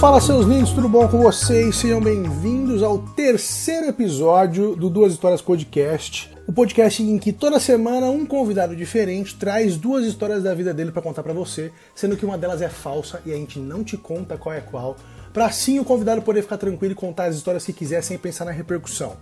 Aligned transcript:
Fala 0.00 0.18
seus 0.18 0.46
lindos, 0.46 0.72
tudo 0.72 0.88
bom 0.88 1.06
com 1.06 1.18
vocês? 1.18 1.76
Sejam 1.76 2.00
bem-vindos 2.00 2.82
ao 2.82 3.00
terceiro 3.00 3.86
episódio 3.88 4.74
do 4.74 4.88
Duas 4.88 5.12
Histórias 5.12 5.42
Podcast. 5.42 6.34
O 6.46 6.54
podcast 6.54 7.02
em 7.02 7.18
que 7.18 7.34
toda 7.34 7.60
semana 7.60 8.06
um 8.06 8.24
convidado 8.24 8.74
diferente 8.74 9.36
traz 9.36 9.76
duas 9.76 10.06
histórias 10.06 10.42
da 10.42 10.54
vida 10.54 10.72
dele 10.72 10.90
para 10.90 11.02
contar 11.02 11.22
para 11.22 11.34
você, 11.34 11.70
sendo 11.94 12.16
que 12.16 12.24
uma 12.24 12.38
delas 12.38 12.62
é 12.62 12.68
falsa 12.70 13.20
e 13.26 13.32
a 13.32 13.36
gente 13.36 13.58
não 13.58 13.84
te 13.84 13.98
conta 13.98 14.38
qual 14.38 14.54
é 14.54 14.62
qual, 14.62 14.96
para 15.34 15.44
assim 15.44 15.78
o 15.78 15.84
convidado 15.84 16.22
poder 16.22 16.40
ficar 16.40 16.56
tranquilo 16.56 16.92
e 16.92 16.96
contar 16.96 17.26
as 17.26 17.36
histórias 17.36 17.66
que 17.66 17.72
quiser 17.74 18.02
sem 18.02 18.16
pensar 18.16 18.46
na 18.46 18.52
repercussão. 18.52 19.18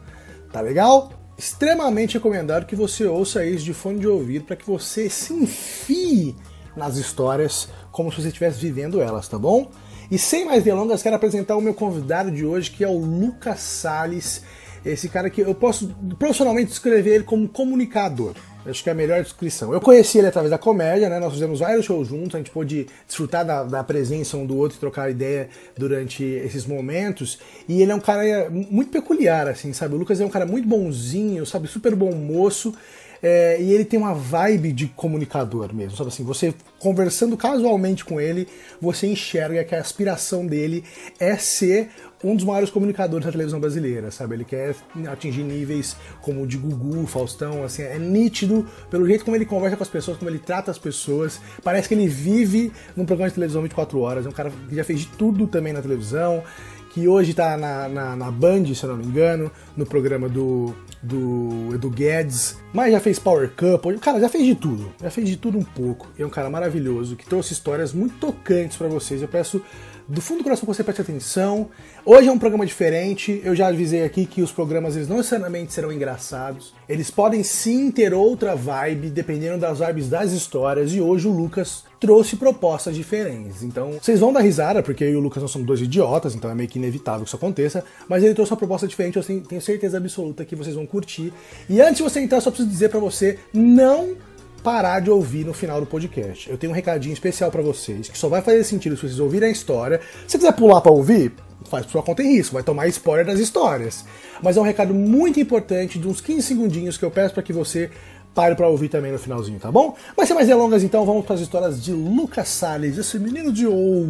Tá 0.53 0.61
legal? 0.61 1.11
Extremamente 1.37 2.15
recomendado 2.15 2.67
que 2.67 2.77
você 2.77 3.05
ouça 3.05 3.45
isso 3.45 3.65
de 3.65 3.75
fone 3.75 3.99
de 3.99 4.07
ouvido 4.07 4.45
para 4.45 4.55
que 4.55 4.65
você 4.65 5.11
se 5.11 5.35
enfie 5.35 6.37
nas 6.77 6.97
histórias 6.97 7.69
como 7.91 8.13
se 8.13 8.23
você 8.23 8.29
estivesse 8.29 8.61
vivendo 8.61 9.03
elas, 9.03 9.27
tá 9.27 9.37
bom? 9.37 9.69
E 10.11 10.17
sem 10.17 10.47
mais 10.47 10.65
delongas, 10.65 11.03
quero 11.03 11.17
apresentar 11.17 11.55
o 11.57 11.61
meu 11.61 11.75
convidado 11.75 12.31
de 12.31 12.45
hoje, 12.45 12.71
que 12.71 12.83
é 12.83 12.89
o 12.89 12.97
Lucas 12.97 13.61
Sales. 13.61 14.43
Esse 14.83 15.07
cara 15.07 15.29
que 15.29 15.43
eu 15.43 15.55
posso 15.55 15.95
profissionalmente 16.19 16.71
descrever 16.71 17.17
ele 17.17 17.25
como 17.25 17.47
comunicador. 17.47 18.35
Acho 18.65 18.83
que 18.83 18.89
é 18.89 18.93
a 18.93 18.95
melhor 18.95 19.23
descrição. 19.23 19.73
Eu 19.73 19.81
conheci 19.81 20.19
ele 20.19 20.27
através 20.27 20.51
da 20.51 20.57
comédia, 20.57 21.11
né? 21.11 21.19
Nós 21.19 21.35
fizemos 21.35 21.61
vários 21.61 21.85
shows 21.85 22.09
juntos, 22.09 22.35
a 22.35 22.39
gente 22.39 22.51
pôde 22.51 22.87
desfrutar 23.07 23.45
da, 23.45 23.65
da 23.65 23.85
presença 23.85 24.37
um 24.37 24.47
do 24.47 24.57
outro 24.57 24.79
e 24.79 24.81
trocar 24.81 25.11
ideia 25.11 25.49
durante 25.77 26.23
esses 26.23 26.65
momentos. 26.65 27.39
E 27.69 27.83
ele 27.83 27.93
é 27.93 27.95
um 27.95 28.01
cara 28.01 28.49
muito 28.51 28.91
peculiar, 28.91 29.47
assim, 29.47 29.75
sabe? 29.75 29.95
O 29.95 29.99
Lucas 29.99 30.21
é 30.21 30.25
um 30.25 30.31
cara 30.31 30.47
muito 30.47 30.67
bonzinho, 30.67 31.45
sabe? 31.45 31.69
Super 31.69 31.95
bom 31.95 32.13
moço. 32.13 32.75
É, 33.23 33.61
e 33.61 33.73
ele 33.73 33.85
tem 33.85 33.99
uma 33.99 34.15
vibe 34.15 34.73
de 34.73 34.87
comunicador 34.87 35.75
mesmo, 35.75 35.97
sabe 35.97 36.09
assim, 36.09 36.25
você 36.25 36.55
conversando 36.79 37.37
casualmente 37.37 38.05
com 38.05 38.21
ele, 38.21 38.47
você 38.81 39.07
enxerga 39.07 39.65
que 39.65 39.75
a 39.75 39.81
aspiração 39.81 40.47
dele 40.47 40.85
é 41.19 41.37
ser 41.37 41.91
um 42.23 42.35
dos 42.35 42.45
maiores 42.45 42.71
comunicadores 42.71 43.25
da 43.25 43.33
televisão 43.33 43.61
brasileira, 43.61 44.11
sabe? 44.11 44.35
Ele 44.35 44.45
quer 44.45 44.75
atingir 45.11 45.43
níveis 45.43 45.97
como 46.21 46.43
o 46.43 46.47
de 46.47 46.57
Gugu, 46.57 47.07
Faustão, 47.07 47.63
assim, 47.65 47.83
é 47.83 47.99
nítido 47.99 48.67
pelo 48.91 49.07
jeito 49.07 49.25
como 49.25 49.37
ele 49.37 49.45
conversa 49.45 49.77
com 49.77 49.83
as 49.83 49.89
pessoas, 49.89 50.19
como 50.19 50.31
ele 50.31 50.39
trata 50.39 50.71
as 50.71 50.79
pessoas. 50.79 51.41
Parece 51.63 51.89
que 51.89 51.95
ele 51.95 52.09
vive 52.09 52.73
num 52.97 53.05
programa 53.05 53.29
de 53.29 53.35
televisão 53.35 53.63
24 53.63 54.01
horas. 54.01 54.27
É 54.27 54.29
um 54.29 54.33
cara 54.33 54.51
que 54.69 54.75
já 54.75 54.85
fez 54.85 55.01
de 55.01 55.07
tudo 55.07 55.47
também 55.47 55.73
na 55.73 55.81
televisão, 55.81 56.43
que 56.91 57.07
hoje 57.07 57.35
tá 57.35 57.57
na, 57.57 57.89
na, 57.89 58.17
na 58.17 58.31
Band, 58.31 58.75
se 58.75 58.83
eu 58.85 58.91
não 58.91 58.97
me 58.97 59.05
engano, 59.05 59.51
no 59.77 59.87
programa 59.87 60.29
do, 60.29 60.75
do 61.03 61.75
Edu 61.75 61.91
Guedes, 61.91 62.59
mas 62.73 62.93
já 62.93 63.01
fez 63.01 63.19
Power 63.19 63.51
Couple, 63.51 63.95
o 63.95 64.01
cara 64.01 64.21
já 64.21 64.29
fez 64.29 64.45
de 64.45 64.55
tudo, 64.55 64.93
já 65.01 65.11
fez 65.11 65.29
de 65.29 65.37
tudo 65.37 65.59
um 65.59 65.65
pouco. 65.65 66.09
É 66.19 66.25
um 66.25 66.31
cara 66.31 66.51
maravilhoso 66.51 67.17
que 67.17 67.27
trouxe 67.27 67.53
histórias 67.53 67.93
muito 67.93 68.17
tocantes 68.19 68.77
para 68.77 68.89
vocês. 68.89 69.23
Eu 69.23 69.29
peço 69.29 69.63
do 70.09 70.23
fundo 70.23 70.39
do 70.39 70.45
coração 70.45 70.63
que 70.63 70.75
você 70.75 70.83
preste 70.83 71.03
atenção. 71.03 71.69
Hoje 72.05 72.29
é 72.29 72.33
um 72.33 72.39
programa 72.39 72.65
diferente. 72.65 73.43
Eu 73.45 73.55
já 73.55 73.69
avisei 73.69 74.03
aqui 74.05 74.25
que 74.25 74.41
os 74.41 74.51
programas 74.51 74.97
eles 74.97 75.07
não 75.07 75.19
necessariamente 75.19 75.73
serão 75.73 75.93
engraçados. 75.93 76.73
Eles 76.89 77.11
podem 77.11 77.43
sim 77.43 77.91
ter 77.91 78.15
outra 78.15 78.57
vibe, 78.57 79.11
dependendo 79.11 79.59
das 79.59 79.81
vibes 79.81 80.09
das 80.09 80.33
histórias. 80.33 80.95
E 80.95 81.01
hoje 81.01 81.29
o 81.29 81.31
Lucas 81.31 81.85
trouxe 82.01 82.37
propostas 82.37 82.95
diferentes. 82.95 83.63
Então, 83.63 83.99
vocês 84.01 84.19
vão 84.19 84.33
dar 84.33 84.41
risada, 84.41 84.83
porque 84.83 85.05
eu 85.05 85.11
e 85.11 85.17
o 85.17 85.21
Lucas 85.21 85.43
não 85.43 85.49
somos 85.49 85.67
dois 85.67 85.83
idiotas, 85.83 86.35
então 86.35 86.51
é 86.51 86.55
meio 86.55 86.69
que 86.69 86.79
inevitável 86.79 87.23
que 87.23 87.29
isso 87.29 87.37
aconteça. 87.37 87.85
Mas 88.09 88.25
ele 88.25 88.35
trouxe 88.35 88.53
uma 88.53 88.59
proposta 88.59 88.89
diferente, 88.89 89.19
eu 89.19 89.43
tenho 89.43 89.61
certeza 89.61 89.99
absoluta 89.99 90.45
que 90.45 90.57
vocês 90.57 90.75
vão 90.75 90.87
curtir. 90.87 91.35
E 91.69 91.83
antes 91.83 91.97
de 91.97 92.03
você 92.03 92.21
entrar, 92.21 92.41
só 92.41 92.51
preciso 92.51 92.71
dizer 92.71 92.89
para 92.89 93.01
você 93.01 93.39
não 93.53 94.17
parar 94.63 95.01
de 95.01 95.11
ouvir 95.11 95.45
no 95.45 95.53
final 95.53 95.81
do 95.81 95.87
podcast. 95.87 96.51
Eu 96.51 96.59
tenho 96.59 96.73
um 96.73 96.75
recadinho 96.75 97.13
especial 97.13 97.51
para 97.51 97.63
vocês, 97.63 98.09
que 98.09 98.19
só 98.19 98.29
vai 98.29 98.43
fazer 98.43 98.65
sentido 98.65 98.97
se 98.97 99.03
vocês 99.03 99.21
ouvirem 99.21 99.49
a 99.49 99.53
história. 99.53 100.01
Se 100.27 100.33
você 100.33 100.39
quiser 100.39 100.53
pular 100.53 100.81
para 100.81 100.93
ouvir, 100.93 101.33
faz 101.65 101.85
por 101.87 101.93
sua 101.93 102.03
conta 102.03 102.23
em 102.23 102.37
risco, 102.37 102.55
vai 102.55 102.63
tomar 102.63 102.87
spoiler 102.89 103.27
das 103.27 103.39
histórias. 103.39 104.05
Mas 104.43 104.57
é 104.57 104.61
um 104.61 104.65
recado 104.65 104.95
muito 104.95 105.41
importante, 105.41 105.99
de 105.99 106.09
uns 106.09 106.21
15 106.21 106.43
segundinhos, 106.43 106.97
que 106.97 107.05
eu 107.05 107.11
peço 107.11 107.35
para 107.35 107.43
que 107.43 107.53
você 107.53 107.91
pare 108.35 108.55
para 108.55 108.69
ouvir 108.69 108.89
também 108.89 109.11
no 109.11 109.19
finalzinho, 109.19 109.59
tá 109.59 109.71
bom? 109.71 109.97
Mas 110.17 110.29
sem 110.29 110.35
mais 110.35 110.47
delongas, 110.47 110.83
então, 110.83 111.05
vamos 111.05 111.25
para 111.25 111.35
as 111.35 111.41
histórias 111.41 111.83
de 111.83 111.93
Lucas 111.93 112.49
Salles, 112.49 112.97
esse 112.97 113.19
menino 113.19 113.53
de 113.53 113.67
ouro 113.67 114.09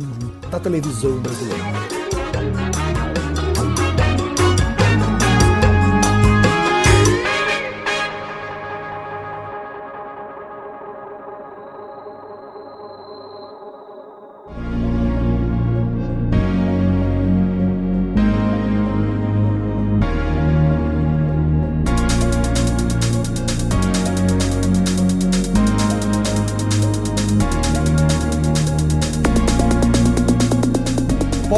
da 0.50 0.60
televisão 0.60 1.18
brasileira. 1.18 2.67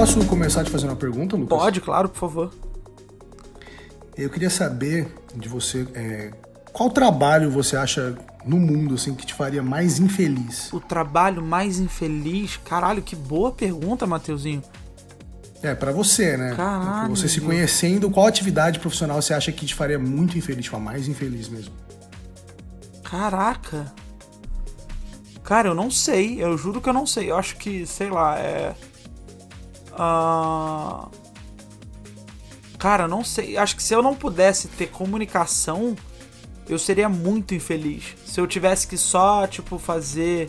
Posso 0.01 0.25
começar 0.25 0.65
te 0.65 0.71
fazendo 0.71 0.89
uma 0.89 0.97
pergunta, 0.97 1.37
Lucas? 1.37 1.59
Pode, 1.59 1.79
claro, 1.83 2.09
por 2.09 2.19
favor. 2.19 2.51
Eu 4.17 4.31
queria 4.31 4.49
saber 4.49 5.15
de 5.37 5.47
você 5.47 5.87
é, 5.93 6.31
qual 6.73 6.89
trabalho 6.89 7.51
você 7.51 7.77
acha 7.77 8.17
no 8.47 8.57
mundo 8.59 8.95
assim 8.95 9.15
que 9.15 9.27
te 9.27 9.35
faria 9.35 9.63
mais 9.63 9.99
infeliz? 9.99 10.73
O 10.73 10.81
trabalho 10.81 11.43
mais 11.43 11.79
infeliz? 11.79 12.59
Caralho, 12.65 13.03
que 13.03 13.15
boa 13.15 13.53
pergunta, 13.53 14.07
Mateuzinho. 14.07 14.63
É, 15.63 15.75
para 15.75 15.93
você, 15.93 16.35
né? 16.35 16.55
Caralho. 16.57 17.15
Você 17.15 17.29
se 17.29 17.43
conhecendo, 17.43 18.11
qual 18.11 18.27
atividade 18.27 18.79
profissional 18.79 19.21
você 19.21 19.35
acha 19.35 19.53
que 19.53 19.67
te 19.67 19.75
faria 19.75 19.99
muito 19.99 20.39
infeliz, 20.39 20.65
tipo, 20.65 20.77
a 20.77 20.81
mais 20.81 21.09
infeliz 21.09 21.47
mesmo? 21.47 21.75
Caraca. 23.05 23.93
Cara, 25.45 25.69
eu 25.69 25.75
não 25.75 25.91
sei. 25.91 26.43
Eu 26.43 26.57
juro 26.57 26.81
que 26.81 26.89
eu 26.89 26.95
não 26.95 27.07
sei. 27.07 27.31
Eu 27.31 27.37
acho 27.37 27.59
que, 27.59 27.87
sei 27.87 28.09
lá, 28.09 28.39
é. 28.39 28.75
Uh... 30.01 31.11
Cara, 32.79 33.07
não 33.07 33.23
sei. 33.23 33.59
Acho 33.59 33.77
que 33.77 33.83
se 33.83 33.95
eu 33.95 34.03
não 34.03 34.15
pudesse 34.15 34.67
ter 34.69 34.87
comunicação, 34.87 35.95
eu 36.67 36.79
seria 36.79 37.11
muito 37.11 37.55
infeliz. 37.55 38.15
Se 38.25 38.41
eu 38.41 38.47
tivesse 38.47 38.87
que 38.87 38.97
só, 38.97 39.47
tipo, 39.47 39.79
fazer. 39.79 40.49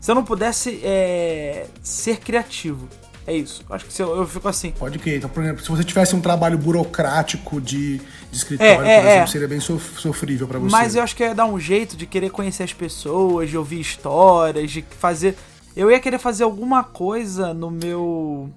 Se 0.00 0.12
eu 0.12 0.14
não 0.14 0.24
pudesse 0.24 0.80
é... 0.84 1.66
ser 1.82 2.18
criativo. 2.18 2.88
É 3.26 3.34
isso. 3.34 3.64
Acho 3.68 3.84
que 3.84 3.92
se 3.92 4.00
eu, 4.00 4.16
eu 4.16 4.26
fico 4.28 4.48
assim. 4.48 4.70
Pode 4.70 5.00
que. 5.00 5.16
Então, 5.16 5.28
por 5.28 5.42
exemplo, 5.42 5.60
se 5.60 5.68
você 5.68 5.82
tivesse 5.82 6.14
um 6.14 6.20
trabalho 6.20 6.56
burocrático 6.56 7.60
de, 7.60 7.98
de 7.98 8.36
escritório, 8.36 8.84
é, 8.84 8.94
é, 8.94 9.00
por 9.00 9.06
exemplo, 9.08 9.24
é. 9.24 9.26
seria 9.26 9.48
bem 9.48 9.58
sofrível 9.58 10.46
para 10.46 10.60
você. 10.60 10.70
Mas 10.70 10.94
eu 10.94 11.02
acho 11.02 11.16
que 11.16 11.24
ia 11.24 11.34
dar 11.34 11.46
um 11.46 11.58
jeito 11.58 11.96
de 11.96 12.06
querer 12.06 12.30
conhecer 12.30 12.62
as 12.62 12.72
pessoas, 12.72 13.50
de 13.50 13.58
ouvir 13.58 13.80
histórias, 13.80 14.70
de 14.70 14.84
fazer. 15.00 15.36
Eu 15.74 15.90
ia 15.90 15.98
querer 15.98 16.20
fazer 16.20 16.44
alguma 16.44 16.84
coisa 16.84 17.52
no 17.52 17.68
meu 17.68 18.52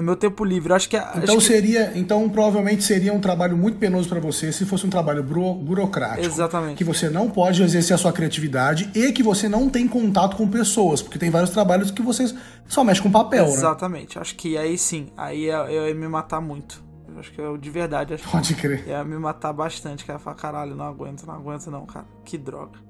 no 0.00 0.06
meu 0.06 0.16
tempo 0.16 0.44
livre. 0.44 0.72
acho 0.72 0.88
que 0.88 0.96
então 0.96 1.36
acho 1.36 1.46
seria, 1.46 1.88
que... 1.88 1.98
então 1.98 2.28
provavelmente 2.28 2.82
seria 2.82 3.12
um 3.12 3.20
trabalho 3.20 3.56
muito 3.56 3.78
penoso 3.78 4.08
para 4.08 4.18
você 4.18 4.52
se 4.52 4.64
fosse 4.64 4.86
um 4.86 4.90
trabalho 4.90 5.22
buro, 5.22 5.54
burocrático. 5.54 6.26
Exatamente. 6.26 6.76
Que 6.76 6.84
você 6.84 7.08
não 7.08 7.30
pode 7.30 7.62
exercer 7.62 7.94
a 7.94 7.98
sua 7.98 8.12
criatividade 8.12 8.90
e 8.94 9.12
que 9.12 9.22
você 9.22 9.48
não 9.48 9.68
tem 9.68 9.86
contato 9.86 10.36
com 10.36 10.48
pessoas, 10.48 11.02
porque 11.02 11.18
tem 11.18 11.30
vários 11.30 11.50
trabalhos 11.50 11.90
que 11.90 12.02
você 12.02 12.34
só 12.66 12.82
mexe 12.82 13.02
com 13.02 13.10
papel, 13.10 13.46
né? 13.46 13.52
Exatamente. 13.52 14.16
Né? 14.16 14.22
Acho 14.22 14.34
que 14.34 14.56
aí 14.56 14.76
sim, 14.78 15.08
aí 15.16 15.44
eu, 15.44 15.64
eu 15.66 15.88
ia 15.88 15.94
me 15.94 16.08
matar 16.08 16.40
muito. 16.40 16.82
acho 17.18 17.32
que 17.32 17.40
eu 17.40 17.56
de 17.56 17.70
verdade 17.70 18.14
acho 18.14 18.28
Pode 18.28 18.54
crer. 18.54 18.86
Ia 18.88 19.04
me 19.04 19.18
matar 19.18 19.52
bastante, 19.52 20.04
cara. 20.04 20.18
Falar, 20.18 20.36
caralho, 20.36 20.74
não 20.74 20.86
aguento, 20.86 21.26
não 21.26 21.34
aguento 21.34 21.70
não, 21.70 21.84
cara. 21.86 22.06
Que 22.24 22.38
droga. 22.38 22.89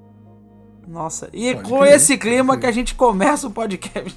Nossa, 0.90 1.31
e 1.32 1.54
Pode 1.54 1.69
com 1.69 1.78
crer, 1.78 1.94
esse 1.94 2.19
clima 2.19 2.58
que 2.58 2.66
a 2.66 2.72
gente 2.72 2.96
começa 2.96 3.46
o 3.46 3.50
podcast. 3.50 4.12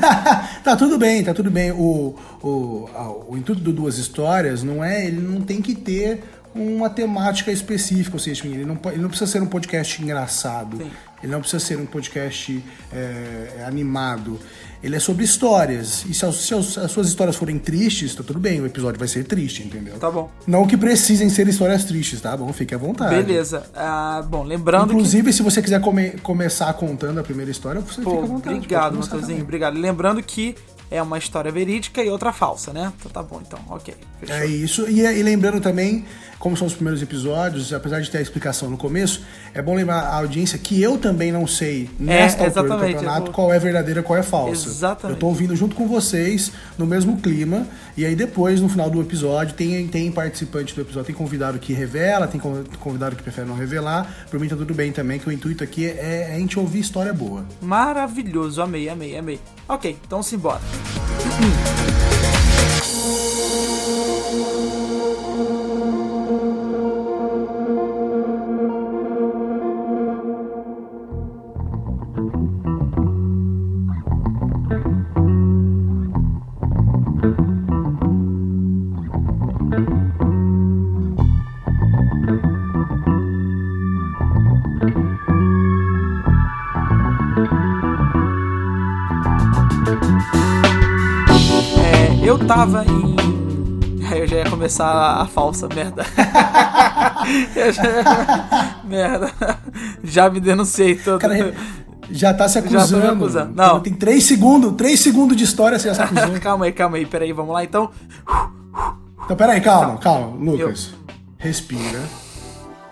tá 0.64 0.74
tudo 0.74 0.96
bem, 0.96 1.22
tá 1.22 1.34
tudo 1.34 1.50
bem. 1.50 1.70
O, 1.70 2.16
o, 2.42 2.88
o 3.28 3.36
intuito 3.36 3.60
do 3.60 3.70
Duas 3.70 3.98
Histórias 3.98 4.62
não 4.62 4.82
é, 4.82 5.06
ele 5.06 5.20
não 5.20 5.42
tem 5.42 5.60
que 5.60 5.74
ter 5.74 6.24
uma 6.54 6.88
temática 6.88 7.52
específica, 7.52 8.16
ou 8.16 8.18
seja, 8.18 8.46
ele 8.46 8.64
não, 8.64 8.78
ele 8.86 9.02
não 9.02 9.10
precisa 9.10 9.30
ser 9.30 9.42
um 9.42 9.46
podcast 9.46 10.02
engraçado, 10.02 10.78
Sim. 10.78 10.90
ele 11.22 11.30
não 11.30 11.40
precisa 11.40 11.62
ser 11.62 11.76
um 11.78 11.84
podcast 11.84 12.64
é, 12.90 13.64
animado. 13.66 14.40
Ele 14.84 14.96
é 14.96 15.00
sobre 15.00 15.24
histórias. 15.24 16.04
E 16.06 16.12
se 16.12 16.26
as, 16.26 16.34
se 16.36 16.54
as, 16.54 16.90
suas 16.90 17.08
histórias 17.08 17.36
forem 17.36 17.58
tristes, 17.58 18.14
tá 18.14 18.22
tudo 18.22 18.38
bem, 18.38 18.60
o 18.60 18.66
episódio 18.66 18.98
vai 18.98 19.08
ser 19.08 19.24
triste, 19.24 19.62
entendeu? 19.62 19.94
Tá 19.98 20.10
bom. 20.10 20.30
Não 20.46 20.66
que 20.66 20.76
precisem 20.76 21.30
ser 21.30 21.48
histórias 21.48 21.84
tristes, 21.84 22.20
tá 22.20 22.36
bom? 22.36 22.52
Fique 22.52 22.74
à 22.74 22.78
vontade. 22.78 23.14
Beleza. 23.14 23.64
Ah, 23.74 24.22
bom, 24.28 24.42
lembrando. 24.42 24.92
Inclusive, 24.92 25.30
que... 25.30 25.32
se 25.32 25.42
você 25.42 25.62
quiser 25.62 25.80
come, 25.80 26.10
começar 26.22 26.70
contando 26.74 27.18
a 27.18 27.22
primeira 27.22 27.50
história, 27.50 27.80
você 27.80 28.02
Pô, 28.02 28.10
fica 28.10 28.22
à 28.22 28.26
vontade. 28.26 28.56
Obrigado, 28.56 28.98
Matheusinho. 28.98 29.40
Obrigado. 29.42 29.78
Lembrando 29.78 30.22
que 30.22 30.54
é 30.90 31.00
uma 31.00 31.16
história 31.16 31.50
verídica 31.50 32.02
e 32.02 32.10
outra 32.10 32.30
falsa, 32.30 32.72
né? 32.72 32.92
Então 32.98 33.10
tá 33.10 33.22
bom, 33.22 33.40
então, 33.44 33.58
ok. 33.70 33.94
Fechou. 34.20 34.36
É 34.36 34.46
isso. 34.46 34.88
E, 34.88 35.00
e, 35.00 35.22
lembrando 35.22 35.60
também, 35.60 36.04
como 36.44 36.58
são 36.58 36.66
os 36.66 36.74
primeiros 36.74 37.00
episódios, 37.00 37.72
apesar 37.72 38.02
de 38.02 38.10
ter 38.10 38.18
a 38.18 38.20
explicação 38.20 38.68
no 38.68 38.76
começo, 38.76 39.22
é 39.54 39.62
bom 39.62 39.74
lembrar 39.74 40.00
a 40.00 40.16
audiência 40.16 40.58
que 40.58 40.82
eu 40.82 40.98
também 40.98 41.32
não 41.32 41.46
sei, 41.46 41.88
nesta 41.98 42.42
é, 42.42 42.46
altura 42.48 42.68
do 42.68 42.78
campeonato, 42.80 43.22
vou... 43.22 43.32
qual 43.32 43.50
é 43.50 43.58
verdadeira 43.58 44.02
qual 44.02 44.18
é 44.18 44.22
falsa. 44.22 44.68
Exatamente. 44.68 45.16
Eu 45.16 45.20
tô 45.20 45.28
ouvindo 45.28 45.56
junto 45.56 45.74
com 45.74 45.88
vocês, 45.88 46.52
no 46.76 46.84
mesmo 46.84 47.16
clima, 47.16 47.66
e 47.96 48.04
aí 48.04 48.14
depois, 48.14 48.60
no 48.60 48.68
final 48.68 48.90
do 48.90 49.00
episódio, 49.00 49.54
tem, 49.54 49.88
tem 49.88 50.12
participante 50.12 50.74
do 50.74 50.82
episódio, 50.82 51.06
tem 51.06 51.14
convidado 51.14 51.58
que 51.58 51.72
revela, 51.72 52.26
tem 52.26 52.38
convidado 52.38 53.16
que 53.16 53.22
prefere 53.22 53.48
não 53.48 53.56
revelar. 53.56 54.26
Por 54.30 54.38
mim 54.38 54.46
tá 54.46 54.54
tudo 54.54 54.74
bem 54.74 54.92
também, 54.92 55.18
que 55.18 55.26
o 55.26 55.32
intuito 55.32 55.64
aqui 55.64 55.86
é, 55.86 56.28
é 56.28 56.34
a 56.34 56.38
gente 56.38 56.58
ouvir 56.58 56.80
história 56.80 57.14
boa. 57.14 57.42
Maravilhoso, 57.62 58.60
amei, 58.60 58.90
amei, 58.90 59.16
amei. 59.16 59.40
Ok, 59.66 59.96
então 60.06 60.22
simbora. 60.22 60.60
tava 92.46 92.84
em. 92.84 93.14
Eu 94.14 94.26
já 94.28 94.36
ia 94.36 94.50
começar 94.50 95.22
a 95.22 95.26
falsa, 95.26 95.66
merda. 95.74 96.04
eu 97.56 97.72
já 97.72 97.82
ia... 97.82 98.76
Merda. 98.84 99.32
Já 100.04 100.30
me 100.30 100.38
denunciei 100.40 100.94
todo. 100.94 101.18
Cara, 101.18 101.52
já 102.10 102.32
tá 102.32 102.48
se 102.48 102.58
acusando. 102.58 103.02
Já 103.02 103.12
acusando. 103.12 103.54
Não. 103.56 103.80
Tem 103.80 103.92
3 103.92 104.22
segundos, 104.22 104.74
3 104.74 105.00
segundos 105.00 105.36
de 105.36 105.42
história 105.42 105.78
você 105.78 105.88
já 105.88 105.94
se 105.94 106.02
acusou. 106.02 106.38
calma 106.38 106.66
aí, 106.66 106.72
calma 106.72 106.96
aí, 106.98 107.06
peraí, 107.06 107.32
vamos 107.32 107.52
lá 107.52 107.64
então. 107.64 107.90
Então, 109.24 109.36
peraí, 109.36 109.60
calma, 109.60 109.96
calma, 109.96 110.36
Lucas. 110.38 110.90
Eu... 110.92 111.14
Respira. 111.38 112.00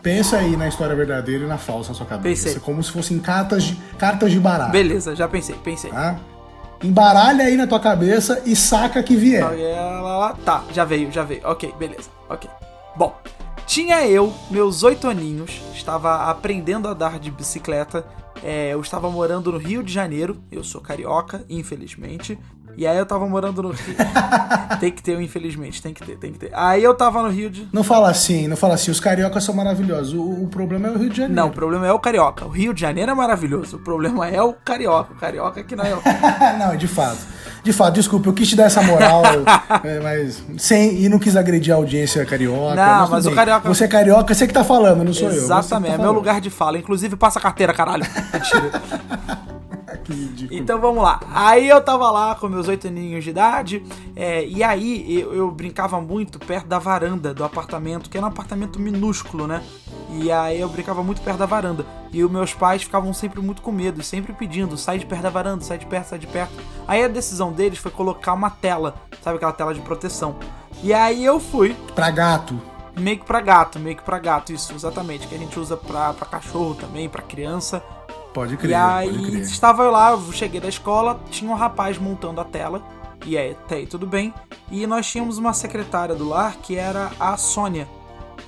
Pensa 0.02 0.38
aí 0.38 0.56
na 0.56 0.66
história 0.66 0.96
verdadeira 0.96 1.44
e 1.44 1.46
na 1.46 1.58
falsa 1.58 1.90
na 1.90 1.94
sua 1.94 2.06
cabeça. 2.06 2.46
Pensei. 2.46 2.60
Como 2.60 2.82
se 2.82 2.90
fossem 2.90 3.20
cartas 3.20 3.64
de, 3.64 3.76
cartas 3.96 4.32
de 4.32 4.40
baralho. 4.40 4.72
Beleza, 4.72 5.14
já 5.14 5.28
pensei, 5.28 5.55
pensei. 5.62 5.90
Tá? 5.90 6.19
Embaralha 6.82 7.44
aí 7.44 7.56
na 7.56 7.67
tua 7.67 7.79
cabeça 7.79 8.43
e 8.44 8.56
saca 8.56 9.02
que 9.02 9.14
vier. 9.17 9.43
Tá, 10.44 10.64
já 10.73 10.84
veio, 10.84 11.12
já 11.12 11.23
veio. 11.23 11.40
Ok, 11.44 11.73
beleza. 11.79 12.11
Ok. 12.29 12.50
Bom, 12.96 13.17
tinha 13.67 14.06
eu, 14.06 14.32
meus 14.50 14.82
oito 14.82 15.08
aninhos, 15.08 15.62
estava 15.75 16.29
aprendendo 16.31 16.88
a 16.88 16.94
dar 16.94 17.19
de 17.19 17.31
bicicleta. 17.31 18.05
É, 18.43 18.70
eu 18.73 18.81
estava 18.81 19.08
morando 19.08 19.52
no 19.52 19.58
Rio 19.58 19.82
de 19.82 19.93
Janeiro. 19.93 20.43
Eu 20.50 20.64
sou 20.64 20.81
carioca, 20.81 21.44
infelizmente. 21.49 22.38
E 22.76 22.86
aí 22.86 22.96
eu 22.96 23.04
tava 23.04 23.26
morando 23.26 23.62
no 23.62 23.70
Rio. 23.70 23.96
tem 24.80 24.90
que 24.90 25.02
ter, 25.02 25.20
infelizmente, 25.20 25.82
tem 25.82 25.92
que 25.92 26.04
ter, 26.04 26.16
tem 26.16 26.32
que 26.32 26.38
ter. 26.38 26.50
Aí 26.54 26.82
eu 26.82 26.94
tava 26.94 27.22
no 27.22 27.28
Rio 27.28 27.50
de. 27.50 27.69
Não 27.72 27.84
fala 27.84 28.10
assim, 28.10 28.48
não 28.48 28.56
fala 28.56 28.74
assim, 28.74 28.90
os 28.90 29.00
cariocas 29.00 29.44
são 29.44 29.54
maravilhosos. 29.54 30.14
O, 30.14 30.44
o, 30.44 30.48
problema 30.48 30.88
é 30.88 30.90
o 30.90 30.98
Rio 30.98 31.10
de 31.10 31.16
Janeiro. 31.16 31.34
Não, 31.34 31.48
o 31.48 31.52
problema 31.52 31.86
é 31.86 31.92
o 31.92 31.98
carioca. 31.98 32.46
O 32.46 32.48
Rio 32.48 32.72
de 32.72 32.80
Janeiro 32.80 33.12
é 33.12 33.14
maravilhoso. 33.14 33.76
O 33.76 33.80
problema 33.80 34.28
é 34.28 34.42
o 34.42 34.52
carioca. 34.52 35.12
O 35.12 35.16
carioca 35.16 35.62
que 35.62 35.76
não 35.76 35.84
é 35.84 35.94
o. 35.94 36.00
não, 36.58 36.76
de 36.76 36.88
fato. 36.88 37.19
De 37.62 37.72
fato, 37.72 37.94
desculpa, 37.94 38.28
eu 38.28 38.32
quis 38.32 38.48
te 38.48 38.56
dar 38.56 38.64
essa 38.64 38.82
moral, 38.82 39.22
é, 39.84 40.00
mas 40.00 40.42
sem 40.58 41.00
e 41.00 41.08
não 41.08 41.20
quis 41.20 41.36
agredir 41.36 41.72
a 41.72 41.76
audiência 41.76 42.24
carioca. 42.26 42.74
Não, 42.74 43.00
mas, 43.00 43.10
mas 43.10 43.26
o 43.26 43.32
carioca. 43.32 43.69
Você 43.69 43.84
é 43.84 43.88
carioca, 43.88 44.34
você 44.34 44.48
que 44.48 44.52
tá 44.52 44.64
falando, 44.64 45.04
não 45.04 45.12
sou 45.12 45.28
Exatamente, 45.28 45.38
eu. 45.38 45.44
Exatamente, 45.44 45.96
tá 45.96 46.02
é 46.02 46.04
meu 46.04 46.12
lugar 46.12 46.40
de 46.40 46.50
fala. 46.50 46.76
Inclusive, 46.76 47.14
passa 47.14 47.38
a 47.38 47.42
carteira, 47.42 47.72
caralho. 47.72 48.04
Mentira. 48.32 48.82
Que 49.97 50.12
ridículo. 50.12 50.61
Então 50.61 50.81
vamos 50.81 51.03
lá. 51.03 51.21
Aí 51.33 51.69
eu 51.69 51.81
tava 51.81 52.11
lá 52.11 52.35
com 52.35 52.49
meus 52.49 52.69
oito 52.69 52.87
aninhos 52.87 53.25
de 53.25 53.31
idade, 53.31 53.85
é, 54.15 54.44
e 54.44 54.62
aí 54.62 55.21
eu, 55.21 55.35
eu, 55.35 55.50
brincava 55.50 56.00
muito 56.00 56.39
perto 56.39 56.67
da 56.67 56.79
varanda 56.79 57.33
do 57.33 57.44
apartamento, 57.44 58.09
que 58.09 58.17
era 58.17 58.27
um 58.27 58.29
apartamento 58.29 58.81
minúsculo, 58.81 59.47
né? 59.47 59.62
E 60.11 60.31
aí 60.31 60.61
eu 60.61 60.69
brincava 60.69 61.03
muito 61.03 61.23
perto 61.23 61.39
da 61.39 61.47
varanda. 61.47 61.87
E 62.12 62.23
os 62.23 62.31
meus 62.31 62.53
pais 62.53 62.83
ficavam 62.83 63.12
sempre 63.15 63.41
muito 63.41 63.62
com 63.62 63.73
medo, 63.73 64.03
sempre 64.03 64.33
pedindo: 64.33 64.77
sai 64.77 64.99
de 64.99 65.06
perto 65.06 65.23
da 65.23 65.31
varanda, 65.31 65.65
sai 65.65 65.79
de 65.79 65.87
perto, 65.87 66.09
sai 66.09 66.19
de 66.19 66.27
perto. 66.27 66.53
Aí 66.87 67.03
a 67.03 67.09
decisão 67.09 67.53
deles 67.53 67.79
foi 67.79 67.91
colocar 67.91 68.35
uma 68.35 68.50
tela, 68.50 68.94
sabe 69.23 69.37
aquela 69.37 69.53
tela 69.53 69.75
de 69.75 69.81
proteção. 69.81 70.37
E 70.83 70.93
aí 70.93 71.25
eu 71.25 71.41
fui. 71.41 71.75
Pra 71.94 72.11
gato. 72.11 72.61
Meio 72.99 73.19
que 73.19 73.25
pra 73.25 73.41
gato, 73.41 73.79
meio 73.79 73.97
que 73.97 74.03
pra 74.03 74.19
gato, 74.19 74.53
isso, 74.53 74.75
exatamente. 74.75 75.27
Que 75.27 75.35
a 75.35 75.39
gente 75.39 75.59
usa 75.59 75.77
pra, 75.77 76.12
pra 76.12 76.27
cachorro 76.27 76.75
também, 76.75 77.09
pra 77.09 77.23
criança. 77.23 77.83
Pode 78.32 78.56
crer. 78.56 78.70
E 78.70 78.75
aí 78.75 79.31
crer. 79.31 79.43
estava 79.43 79.82
eu 79.82 79.90
lá, 79.90 80.12
eu 80.12 80.32
cheguei 80.32 80.61
da 80.61 80.69
escola, 80.69 81.20
tinha 81.31 81.50
um 81.50 81.55
rapaz 81.55 81.99
montando 81.99 82.40
a 82.40 82.44
tela. 82.44 82.82
E 83.25 83.38
aí, 83.38 83.52
até 83.52 83.76
aí 83.76 83.87
tudo 83.87 84.06
bem. 84.06 84.34
E 84.70 84.87
nós 84.87 85.06
tínhamos 85.06 85.38
uma 85.38 85.52
secretária 85.52 86.14
do 86.14 86.29
lar 86.29 86.56
que 86.56 86.76
era 86.76 87.12
a 87.20 87.37
Sônia. 87.37 87.87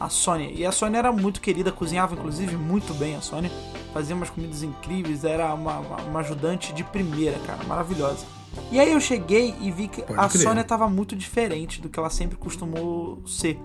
A 0.00 0.08
Sônia. 0.08 0.50
E 0.50 0.66
a 0.66 0.72
Sônia 0.72 0.98
era 0.98 1.12
muito 1.12 1.40
querida, 1.40 1.70
cozinhava 1.70 2.14
inclusive 2.14 2.56
muito 2.56 2.92
bem 2.94 3.14
a 3.14 3.20
Sônia. 3.20 3.50
Fazia 3.92 4.16
umas 4.16 4.30
comidas 4.30 4.62
incríveis, 4.62 5.24
era 5.24 5.54
uma, 5.54 5.78
uma 5.78 6.20
ajudante 6.20 6.72
de 6.72 6.82
primeira, 6.82 7.38
cara, 7.46 7.62
maravilhosa. 7.64 8.26
E 8.70 8.80
aí 8.80 8.92
eu 8.92 9.00
cheguei 9.00 9.54
e 9.60 9.70
vi 9.70 9.88
que 9.88 10.02
Pode 10.02 10.18
a 10.18 10.28
crer. 10.28 10.42
Sônia 10.42 10.60
estava 10.62 10.88
muito 10.88 11.14
diferente 11.14 11.80
do 11.80 11.88
que 11.88 11.98
ela 11.98 12.10
sempre 12.10 12.36
costumou 12.36 13.22
ser. 13.26 13.60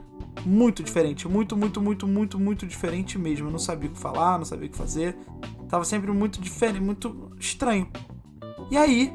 Muito 0.46 0.84
diferente, 0.84 1.28
muito, 1.28 1.58
muito, 1.58 1.82
muito, 1.82 2.08
muito, 2.08 2.40
muito 2.40 2.68
diferente 2.68 3.18
mesmo. 3.18 3.48
Eu 3.48 3.52
não 3.52 3.60
sabia 3.60 3.90
o 3.90 3.94
que 3.94 4.00
falar, 4.00 4.38
não 4.38 4.46
sabia 4.46 4.68
o 4.68 4.70
que 4.70 4.78
fazer. 4.78 5.18
Tava 5.70 5.86
sempre 5.86 6.12
muito 6.12 6.42
diferente, 6.42 6.82
muito 6.82 7.32
estranho. 7.40 7.88
E 8.72 8.78
aí, 8.78 9.14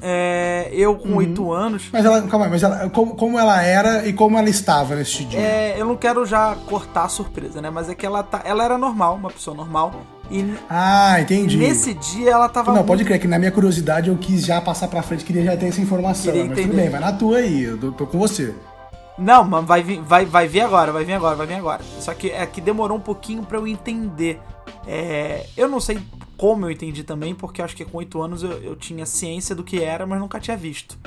é, 0.00 0.70
eu 0.72 0.96
com 0.96 1.08
uhum. 1.08 1.16
oito 1.16 1.44
uhum. 1.44 1.52
anos. 1.52 1.88
Mas 1.92 2.04
ela, 2.04 2.22
calma 2.22 2.46
aí, 2.46 2.50
mas 2.50 2.62
ela, 2.62 2.88
como, 2.90 3.14
como 3.14 3.38
ela 3.38 3.62
era 3.62 4.06
e 4.06 4.12
como 4.12 4.38
ela 4.38 4.48
estava 4.48 4.94
nesse 4.94 5.24
dia? 5.24 5.40
É, 5.40 5.74
eu 5.78 5.86
não 5.86 5.96
quero 5.96 6.24
já 6.24 6.56
cortar 6.66 7.04
a 7.04 7.08
surpresa, 7.08 7.60
né? 7.60 7.70
Mas 7.70 7.88
é 7.88 7.94
que 7.94 8.06
ela, 8.06 8.22
tá, 8.22 8.42
ela 8.44 8.64
era 8.64 8.78
normal, 8.78 9.16
uma 9.16 9.30
pessoa 9.30 9.56
normal. 9.56 9.92
E 10.30 10.54
ah, 10.68 11.20
entendi. 11.20 11.56
Nesse 11.56 11.94
dia 11.94 12.32
ela 12.32 12.48
tava. 12.48 12.68
Não, 12.68 12.76
muito... 12.78 12.86
pode 12.86 13.04
crer 13.04 13.18
que 13.18 13.26
na 13.26 13.38
minha 13.38 13.50
curiosidade 13.50 14.08
eu 14.08 14.16
quis 14.16 14.44
já 14.44 14.60
passar 14.60 14.88
pra 14.88 15.02
frente, 15.02 15.24
queria 15.24 15.42
já 15.42 15.56
ter 15.56 15.66
essa 15.66 15.80
informação. 15.80 16.32
Queria 16.32 16.48
mas 16.48 16.52
entender. 16.52 16.68
tudo 16.68 16.76
bem, 16.76 16.90
vai 16.90 17.00
na 17.00 17.12
tua 17.12 17.38
aí, 17.38 17.64
eu 17.64 17.78
tô, 17.78 17.92
tô 17.92 18.06
com 18.06 18.18
você. 18.18 18.54
Não, 19.18 19.42
mas 19.42 19.64
vai 19.64 19.82
vir, 19.82 20.00
vai, 20.00 20.24
vai 20.24 20.46
vir 20.46 20.60
agora, 20.60 20.92
vai 20.92 21.04
vir 21.04 21.14
agora, 21.14 21.34
vai 21.34 21.46
vir 21.46 21.54
agora. 21.54 21.82
Só 21.98 22.14
que 22.14 22.30
é 22.30 22.46
que 22.46 22.60
demorou 22.60 22.98
um 22.98 23.00
pouquinho 23.00 23.42
para 23.42 23.58
eu 23.58 23.66
entender. 23.66 24.40
É, 24.90 25.44
eu 25.54 25.68
não 25.68 25.80
sei 25.80 26.00
como 26.34 26.64
eu 26.64 26.70
entendi 26.70 27.04
também, 27.04 27.34
porque 27.34 27.60
acho 27.60 27.76
que 27.76 27.84
com 27.84 27.98
8 27.98 28.22
anos 28.22 28.42
eu, 28.42 28.52
eu 28.52 28.74
tinha 28.74 29.04
ciência 29.04 29.54
do 29.54 29.62
que 29.62 29.82
era, 29.82 30.06
mas 30.06 30.18
nunca 30.18 30.40
tinha 30.40 30.56
visto. 30.56 30.98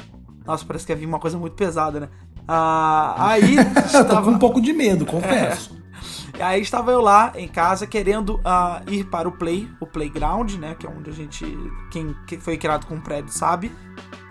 Nossa, 0.46 0.64
parece 0.64 0.86
que 0.86 0.92
havia 0.92 1.08
uma 1.08 1.18
coisa 1.18 1.36
muito 1.36 1.54
pesada, 1.54 2.00
né? 2.00 2.10
Ah, 2.48 3.16
aí. 3.18 3.56
estava... 3.84 4.22
com 4.22 4.32
um 4.32 4.38
pouco 4.38 4.62
de 4.62 4.72
medo, 4.72 5.04
confesso. 5.04 5.76
É. 5.76 5.82
Aí 6.42 6.62
estava 6.62 6.92
eu 6.92 7.02
lá 7.02 7.34
em 7.36 7.48
casa 7.48 7.86
querendo 7.86 8.36
uh, 8.38 8.90
ir 8.92 9.06
para 9.06 9.28
o 9.28 9.32
play, 9.32 9.70
o 9.80 9.86
playground, 9.86 10.54
né? 10.56 10.76
Que 10.78 10.86
é 10.86 10.90
onde 10.90 11.10
a 11.10 11.14
gente. 11.14 11.46
Quem, 11.92 12.16
foi 12.40 12.58
criado 12.58 12.86
com 12.86 12.96
um 12.96 13.02
prédio 13.02 13.32
sabe. 13.32 13.72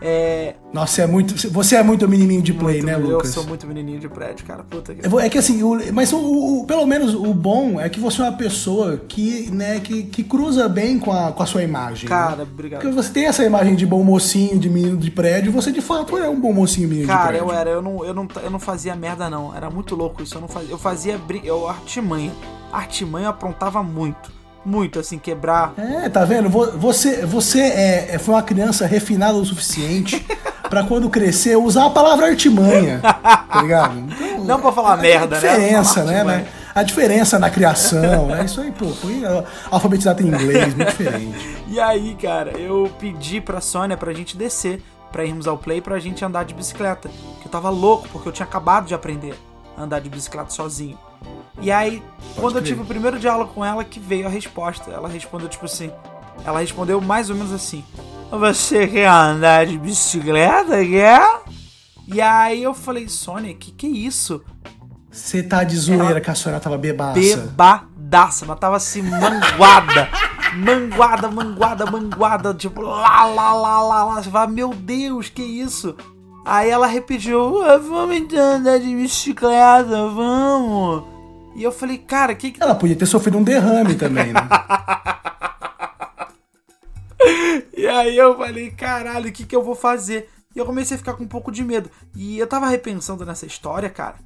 É... 0.03 0.55
Nossa, 0.73 1.03
é 1.03 1.07
muito, 1.07 1.35
você 1.51 1.77
é 1.77 1.83
muito 1.83 2.09
menininho 2.09 2.41
de 2.41 2.55
play, 2.55 2.77
muito, 2.77 2.87
né, 2.87 2.97
Lucas? 2.97 3.29
Eu 3.29 3.43
sou 3.43 3.45
muito 3.47 3.67
menininho 3.67 4.01
de 4.01 4.09
prédio, 4.09 4.47
cara. 4.47 4.63
Puta 4.63 4.95
que... 4.95 5.07
É 5.07 5.29
que 5.29 5.37
assim, 5.37 5.63
o, 5.63 5.79
mas 5.93 6.13
o, 6.13 6.61
o, 6.61 6.65
pelo 6.65 6.87
menos 6.87 7.15
o 7.15 7.35
bom 7.35 7.79
é 7.79 7.89
que 7.89 8.01
você 8.01 8.23
é 8.23 8.25
uma 8.25 8.37
pessoa 8.37 8.97
que, 8.97 9.51
né, 9.51 9.79
que, 9.81 10.05
que 10.05 10.25
cruza 10.25 10.69
bem 10.69 10.99
com 10.99 11.13
a, 11.13 11.33
com 11.33 11.43
a 11.43 11.47
sua 11.47 11.63
imagem. 11.63 12.09
Né? 12.09 12.17
Cara, 12.17 12.37
né? 12.37 12.43
obrigado. 12.45 12.81
Porque 12.81 12.95
você 12.95 13.13
tem 13.13 13.27
essa 13.27 13.45
imagem 13.45 13.75
de 13.75 13.85
bom 13.85 14.03
mocinho, 14.03 14.59
de 14.59 14.71
menino 14.71 14.97
de 14.97 15.11
prédio, 15.11 15.53
você 15.53 15.71
de 15.71 15.83
fato 15.83 16.17
é 16.17 16.29
um 16.29 16.41
bom 16.41 16.53
mocinho, 16.53 16.89
menino 16.89 17.07
cara, 17.07 17.21
de 17.21 17.29
prédio. 17.29 17.47
Cara, 17.49 17.59
eu 17.59 17.61
era, 17.61 17.71
eu 17.71 17.83
não, 17.83 18.05
eu, 18.05 18.15
não, 18.15 18.29
eu 18.43 18.51
não 18.51 18.61
fazia 18.61 18.97
merda, 18.97 19.29
não. 19.29 19.55
Era 19.55 19.69
muito 19.69 19.95
louco 19.95 20.23
isso. 20.23 20.37
Eu 20.37 20.41
não 20.41 20.49
fazia. 20.49 20.71
Eu 20.71 20.79
fazia. 20.79 21.21
Eu 21.45 21.69
artimanha. 22.01 22.33
Artimanha 22.73 23.29
aprontava 23.29 23.83
muito 23.83 24.41
muito, 24.63 24.99
assim, 24.99 25.19
quebrar. 25.19 25.73
É, 25.79 26.07
tá 26.11 26.23
vendo? 26.23 26.51
Você, 26.51 27.25
você 27.25 27.61
é, 27.61 28.15
é 28.15 28.19
foi 28.19 28.35
uma 28.35 28.43
criança 28.43 28.87
refinada 28.87 29.39
o 29.39 29.45
suficiente 29.45 30.23
para 30.69 30.85
quando 30.85 31.09
crescer 31.09 31.57
usar 31.57 31.87
a 31.87 31.91
palavra 31.91 32.27
artimanha, 32.27 33.01
tá 33.01 33.63
ligado? 33.63 33.99
Então, 33.99 34.45
Não 34.45 34.61
pra 34.61 34.71
falar 34.71 34.99
merda, 34.99 35.41
né? 35.41 35.49
Diferença, 35.49 36.05
né, 36.05 36.25
né? 36.25 36.47
A 36.75 36.83
diferença 36.83 37.39
na 37.39 37.49
criação, 37.49 38.27
né? 38.27 38.45
Isso 38.45 38.61
aí, 38.61 38.71
pô, 38.71 38.89
foi 38.91 39.23
alfabetizado 39.71 40.23
em 40.23 40.27
inglês, 40.27 40.75
muito 40.75 40.91
diferente. 40.91 41.57
E 41.67 41.81
aí, 41.81 42.15
cara, 42.15 42.51
eu 42.59 42.93
pedi 42.99 43.41
pra 43.41 43.63
Sônia 43.63 43.97
pra 43.97 44.13
gente 44.13 44.37
descer, 44.37 44.83
pra 45.11 45.25
irmos 45.25 45.49
ao 45.49 45.57
play, 45.57 45.81
pra 45.81 45.99
gente 45.99 46.23
andar 46.23 46.45
de 46.45 46.53
bicicleta. 46.53 47.09
Que 47.41 47.47
eu 47.47 47.51
tava 47.51 47.71
louco, 47.71 48.07
porque 48.13 48.29
eu 48.29 48.33
tinha 48.33 48.47
acabado 48.47 48.87
de 48.87 48.95
aprender 48.95 49.35
a 49.75 49.83
andar 49.85 50.01
de 50.01 50.11
bicicleta 50.11 50.51
sozinho. 50.51 50.99
E 51.61 51.71
aí, 51.71 52.01
Pode 52.01 52.35
quando 52.37 52.53
crer. 52.53 52.63
eu 52.63 52.67
tive 52.67 52.83
o 52.83 52.87
primeiro 52.87 53.19
diálogo 53.19 53.53
com 53.53 53.65
ela, 53.65 53.85
que 53.85 54.01
veio 54.01 54.27
a 54.27 54.31
resposta. 54.31 54.91
Ela 54.91 55.09
respondeu, 55.09 55.49
tipo 55.49 55.67
assim. 55.67 55.91
Ela 56.45 56.61
respondeu 56.61 57.01
mais 57.01 57.29
ou 57.29 57.37
menos 57.37 57.53
assim: 57.53 57.85
Você 58.31 58.87
quer 58.87 59.09
andar 59.09 59.67
de 59.67 59.79
bicicleta, 59.79 60.85
quer? 60.85 61.43
E 62.07 62.21
aí 62.21 62.63
eu 62.63 62.75
falei, 62.75 63.09
Sônia, 63.09 63.55
que 63.55 63.71
que 63.71 63.87
é 63.87 63.91
isso? 63.91 64.43
Você 65.11 65.43
tá 65.43 65.63
de 65.63 65.77
zoeira 65.77 66.05
Ela... 66.05 66.21
que 66.21 66.31
a 66.31 66.35
Sônia 66.35 66.59
tava 66.59 66.79
bebaça. 66.79 67.15
Bebadaça, 67.15 68.47
mas 68.47 68.59
tava 68.59 68.77
assim, 68.77 69.03
manguada. 69.03 70.09
manguada, 70.57 71.29
manguada, 71.31 71.87
manguada. 71.87 72.55
Tipo, 72.55 72.81
lá, 72.83 73.25
lá, 73.27 73.53
lá, 73.53 73.81
lá, 73.81 74.05
lá. 74.05 74.23
Você 74.23 74.31
fala, 74.31 74.47
meu 74.47 74.71
Deus, 74.71 75.29
que 75.29 75.43
isso? 75.43 75.97
Aí 76.45 76.71
ela 76.71 76.87
repetiu, 76.87 77.63
ah, 77.63 77.77
vamos 77.77 78.17
então 78.17 78.57
andar 78.57 78.79
de 78.79 78.95
bicicleta, 78.95 80.09
vamos. 80.09 81.05
E 81.55 81.63
eu 81.63 81.71
falei, 81.71 81.99
cara, 81.99 82.35
que 82.35 82.53
que... 82.53 82.63
Ela 82.63 82.75
podia 82.75 82.97
ter 82.97 83.07
sofrido 83.07 83.37
um 83.37 83.43
derrame 83.43 83.95
também, 83.95 84.33
né? 84.33 84.41
e 87.77 87.87
aí 87.87 88.17
eu 88.17 88.37
falei, 88.37 88.71
caralho, 88.71 89.29
o 89.29 89.33
que 89.33 89.45
que 89.45 89.55
eu 89.55 89.63
vou 89.63 89.75
fazer? 89.75 90.31
E 90.55 90.59
eu 90.59 90.67
comecei 90.67 90.95
a 90.95 90.99
ficar 90.99 91.15
com 91.15 91.25
um 91.25 91.29
pouco 91.29 91.53
de 91.53 91.63
medo. 91.63 91.91
E 92.17 92.39
eu 92.39 92.47
tava 92.47 92.69
repensando 92.69 93.27
nessa 93.27 93.47
história, 93.47 93.91
cara. 93.91 94.17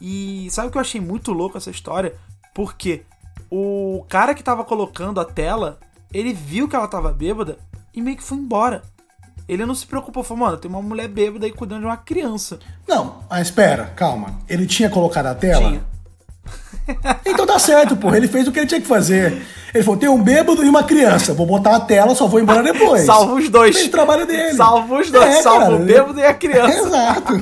E 0.00 0.48
sabe 0.50 0.68
o 0.68 0.70
que 0.70 0.76
eu 0.76 0.82
achei 0.82 1.00
muito 1.00 1.32
louco 1.32 1.56
essa 1.56 1.70
história? 1.70 2.14
Porque 2.52 3.02
o 3.50 4.04
cara 4.08 4.34
que 4.34 4.42
tava 4.42 4.64
colocando 4.64 5.20
a 5.20 5.24
tela, 5.24 5.78
ele 6.12 6.32
viu 6.32 6.68
que 6.68 6.76
ela 6.76 6.88
tava 6.88 7.12
bêbada 7.12 7.58
e 7.92 8.02
meio 8.02 8.16
que 8.16 8.22
foi 8.22 8.38
embora. 8.38 8.82
Ele 9.48 9.66
não 9.66 9.74
se 9.74 9.86
preocupou, 9.86 10.22
falou, 10.22 10.44
mano, 10.44 10.56
tem 10.56 10.70
uma 10.70 10.80
mulher 10.80 11.08
bêbada 11.08 11.44
aí 11.44 11.52
cuidando 11.52 11.80
de 11.80 11.86
uma 11.86 11.96
criança. 11.96 12.58
Não, 12.88 13.20
espera, 13.32 13.86
calma. 13.96 14.40
Ele 14.48 14.66
tinha 14.66 14.88
colocado 14.88 15.26
a 15.26 15.34
tela? 15.34 15.68
Tinha. 15.68 15.93
Então 17.24 17.46
tá 17.46 17.58
certo, 17.58 17.96
porra. 17.96 18.16
Ele 18.16 18.28
fez 18.28 18.46
o 18.46 18.52
que 18.52 18.58
ele 18.58 18.66
tinha 18.66 18.80
que 18.80 18.86
fazer. 18.86 19.42
Ele 19.74 19.82
falou: 19.82 19.98
tem 19.98 20.08
um 20.08 20.22
bêbado 20.22 20.64
e 20.64 20.68
uma 20.68 20.84
criança. 20.84 21.34
Vou 21.34 21.46
botar 21.46 21.74
a 21.74 21.80
tela, 21.80 22.14
só 22.14 22.28
vou 22.28 22.38
embora 22.38 22.62
depois. 22.62 23.04
Salva 23.04 23.34
os 23.34 23.48
dois. 23.48 23.74
Fez 23.74 23.88
o 23.88 23.90
trabalho 23.90 24.24
dele. 24.24 24.54
Salva 24.54 25.00
os 25.00 25.10
dois. 25.10 25.26
É, 25.26 25.42
Salva 25.42 25.64
cara, 25.64 25.74
o 25.74 25.78
bêbado 25.80 26.20
e 26.20 26.24
a 26.24 26.34
criança. 26.34 26.78
Exato. 26.86 27.32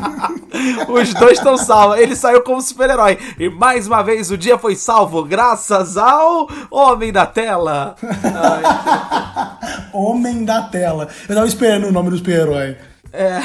os 0.90 1.14
dois 1.14 1.38
estão 1.38 1.58
salvos. 1.58 1.98
Ele 1.98 2.16
saiu 2.16 2.42
como 2.42 2.62
super-herói. 2.62 3.18
E 3.38 3.50
mais 3.50 3.86
uma 3.86 4.02
vez 4.02 4.30
o 4.30 4.38
dia 4.38 4.56
foi 4.56 4.76
salvo 4.76 5.24
graças 5.24 5.98
ao 5.98 6.48
Homem 6.70 7.12
da 7.12 7.26
Tela. 7.26 7.96
Ai, 8.02 9.58
Homem 9.92 10.44
da 10.44 10.62
Tela. 10.62 11.08
Eu 11.28 11.34
tava 11.34 11.46
esperando 11.46 11.88
o 11.88 11.92
nome 11.92 12.08
do 12.08 12.16
super-herói. 12.16 12.78
É. 13.12 13.40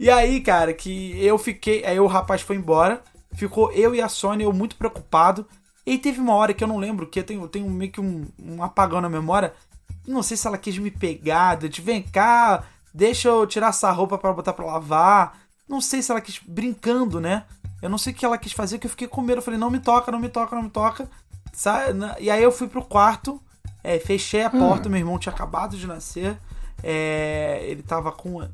e 0.00 0.08
aí, 0.08 0.40
cara, 0.40 0.72
que 0.72 1.22
eu 1.22 1.36
fiquei. 1.36 1.84
Aí 1.84 2.00
o 2.00 2.06
rapaz 2.06 2.40
foi 2.40 2.56
embora. 2.56 3.02
Ficou 3.38 3.70
eu 3.70 3.94
e 3.94 4.02
a 4.02 4.08
Sônia, 4.08 4.42
eu 4.42 4.52
muito 4.52 4.74
preocupado. 4.74 5.46
E 5.86 5.96
teve 5.96 6.20
uma 6.20 6.34
hora 6.34 6.52
que 6.52 6.64
eu 6.64 6.66
não 6.66 6.76
lembro, 6.76 7.06
que 7.06 7.20
eu 7.20 7.24
tenho, 7.24 7.42
eu 7.42 7.48
tenho 7.48 7.70
meio 7.70 7.92
que 7.92 8.00
um, 8.00 8.26
um 8.36 8.64
apagão 8.64 9.00
na 9.00 9.08
memória. 9.08 9.54
Não 10.04 10.24
sei 10.24 10.36
se 10.36 10.44
ela 10.44 10.58
quis 10.58 10.76
me 10.76 10.90
pegar, 10.90 11.56
de 11.56 11.80
vem 11.80 12.02
cá, 12.02 12.64
deixa 12.92 13.28
eu 13.28 13.46
tirar 13.46 13.68
essa 13.68 13.92
roupa 13.92 14.18
para 14.18 14.32
botar 14.32 14.52
pra 14.52 14.66
lavar. 14.66 15.38
Não 15.68 15.80
sei 15.80 16.02
se 16.02 16.10
ela 16.10 16.20
quis 16.20 16.40
brincando, 16.44 17.20
né? 17.20 17.44
Eu 17.80 17.88
não 17.88 17.96
sei 17.96 18.12
o 18.12 18.16
que 18.16 18.24
ela 18.24 18.36
quis 18.36 18.50
fazer, 18.50 18.78
que 18.80 18.86
eu 18.86 18.90
fiquei 18.90 19.06
com 19.06 19.22
medo. 19.22 19.38
Eu 19.38 19.42
falei, 19.42 19.60
não 19.60 19.70
me 19.70 19.78
toca, 19.78 20.10
não 20.10 20.18
me 20.18 20.28
toca, 20.28 20.56
não 20.56 20.64
me 20.64 20.70
toca. 20.70 21.08
E 22.18 22.30
aí 22.32 22.42
eu 22.42 22.50
fui 22.50 22.66
pro 22.66 22.84
quarto, 22.84 23.40
é, 23.84 24.00
fechei 24.00 24.42
a 24.42 24.50
porta, 24.50 24.88
hum. 24.88 24.90
meu 24.90 24.98
irmão 24.98 25.16
tinha 25.16 25.32
acabado 25.32 25.76
de 25.76 25.86
nascer. 25.86 26.36
É, 26.82 27.60
ele 27.68 27.84
tava 27.84 28.10
com, 28.10 28.48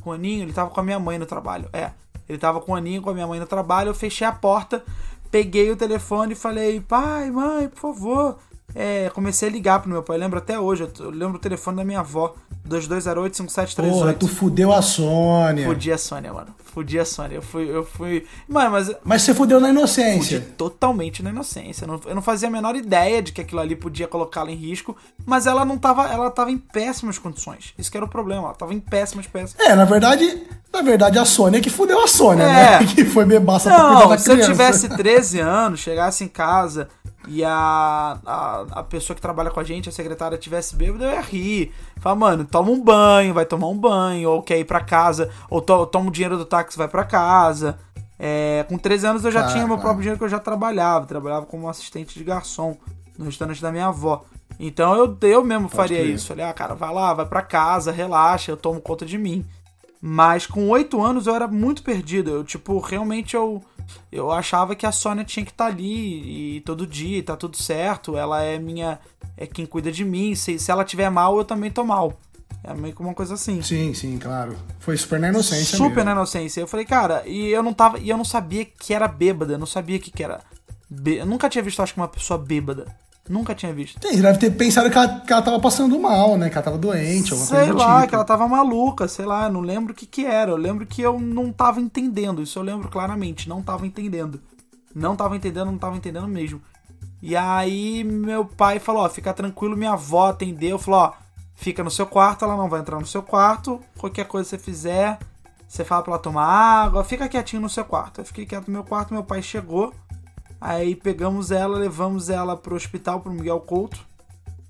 com 0.00 0.10
o 0.10 0.12
Aninho, 0.12 0.44
ele 0.44 0.52
tava 0.52 0.70
com 0.70 0.78
a 0.78 0.82
minha 0.84 1.00
mãe 1.00 1.18
no 1.18 1.26
trabalho. 1.26 1.68
É, 1.72 1.90
ele 2.28 2.38
tava 2.38 2.60
com 2.60 2.72
o 2.72 2.74
Aninho, 2.74 3.02
com 3.02 3.10
a 3.10 3.14
minha 3.14 3.26
mãe 3.26 3.40
no 3.40 3.46
trabalho. 3.46 3.90
Eu 3.90 3.94
fechei 3.94 4.26
a 4.26 4.32
porta, 4.32 4.84
peguei 5.30 5.70
o 5.70 5.76
telefone 5.76 6.32
e 6.32 6.36
falei: 6.36 6.80
pai, 6.80 7.30
mãe, 7.30 7.68
por 7.68 7.80
favor. 7.80 8.38
É, 8.74 9.10
comecei 9.10 9.48
a 9.48 9.52
ligar 9.52 9.80
pro 9.80 9.90
meu 9.90 10.02
pai. 10.02 10.16
Eu 10.16 10.20
lembro 10.20 10.38
até 10.38 10.58
hoje, 10.58 10.88
eu 11.00 11.10
lembro 11.10 11.36
o 11.36 11.40
telefone 11.40 11.78
da 11.78 11.84
minha 11.84 12.00
avó, 12.00 12.34
2208-5738. 12.68 13.90
Porra, 13.90 14.14
tu 14.14 14.28
fudeu 14.28 14.72
a 14.72 14.82
Sônia. 14.82 15.66
Fudi 15.66 15.90
a 15.90 15.98
Sônia, 15.98 16.32
mano. 16.32 16.54
Fudi 16.58 16.98
a 16.98 17.04
Sônia. 17.04 17.36
Eu 17.36 17.42
fui. 17.42 17.68
Eu 17.68 17.84
fui... 17.84 18.26
Mano, 18.46 18.70
mas. 18.70 18.92
Mas 19.02 19.22
você 19.22 19.34
fudeu 19.34 19.58
na 19.58 19.70
inocência. 19.70 20.40
Fudi 20.40 20.52
totalmente 20.52 21.22
na 21.22 21.30
inocência. 21.30 21.86
Eu 22.06 22.14
não, 22.14 22.22
fazia 22.22 22.48
a 22.48 22.50
menor 22.50 22.76
ideia 22.76 23.22
de 23.22 23.32
que 23.32 23.40
aquilo 23.40 23.60
ali 23.60 23.74
podia 23.74 24.06
colocá-la 24.06 24.50
em 24.50 24.54
risco. 24.54 24.96
Mas 25.24 25.46
ela 25.46 25.64
não 25.64 25.78
tava. 25.78 26.06
Ela 26.06 26.30
tava 26.30 26.50
em 26.50 26.58
péssimas 26.58 27.18
condições. 27.18 27.72
Isso 27.78 27.90
que 27.90 27.96
era 27.96 28.04
o 28.04 28.08
problema. 28.08 28.44
Ela 28.44 28.54
tava 28.54 28.74
em 28.74 28.80
péssimas, 28.80 29.26
péssimas. 29.26 29.66
É, 29.66 29.74
na 29.74 29.84
verdade. 29.84 30.42
Na 30.70 30.82
verdade, 30.82 31.18
a 31.18 31.24
Sônia 31.24 31.62
que 31.62 31.70
fudeu 31.70 32.04
a 32.04 32.06
Sônia, 32.06 32.46
né? 32.46 32.74
é. 32.74 32.80
né? 32.80 32.86
Que 32.94 33.04
foi 33.06 33.24
bebaça 33.24 33.70
não, 33.70 33.76
pra 33.76 33.86
cuidar 33.86 34.00
da 34.00 34.22
criança. 34.22 34.24
Se 34.24 34.30
eu 34.30 34.46
tivesse 34.46 34.88
13 34.90 35.40
anos, 35.40 35.80
chegasse 35.80 36.22
em 36.22 36.28
casa 36.28 36.90
e 37.26 37.42
a, 37.44 38.18
a, 38.24 38.66
a 38.70 38.82
pessoa 38.82 39.14
que 39.14 39.20
trabalha 39.20 39.50
com 39.50 39.60
a 39.60 39.64
gente, 39.64 39.88
a 39.88 39.92
secretária, 39.92 40.38
tivesse 40.38 40.76
bêbado, 40.76 41.04
eu 41.04 41.10
ia 41.10 41.20
rir. 41.20 41.74
Fala, 41.96 42.14
mano, 42.14 42.44
toma 42.44 42.70
um 42.70 42.82
banho, 42.82 43.34
vai 43.34 43.44
tomar 43.44 43.68
um 43.68 43.76
banho, 43.76 44.30
ou 44.30 44.42
quer 44.42 44.58
ir 44.58 44.64
pra 44.64 44.80
casa, 44.80 45.30
ou 45.50 45.60
to, 45.60 45.86
toma 45.86 46.08
o 46.08 46.12
dinheiro 46.12 46.38
do 46.38 46.44
táxi 46.44 46.78
vai 46.78 46.88
pra 46.88 47.04
casa. 47.04 47.78
É, 48.18 48.64
com 48.68 48.76
13 48.76 49.06
anos 49.06 49.24
eu 49.24 49.30
já 49.30 49.46
tinha 49.48 49.66
meu 49.66 49.78
próprio 49.78 50.00
dinheiro 50.00 50.18
que 50.18 50.24
eu 50.24 50.28
já 50.28 50.38
trabalhava. 50.38 51.06
Trabalhava 51.06 51.46
como 51.46 51.68
assistente 51.68 52.18
de 52.18 52.24
garçom 52.24 52.76
no 53.16 53.26
restaurante 53.26 53.60
da 53.60 53.70
minha 53.70 53.86
avó. 53.86 54.24
Então 54.58 54.94
eu, 54.96 55.16
eu 55.22 55.44
mesmo 55.44 55.68
faria 55.68 56.02
isso. 56.02 56.28
Falei, 56.28 56.44
ah, 56.44 56.52
cara, 56.52 56.74
vai 56.74 56.92
lá, 56.92 57.14
vai 57.14 57.26
pra 57.26 57.42
casa, 57.42 57.92
relaxa, 57.92 58.50
eu 58.50 58.56
tomo 58.56 58.80
conta 58.80 59.06
de 59.06 59.18
mim. 59.18 59.44
Mas 60.00 60.46
com 60.46 60.68
8 60.68 61.00
anos 61.02 61.26
eu 61.26 61.34
era 61.34 61.46
muito 61.46 61.82
perdido. 61.82 62.30
Eu, 62.30 62.44
tipo, 62.44 62.78
realmente 62.78 63.34
eu 63.34 63.62
eu 64.10 64.30
achava 64.30 64.74
que 64.74 64.86
a 64.86 64.92
Sônia 64.92 65.24
tinha 65.24 65.44
que 65.44 65.52
estar 65.52 65.66
tá 65.66 65.70
ali 65.70 66.56
e 66.56 66.60
todo 66.60 66.86
dia, 66.86 67.18
e 67.18 67.22
tá 67.22 67.36
tudo 67.36 67.56
certo. 67.56 68.16
Ela 68.16 68.42
é 68.42 68.58
minha. 68.58 68.98
É 69.36 69.46
quem 69.46 69.66
cuida 69.66 69.92
de 69.92 70.04
mim. 70.04 70.34
Se, 70.34 70.58
se 70.58 70.70
ela 70.70 70.84
tiver 70.84 71.10
mal, 71.10 71.36
eu 71.38 71.44
também 71.44 71.70
tô 71.70 71.84
mal. 71.84 72.18
É 72.62 72.74
meio 72.74 72.94
que 72.94 73.00
uma 73.00 73.14
coisa 73.14 73.34
assim. 73.34 73.62
Sim, 73.62 73.94
sim, 73.94 74.18
claro. 74.18 74.56
Foi 74.80 74.96
super 74.96 75.20
na 75.20 75.28
inocência 75.28 75.76
Super 75.76 75.96
mesmo. 75.96 76.04
na 76.04 76.12
inocência. 76.12 76.60
Eu 76.60 76.66
falei, 76.66 76.84
cara, 76.84 77.22
e 77.26 77.48
eu 77.48 77.62
não 77.62 77.72
tava. 77.72 77.98
E 77.98 78.08
eu 78.08 78.16
não 78.16 78.24
sabia 78.24 78.64
que 78.64 78.92
era 78.92 79.06
bêbada. 79.06 79.54
Eu 79.54 79.58
não 79.58 79.66
sabia 79.66 79.98
que, 79.98 80.10
que 80.10 80.22
era. 80.22 80.40
Eu 81.04 81.26
nunca 81.26 81.48
tinha 81.48 81.62
visto, 81.62 81.82
acho 81.82 81.94
que, 81.94 82.00
uma 82.00 82.08
pessoa 82.08 82.38
bêbada. 82.38 82.86
Nunca 83.28 83.54
tinha 83.54 83.72
visto. 83.72 84.00
Sim, 84.00 84.16
você 84.16 84.22
deve 84.22 84.38
ter 84.38 84.50
pensado 84.52 84.90
que 84.90 84.96
ela, 84.96 85.20
que 85.20 85.32
ela 85.32 85.42
tava 85.42 85.60
passando 85.60 85.98
mal, 86.00 86.36
né? 86.36 86.48
Que 86.48 86.56
ela 86.56 86.64
tava 86.64 86.78
doente, 86.78 87.32
alguma 87.32 87.48
sei 87.48 87.58
coisa 87.58 87.74
lá, 87.74 87.96
tipo. 87.96 88.08
que 88.08 88.14
ela 88.14 88.24
tava 88.24 88.48
maluca, 88.48 89.06
sei 89.06 89.26
lá, 89.26 89.50
não 89.50 89.60
lembro 89.60 89.92
o 89.92 89.96
que 89.96 90.06
que 90.06 90.24
era. 90.24 90.50
Eu 90.50 90.56
lembro 90.56 90.86
que 90.86 91.02
eu 91.02 91.20
não 91.20 91.52
tava 91.52 91.80
entendendo, 91.80 92.42
isso 92.42 92.58
eu 92.58 92.62
lembro 92.62 92.88
claramente, 92.88 93.48
não 93.48 93.62
tava 93.62 93.86
entendendo. 93.86 94.40
Não 94.94 95.14
tava 95.14 95.36
entendendo, 95.36 95.66
não 95.66 95.78
tava 95.78 95.96
entendendo 95.96 96.26
mesmo. 96.26 96.60
E 97.20 97.36
aí 97.36 98.04
meu 98.04 98.44
pai 98.44 98.78
falou, 98.78 99.02
ó, 99.02 99.08
fica 99.08 99.34
tranquilo, 99.34 99.76
minha 99.76 99.92
avó 99.92 100.28
atendeu, 100.28 100.78
falou, 100.78 101.00
ó, 101.00 101.12
fica 101.54 101.82
no 101.82 101.90
seu 101.90 102.06
quarto, 102.06 102.44
ela 102.44 102.56
não 102.56 102.68
vai 102.68 102.80
entrar 102.80 102.98
no 102.98 103.06
seu 103.06 103.22
quarto, 103.22 103.80
qualquer 103.98 104.26
coisa 104.26 104.44
que 104.44 104.50
você 104.50 104.58
fizer, 104.58 105.18
você 105.66 105.84
fala 105.84 106.02
pra 106.02 106.12
ela 106.14 106.22
tomar 106.22 106.44
água, 106.44 107.04
fica 107.04 107.28
quietinho 107.28 107.60
no 107.60 107.68
seu 107.68 107.84
quarto. 107.84 108.20
Eu 108.20 108.24
fiquei 108.24 108.46
quieto 108.46 108.68
no 108.68 108.72
meu 108.72 108.84
quarto, 108.84 109.12
meu 109.12 109.24
pai 109.24 109.42
chegou, 109.42 109.92
Aí 110.60 110.94
pegamos 110.94 111.50
ela, 111.50 111.78
levamos 111.78 112.28
ela 112.28 112.56
pro 112.56 112.74
hospital, 112.74 113.20
pro 113.20 113.32
Miguel 113.32 113.60
Couto. 113.60 113.98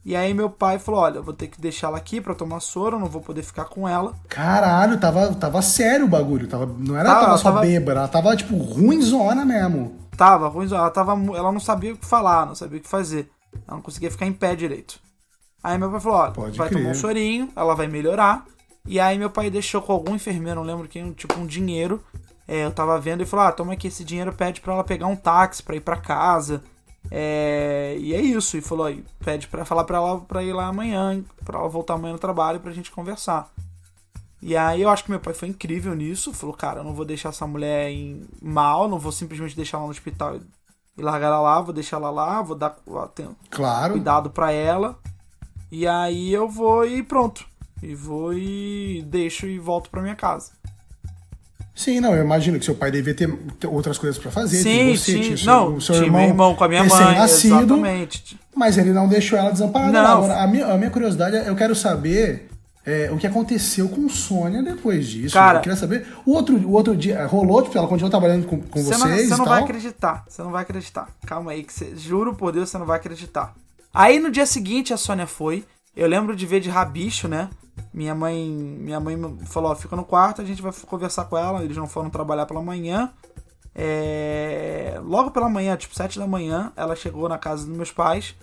E 0.05 0.15
aí 0.17 0.33
meu 0.33 0.49
pai 0.49 0.79
falou: 0.79 1.01
Olha, 1.01 1.17
eu 1.19 1.23
vou 1.23 1.35
ter 1.35 1.49
que 1.49 1.61
deixar 1.61 1.89
ela 1.89 1.99
aqui 1.99 2.21
pra 2.21 2.35
tomar 2.35 2.61
soro, 2.61 2.99
não 2.99 3.09
vou 3.09 3.21
poder 3.21 3.43
ficar 3.43 3.67
com 3.67 3.89
ela. 3.89 4.15
Caralho, 4.29 4.99
tava, 4.99 5.35
tava 5.35 5.61
sério 5.63 6.07
o 6.07 6.09
bagulho. 6.09 6.47
Tava, 6.47 6.67
não 6.67 6.97
era 6.97 7.09
tava, 7.09 7.21
tava 7.27 7.37
só 7.39 7.45
tava... 7.51 7.61
bêbada, 7.61 8.01
ela 8.01 8.09
tava, 8.09 8.37
tipo, 8.37 8.57
ruimzona 8.57 9.45
mesmo. 9.45 9.97
Tava, 10.17 10.49
ruimzona. 10.49 10.83
Ela, 10.83 10.91
tava, 10.91 11.13
ela 11.13 11.53
não 11.53 11.61
sabia 11.61 11.93
o 11.93 11.97
que 11.97 12.07
falar, 12.07 12.47
não 12.47 12.55
sabia 12.55 12.79
o 12.79 12.83
que 12.83 12.89
fazer. 12.89 13.31
Ela 13.67 13.77
não 13.77 13.83
conseguia 13.83 14.11
ficar 14.11 14.27
em 14.27 14.33
pé 14.33 14.55
direito. 14.55 14.99
Aí 15.63 15.77
meu 15.77 15.91
pai 15.91 16.01
falou: 16.01 16.19
Olha, 16.19 16.33
Pode 16.33 16.59
vai 16.59 16.69
crer. 16.69 16.81
tomar 16.81 16.93
um 16.93 16.95
sorinho, 16.95 17.49
ela 17.55 17.75
vai 17.75 17.87
melhorar. 17.87 18.47
E 18.87 18.99
aí 18.99 19.19
meu 19.19 19.29
pai 19.29 19.51
deixou 19.51 19.83
com 19.83 19.93
algum 19.93 20.15
enfermeiro, 20.15 20.61
não 20.61 20.67
lembro 20.67 20.89
quem, 20.89 21.13
tipo, 21.13 21.39
um 21.39 21.45
dinheiro 21.47 22.03
é, 22.49 22.65
eu 22.65 22.73
tava 22.73 22.99
vendo 22.99 23.23
e 23.23 23.27
falou: 23.27 23.45
ah, 23.45 23.53
toma 23.53 23.75
aqui 23.75 23.89
esse 23.89 24.03
dinheiro, 24.03 24.33
pede 24.33 24.63
pra 24.63 24.73
ela 24.73 24.83
pegar 24.83 25.07
um 25.07 25.15
táxi 25.15 25.63
pra 25.63 25.77
ir 25.77 25.81
pra 25.83 25.99
casa. 25.99 26.65
É, 27.11 27.95
e 28.01 28.15
é 28.15 28.21
isso. 28.21 28.57
E 28.57 28.63
falou: 28.63 28.91
pede 29.23 29.47
pra 29.47 29.67
falar 29.67 29.85
pra 29.85 29.99
ela 29.99 30.21
pra 30.21 30.43
ir 30.43 30.55
lá 30.55 30.67
amanhã, 30.67 31.23
pra 31.45 31.59
ela 31.59 31.69
voltar 31.69 31.95
amanhã 31.95 32.15
no 32.15 32.19
trabalho 32.19 32.59
pra 32.59 32.73
gente 32.73 32.91
conversar. 32.91 33.53
E 34.41 34.57
aí 34.57 34.81
eu 34.81 34.89
acho 34.89 35.05
que 35.05 35.11
meu 35.11 35.21
pai 35.21 35.35
foi 35.35 35.49
incrível 35.49 35.95
nisso. 35.95 36.33
Falou: 36.33 36.57
cara, 36.57 36.81
eu 36.81 36.85
não 36.85 36.95
vou 36.95 37.05
deixar 37.05 37.29
essa 37.29 37.47
mulher 37.47 37.91
em 37.91 38.27
mal, 38.41 38.89
não 38.89 38.99
vou 38.99 39.13
simplesmente 39.13 39.55
deixar 39.55 39.77
ela 39.77 39.87
no 39.87 39.93
hospital 39.93 40.39
e 40.97 41.03
largar 41.03 41.27
ela 41.27 41.41
lá, 41.41 41.61
vou 41.61 41.75
deixar 41.75 41.99
ela 41.99 42.11
lá, 42.11 42.41
vou 42.41 42.57
dar 42.57 42.79
claro. 43.51 43.93
cuidado 43.93 44.31
pra 44.31 44.53
ela. 44.53 44.99
E 45.71 45.87
aí 45.87 46.33
eu 46.33 46.49
vou 46.49 46.87
e 46.87 47.03
pronto. 47.03 47.47
E 47.83 47.95
vou 47.95 48.33
e 48.33 49.03
deixo 49.07 49.47
e 49.47 49.59
volto 49.59 49.91
pra 49.91 50.01
minha 50.01 50.17
casa. 50.17 50.53
Sim, 51.79 52.01
não, 52.01 52.13
eu 52.13 52.25
imagino 52.25 52.59
que 52.59 52.65
seu 52.65 52.75
pai 52.75 52.91
devia 52.91 53.15
ter 53.15 53.31
outras 53.69 53.97
coisas 53.97 54.19
para 54.21 54.33
fazer. 54.33 54.61
Sim, 54.61 54.97
você, 54.97 55.37
sim. 55.37 55.47
Não, 55.47 55.77
o 55.77 55.81
seu 55.81 55.95
tinha 55.95 56.07
irmão, 56.07 56.23
irmão 56.23 56.55
com 56.57 56.65
a 56.65 56.69
minha 56.69 56.83
mãe, 56.83 57.23
exatamente. 57.23 58.37
Mas 58.53 58.77
ele 58.77 58.93
não 58.93 59.07
deixou 59.07 59.39
ela 59.39 59.53
desamparada. 59.53 59.93
Não. 59.93 60.17
Agora, 60.17 60.43
a 60.43 60.47
minha, 60.49 60.67
a 60.67 60.77
minha 60.77 60.91
curiosidade, 60.91 61.37
é, 61.37 61.49
eu 61.49 61.55
quero 61.55 61.77
saber 61.77 62.49
é, 62.85 63.13
o 63.13 63.17
que 63.17 63.29
aconteceu 63.29 63.89
com 63.89 64.09
Sônia 64.09 64.61
depois 64.61 65.07
disso. 65.07 65.35
Cara, 65.35 65.59
eu 65.59 65.63
queria 65.63 65.77
saber. 65.77 66.05
O 66.27 66.33
outro, 66.33 66.57
o 66.57 66.73
outro 66.73 66.97
dia, 66.97 67.25
rolou, 67.27 67.63
tipo, 67.63 67.79
ela 67.79 67.87
continuou 67.87 68.11
trabalhando 68.11 68.45
com, 68.49 68.61
com 68.61 68.83
você 68.83 68.99
vocês 68.99 69.29
não, 69.29 69.37
Você 69.37 69.43
não 69.43 69.45
vai 69.45 69.63
acreditar, 69.63 70.25
você 70.29 70.43
não 70.43 70.51
vai 70.51 70.63
acreditar. 70.63 71.09
Calma 71.27 71.53
aí, 71.53 71.63
que 71.63 71.73
você, 71.73 71.93
juro 71.97 72.35
por 72.35 72.51
Deus, 72.51 72.71
você 72.71 72.77
não 72.77 72.87
vai 72.87 72.97
acreditar. 72.97 73.55
Aí 73.95 74.19
no 74.19 74.33
dia 74.33 74.47
seguinte 74.47 74.93
a 74.93 74.97
Sônia 74.97 75.29
foi, 75.29 75.65
eu 75.95 76.09
lembro 76.09 76.35
de 76.35 76.45
ver 76.45 76.59
de 76.59 76.71
rabicho, 76.71 77.29
né? 77.29 77.49
Minha 77.93 78.15
mãe, 78.15 78.49
minha 78.49 79.01
mãe 79.01 79.17
falou, 79.47 79.71
ó, 79.71 79.75
fica 79.75 79.97
no 79.97 80.05
quarto, 80.05 80.43
a 80.43 80.45
gente 80.45 80.63
vai 80.63 80.73
conversar 80.87 81.25
com 81.25 81.37
ela, 81.37 81.65
eles 81.65 81.77
não 81.77 81.87
foram 81.87 82.11
trabalhar 82.11 82.47
pela 82.47 82.63
manhã. 82.63 83.11
É... 83.75 85.01
Logo 85.05 85.31
pela 85.31 85.49
manhã, 85.49 85.77
tipo 85.77 85.95
7 85.95 86.19
da 86.19 86.27
manhã, 86.27 86.73
ela 86.77 86.97
chegou 86.97 87.29
na 87.29 87.39
casa 87.39 87.67
dos 87.67 87.77
meus 87.77 87.93
pais. 87.93 88.35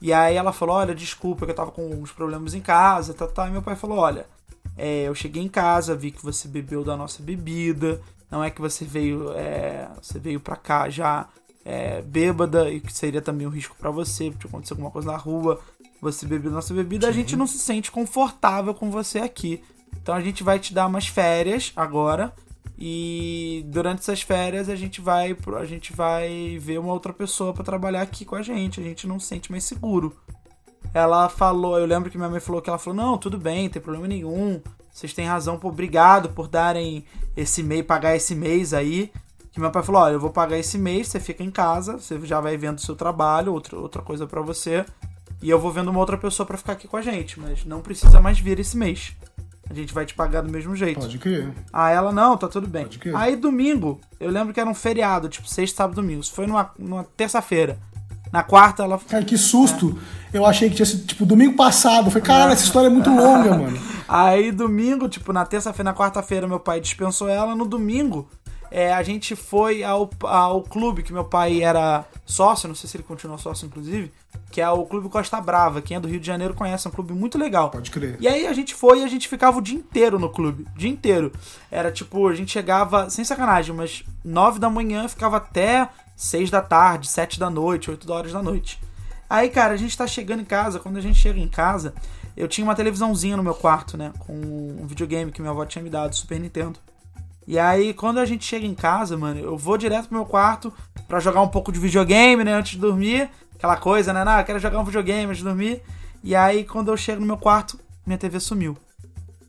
E 0.00 0.12
aí 0.12 0.36
ela 0.36 0.52
falou, 0.52 0.76
olha, 0.76 0.94
desculpa 0.94 1.44
que 1.44 1.52
eu 1.52 1.56
tava 1.56 1.70
com 1.70 1.88
uns 1.88 2.12
problemas 2.12 2.54
em 2.54 2.60
casa, 2.60 3.14
tá, 3.14 3.26
tá. 3.26 3.48
E 3.48 3.50
meu 3.50 3.62
pai 3.62 3.74
falou, 3.76 3.98
olha, 3.98 4.26
é, 4.76 5.04
eu 5.04 5.14
cheguei 5.14 5.42
em 5.42 5.48
casa, 5.48 5.94
vi 5.94 6.10
que 6.10 6.22
você 6.22 6.48
bebeu 6.48 6.84
da 6.84 6.96
nossa 6.96 7.22
bebida. 7.22 8.00
Não 8.30 8.42
é 8.42 8.50
que 8.50 8.60
você 8.60 8.84
veio, 8.84 9.32
é, 9.32 9.88
você 10.02 10.18
veio 10.18 10.40
pra 10.40 10.56
cá 10.56 10.88
já 10.90 11.28
é, 11.64 12.02
bêbada 12.02 12.68
e 12.70 12.80
que 12.80 12.92
seria 12.92 13.22
também 13.22 13.46
um 13.46 13.50
risco 13.50 13.76
para 13.78 13.90
você, 13.90 14.30
porque 14.30 14.46
acontecer 14.46 14.74
alguma 14.74 14.90
coisa 14.90 15.10
na 15.10 15.16
rua, 15.16 15.60
você 16.12 16.26
bebeu 16.26 16.50
nossa 16.50 16.72
bebida, 16.72 17.06
Sim. 17.06 17.12
a 17.12 17.14
gente 17.14 17.36
não 17.36 17.46
se 17.46 17.58
sente 17.58 17.90
confortável 17.90 18.74
com 18.74 18.90
você 18.90 19.18
aqui. 19.18 19.62
Então 20.00 20.14
a 20.14 20.20
gente 20.20 20.42
vai 20.42 20.58
te 20.58 20.74
dar 20.74 20.86
umas 20.86 21.06
férias 21.06 21.72
agora 21.74 22.32
e 22.78 23.64
durante 23.68 24.00
essas 24.00 24.22
férias 24.22 24.68
a 24.68 24.76
gente 24.76 25.00
vai 25.00 25.36
a 25.56 25.64
gente 25.64 25.92
vai 25.92 26.58
ver 26.60 26.78
uma 26.78 26.92
outra 26.92 27.12
pessoa 27.12 27.52
para 27.52 27.64
trabalhar 27.64 28.02
aqui 28.02 28.24
com 28.24 28.34
a 28.36 28.42
gente. 28.42 28.80
A 28.80 28.84
gente 28.84 29.06
não 29.06 29.18
se 29.18 29.26
sente 29.26 29.50
mais 29.50 29.64
seguro 29.64 30.14
ela 30.94 31.28
falou, 31.28 31.76
eu 31.76 31.86
lembro 31.86 32.08
que 32.08 32.16
minha 32.16 32.30
mãe 32.30 32.38
falou 32.38 32.62
que 32.62 32.70
ela 32.70 32.78
falou: 32.78 32.96
"Não, 32.96 33.18
tudo 33.18 33.36
bem, 33.36 33.64
não 33.64 33.70
tem 33.70 33.82
problema 33.82 34.06
nenhum. 34.06 34.62
Vocês 34.92 35.12
têm 35.12 35.26
razão, 35.26 35.58
por 35.58 35.68
obrigado 35.68 36.28
por 36.28 36.46
darem 36.46 37.04
esse 37.36 37.64
mês, 37.64 37.84
pagar 37.84 38.14
esse 38.14 38.34
mês 38.34 38.72
aí". 38.72 39.10
Que 39.50 39.58
meu 39.58 39.72
pai 39.72 39.82
falou: 39.82 40.02
"Olha, 40.02 40.14
eu 40.14 40.20
vou 40.20 40.30
pagar 40.30 40.56
esse 40.56 40.78
mês, 40.78 41.08
você 41.08 41.18
fica 41.18 41.42
em 41.42 41.50
casa, 41.50 41.98
você 41.98 42.18
já 42.24 42.40
vai 42.40 42.56
vendo 42.56 42.78
o 42.78 42.80
seu 42.80 42.94
trabalho, 42.94 43.52
outra 43.52 43.76
outra 43.76 44.02
coisa 44.02 44.24
para 44.24 44.40
você, 44.40 44.86
e 45.42 45.50
eu 45.50 45.58
vou 45.58 45.70
vendo 45.70 45.90
uma 45.90 46.00
outra 46.00 46.16
pessoa 46.16 46.46
para 46.46 46.56
ficar 46.56 46.72
aqui 46.72 46.88
com 46.88 46.96
a 46.96 47.02
gente, 47.02 47.38
mas 47.38 47.64
não 47.64 47.80
precisa 47.80 48.20
mais 48.20 48.38
vir 48.38 48.58
esse 48.58 48.76
mês. 48.76 49.12
A 49.68 49.74
gente 49.74 49.94
vai 49.94 50.04
te 50.04 50.14
pagar 50.14 50.42
do 50.42 50.50
mesmo 50.50 50.76
jeito". 50.76 51.00
Pode 51.00 51.18
crer. 51.18 51.52
Ah, 51.72 51.90
ela 51.90 52.12
não, 52.12 52.36
tá 52.36 52.48
tudo 52.48 52.66
bem. 52.66 52.86
Aí 53.14 53.34
domingo, 53.36 54.00
eu 54.20 54.30
lembro 54.30 54.52
que 54.52 54.60
era 54.60 54.68
um 54.68 54.74
feriado, 54.74 55.28
tipo 55.28 55.48
sexta, 55.48 55.78
sábado, 55.78 55.96
domingo. 55.96 56.20
Isso 56.20 56.32
foi 56.32 56.46
numa, 56.46 56.70
numa 56.78 57.04
terça-feira. 57.16 57.78
Na 58.34 58.42
quarta 58.42 58.82
ela. 58.82 58.98
Cara, 58.98 59.24
que 59.24 59.38
susto! 59.38 59.96
É. 60.32 60.38
Eu 60.38 60.44
achei 60.44 60.68
que 60.68 60.74
tinha 60.74 60.86
sido, 60.86 61.06
tipo, 61.06 61.24
domingo 61.24 61.54
passado. 61.54 62.10
Foi, 62.10 62.20
cara, 62.20 62.52
essa 62.52 62.64
história 62.64 62.88
é 62.88 62.90
muito 62.90 63.08
longa, 63.08 63.50
mano. 63.56 63.78
Aí 64.08 64.50
domingo, 64.50 65.08
tipo, 65.08 65.32
na 65.32 65.46
terça-feira, 65.46 65.90
na 65.90 65.96
quarta-feira, 65.96 66.48
meu 66.48 66.58
pai 66.58 66.80
dispensou 66.80 67.28
ela. 67.28 67.54
No 67.54 67.64
domingo, 67.64 68.28
é, 68.76 68.92
a 68.92 69.04
gente 69.04 69.36
foi 69.36 69.84
ao, 69.84 70.10
ao 70.24 70.60
clube 70.60 71.04
que 71.04 71.12
meu 71.12 71.24
pai 71.24 71.62
era 71.62 72.04
sócio, 72.26 72.66
não 72.66 72.74
sei 72.74 72.90
se 72.90 72.96
ele 72.96 73.04
continua 73.04 73.38
sócio, 73.38 73.66
inclusive, 73.66 74.10
que 74.50 74.60
é 74.60 74.68
o 74.68 74.84
Clube 74.84 75.08
Costa 75.08 75.40
Brava. 75.40 75.80
Quem 75.80 75.96
é 75.96 76.00
do 76.00 76.08
Rio 76.08 76.18
de 76.18 76.26
Janeiro 76.26 76.54
conhece, 76.54 76.84
é 76.84 76.90
um 76.90 76.92
clube 76.92 77.12
muito 77.12 77.38
legal. 77.38 77.70
Pode 77.70 77.92
crer. 77.92 78.16
E 78.18 78.26
aí 78.26 78.48
a 78.48 78.52
gente 78.52 78.74
foi 78.74 78.98
e 78.98 79.04
a 79.04 79.06
gente 79.06 79.28
ficava 79.28 79.58
o 79.58 79.62
dia 79.62 79.78
inteiro 79.78 80.18
no 80.18 80.28
clube. 80.28 80.66
Dia 80.76 80.90
inteiro. 80.90 81.30
Era 81.70 81.92
tipo, 81.92 82.26
a 82.26 82.34
gente 82.34 82.50
chegava, 82.50 83.08
sem 83.08 83.24
sacanagem, 83.24 83.72
umas 83.72 84.02
nove 84.24 84.58
da 84.58 84.68
manhã, 84.68 85.06
ficava 85.06 85.36
até 85.36 85.88
6 86.16 86.50
da 86.50 86.60
tarde, 86.60 87.06
7 87.06 87.38
da 87.38 87.48
noite, 87.48 87.92
8 87.92 88.12
horas 88.12 88.32
da 88.32 88.42
noite. 88.42 88.80
Aí, 89.30 89.50
cara, 89.50 89.74
a 89.74 89.76
gente 89.76 89.96
tá 89.96 90.04
chegando 90.04 90.40
em 90.40 90.44
casa. 90.44 90.80
Quando 90.80 90.96
a 90.96 91.00
gente 91.00 91.20
chega 91.20 91.38
em 91.38 91.46
casa, 91.46 91.94
eu 92.36 92.48
tinha 92.48 92.64
uma 92.64 92.74
televisãozinha 92.74 93.36
no 93.36 93.42
meu 93.44 93.54
quarto, 93.54 93.96
né? 93.96 94.12
Com 94.18 94.34
um 94.34 94.84
videogame 94.84 95.30
que 95.30 95.40
minha 95.40 95.52
avó 95.52 95.64
tinha 95.64 95.80
me 95.80 95.90
dado, 95.90 96.16
Super 96.16 96.40
Nintendo. 96.40 96.80
E 97.46 97.58
aí, 97.58 97.92
quando 97.92 98.18
a 98.18 98.24
gente 98.24 98.44
chega 98.44 98.66
em 98.66 98.74
casa, 98.74 99.16
mano, 99.16 99.38
eu 99.38 99.56
vou 99.56 99.76
direto 99.76 100.08
pro 100.08 100.16
meu 100.16 100.26
quarto 100.26 100.72
para 101.06 101.20
jogar 101.20 101.42
um 101.42 101.48
pouco 101.48 101.70
de 101.70 101.78
videogame, 101.78 102.42
né? 102.42 102.54
Antes 102.54 102.72
de 102.72 102.78
dormir. 102.78 103.30
Aquela 103.54 103.76
coisa, 103.76 104.12
né? 104.12 104.24
Não, 104.24 104.38
eu 104.38 104.44
quero 104.44 104.58
jogar 104.58 104.78
um 104.78 104.84
videogame 104.84 105.26
antes 105.26 105.38
de 105.38 105.44
dormir. 105.44 105.82
E 106.22 106.34
aí, 106.34 106.64
quando 106.64 106.90
eu 106.90 106.96
chego 106.96 107.20
no 107.20 107.26
meu 107.26 107.36
quarto, 107.36 107.78
minha 108.06 108.18
TV 108.18 108.40
sumiu. 108.40 108.76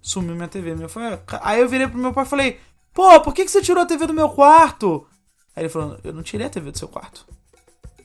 Sumiu 0.02 0.36
minha 0.36 0.48
TV. 0.48 0.76
Meu... 0.76 0.89
Aí 1.41 1.62
eu 1.62 1.69
virei 1.69 1.88
pro 1.88 1.98
meu 1.98 2.13
pai 2.13 2.26
e 2.26 2.28
falei: 2.28 2.60
Pô, 2.93 3.19
por 3.22 3.34
que, 3.34 3.46
que 3.46 3.52
você 3.52 3.62
tirou 3.62 3.84
a 3.84 3.86
TV 3.86 4.06
do 4.06 4.13
meu 4.13 4.30
quarto? 4.30 5.08
Aí 5.56 5.63
ele 5.63 5.69
falou: 5.69 5.98
Eu 6.04 6.13
não 6.13 6.22
tirei 6.22 6.48
a 6.48 6.50
TV 6.50 6.72
do 6.72 6.78
seu 6.78 6.88
quarto. 6.88 7.26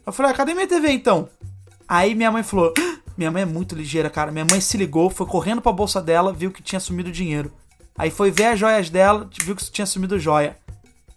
Eu 0.06 0.12
falei: 0.12 0.32
ah, 0.32 0.34
Cadê 0.34 0.54
minha 0.54 0.68
TV 0.68 0.90
então? 0.90 1.28
Aí 1.88 2.14
minha 2.14 2.30
mãe 2.30 2.42
falou: 2.42 2.72
ah, 2.78 2.98
Minha 3.16 3.30
mãe 3.30 3.42
é 3.42 3.46
muito 3.46 3.74
ligeira, 3.74 4.08
cara. 4.08 4.30
Minha 4.30 4.44
mãe 4.44 4.60
se 4.60 4.76
ligou, 4.76 5.10
foi 5.10 5.26
correndo 5.26 5.60
pra 5.60 5.72
bolsa 5.72 6.00
dela, 6.00 6.32
viu 6.32 6.50
que 6.50 6.62
tinha 6.62 6.80
sumido 6.80 7.10
dinheiro. 7.12 7.52
Aí 7.96 8.10
foi 8.10 8.30
ver 8.30 8.46
as 8.46 8.58
joias 8.58 8.88
dela, 8.88 9.28
viu 9.42 9.54
que 9.54 9.70
tinha 9.70 9.86
sumido 9.86 10.18
joia. 10.18 10.56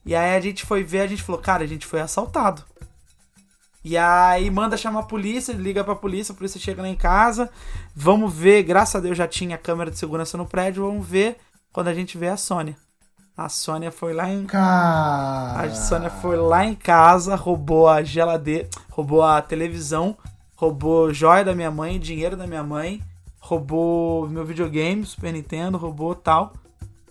E 0.05 0.15
aí 0.15 0.35
a 0.35 0.39
gente 0.39 0.65
foi 0.65 0.83
ver, 0.83 1.01
a 1.01 1.07
gente 1.07 1.23
falou: 1.23 1.41
Cara, 1.41 1.63
a 1.63 1.67
gente 1.67 1.85
foi 1.85 2.01
assaltado. 2.01 2.63
E 3.83 3.97
aí 3.97 4.49
manda 4.49 4.77
chamar 4.77 5.01
a 5.01 5.03
polícia, 5.03 5.51
liga 5.51 5.83
pra 5.83 5.95
polícia, 5.95 6.31
a 6.31 6.35
polícia 6.35 6.59
chega 6.59 6.81
lá 6.81 6.87
em 6.87 6.95
casa. 6.95 7.49
Vamos 7.93 8.33
ver, 8.33 8.63
graças 8.63 8.95
a 8.95 8.99
Deus 8.99 9.17
já 9.17 9.27
tinha 9.27 9.57
câmera 9.57 9.91
de 9.91 9.97
segurança 9.97 10.37
no 10.37 10.45
prédio, 10.45 10.85
vamos 10.85 11.05
ver 11.05 11.37
quando 11.71 11.89
a 11.89 11.93
gente 11.93 12.17
vê 12.17 12.29
a 12.29 12.37
Sônia. 12.37 12.77
A 13.35 13.49
Sônia 13.49 13.91
foi 13.91 14.13
lá 14.13 14.29
em. 14.29 14.45
Cara... 14.45 15.61
A 15.61 15.75
Sônia 15.75 16.09
foi 16.09 16.37
lá 16.37 16.63
em 16.63 16.75
casa, 16.75 17.35
roubou 17.35 17.89
a 17.89 18.03
geladeira, 18.03 18.69
roubou 18.89 19.21
a 19.21 19.41
televisão, 19.41 20.15
roubou 20.55 21.13
joia 21.13 21.43
da 21.43 21.53
minha 21.53 21.71
mãe, 21.71 21.99
dinheiro 21.99 22.37
da 22.37 22.47
minha 22.47 22.63
mãe, 22.63 23.01
roubou 23.39 24.29
meu 24.29 24.45
videogame, 24.45 25.05
Super 25.05 25.33
Nintendo, 25.33 25.77
roubou 25.77 26.15
tal. 26.15 26.53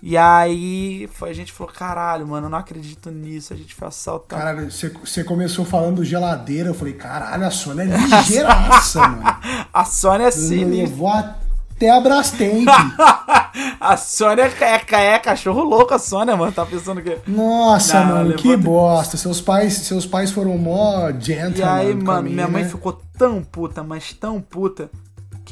E 0.05 0.17
aí 0.17 1.09
a 1.23 1.33
gente 1.33 1.53
falou, 1.53 1.73
caralho, 1.73 2.27
mano, 2.27 2.47
eu 2.49 2.51
não 2.51 2.59
acredito 2.59 3.09
nisso, 3.09 3.53
a 3.53 3.57
gente 3.57 3.73
foi 3.73 3.87
assaltado. 3.87 4.43
Caralho, 4.43 4.69
você 4.69 5.23
começou 5.23 5.65
falando 5.65 6.05
geladeira, 6.05 6.71
eu 6.71 6.75
falei, 6.75 6.95
caralho, 6.95 7.47
a 7.47 7.51
Sônia 7.53 7.85
é 7.85 7.87
ligeiraça, 8.19 9.07
mano. 9.07 9.23
A 9.73 9.85
Sônia 9.85 10.27
é 10.27 10.31
sim. 10.33 10.65
Levou 10.65 11.09
até 11.09 11.88
a 11.88 12.01
Brastemp. 12.01 12.67
A 13.81 13.97
Sônia 13.97 14.51
é, 14.61 14.95
é, 15.15 15.19
cachorro 15.19 15.62
louco, 15.62 15.93
a 15.93 15.99
Sônia, 15.99 16.37
mano. 16.37 16.53
Tá 16.53 16.65
pensando 16.65 17.03
que. 17.03 17.19
Nossa, 17.27 18.05
não, 18.05 18.17
mano, 18.17 18.35
que 18.35 18.57
bosta. 18.57 19.17
Seus 19.17 19.41
pais, 19.41 19.75
seus 19.75 20.07
pais 20.07 20.31
foram 20.31 20.57
mó 20.57 21.11
gentle. 21.19 21.59
E 21.59 21.62
aí, 21.62 21.95
mano, 21.95 22.31
minha 22.31 22.49
mãe 22.49 22.62
né? 22.62 22.69
ficou 22.69 23.01
tão 23.19 23.43
puta, 23.43 23.83
mas 23.83 24.12
tão 24.12 24.41
puta. 24.41 24.88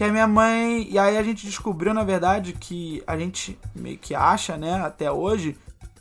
Que 0.00 0.04
a 0.04 0.10
minha 0.10 0.26
mãe. 0.26 0.88
E 0.90 0.98
aí 0.98 1.18
a 1.18 1.22
gente 1.22 1.44
descobriu, 1.44 1.92
na 1.92 2.02
verdade, 2.02 2.54
que 2.54 3.02
a 3.06 3.18
gente 3.18 3.58
meio 3.76 3.98
que 3.98 4.14
acha, 4.14 4.56
né, 4.56 4.80
até 4.82 5.12
hoje. 5.12 5.58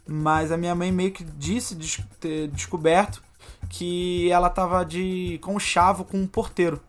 Mas 0.07 0.53
a 0.53 0.57
minha 0.57 0.73
mãe 0.73 0.89
meio 0.89 1.11
que 1.11 1.21
disse 1.21 1.75
ter 2.17 2.47
descoberto 2.47 3.21
que 3.67 4.31
ela 4.31 4.49
tava 4.49 4.85
de 4.85 5.37
com 5.41 5.59
chave 5.59 6.05
com 6.05 6.15
um 6.15 6.25
porteiro 6.25 6.79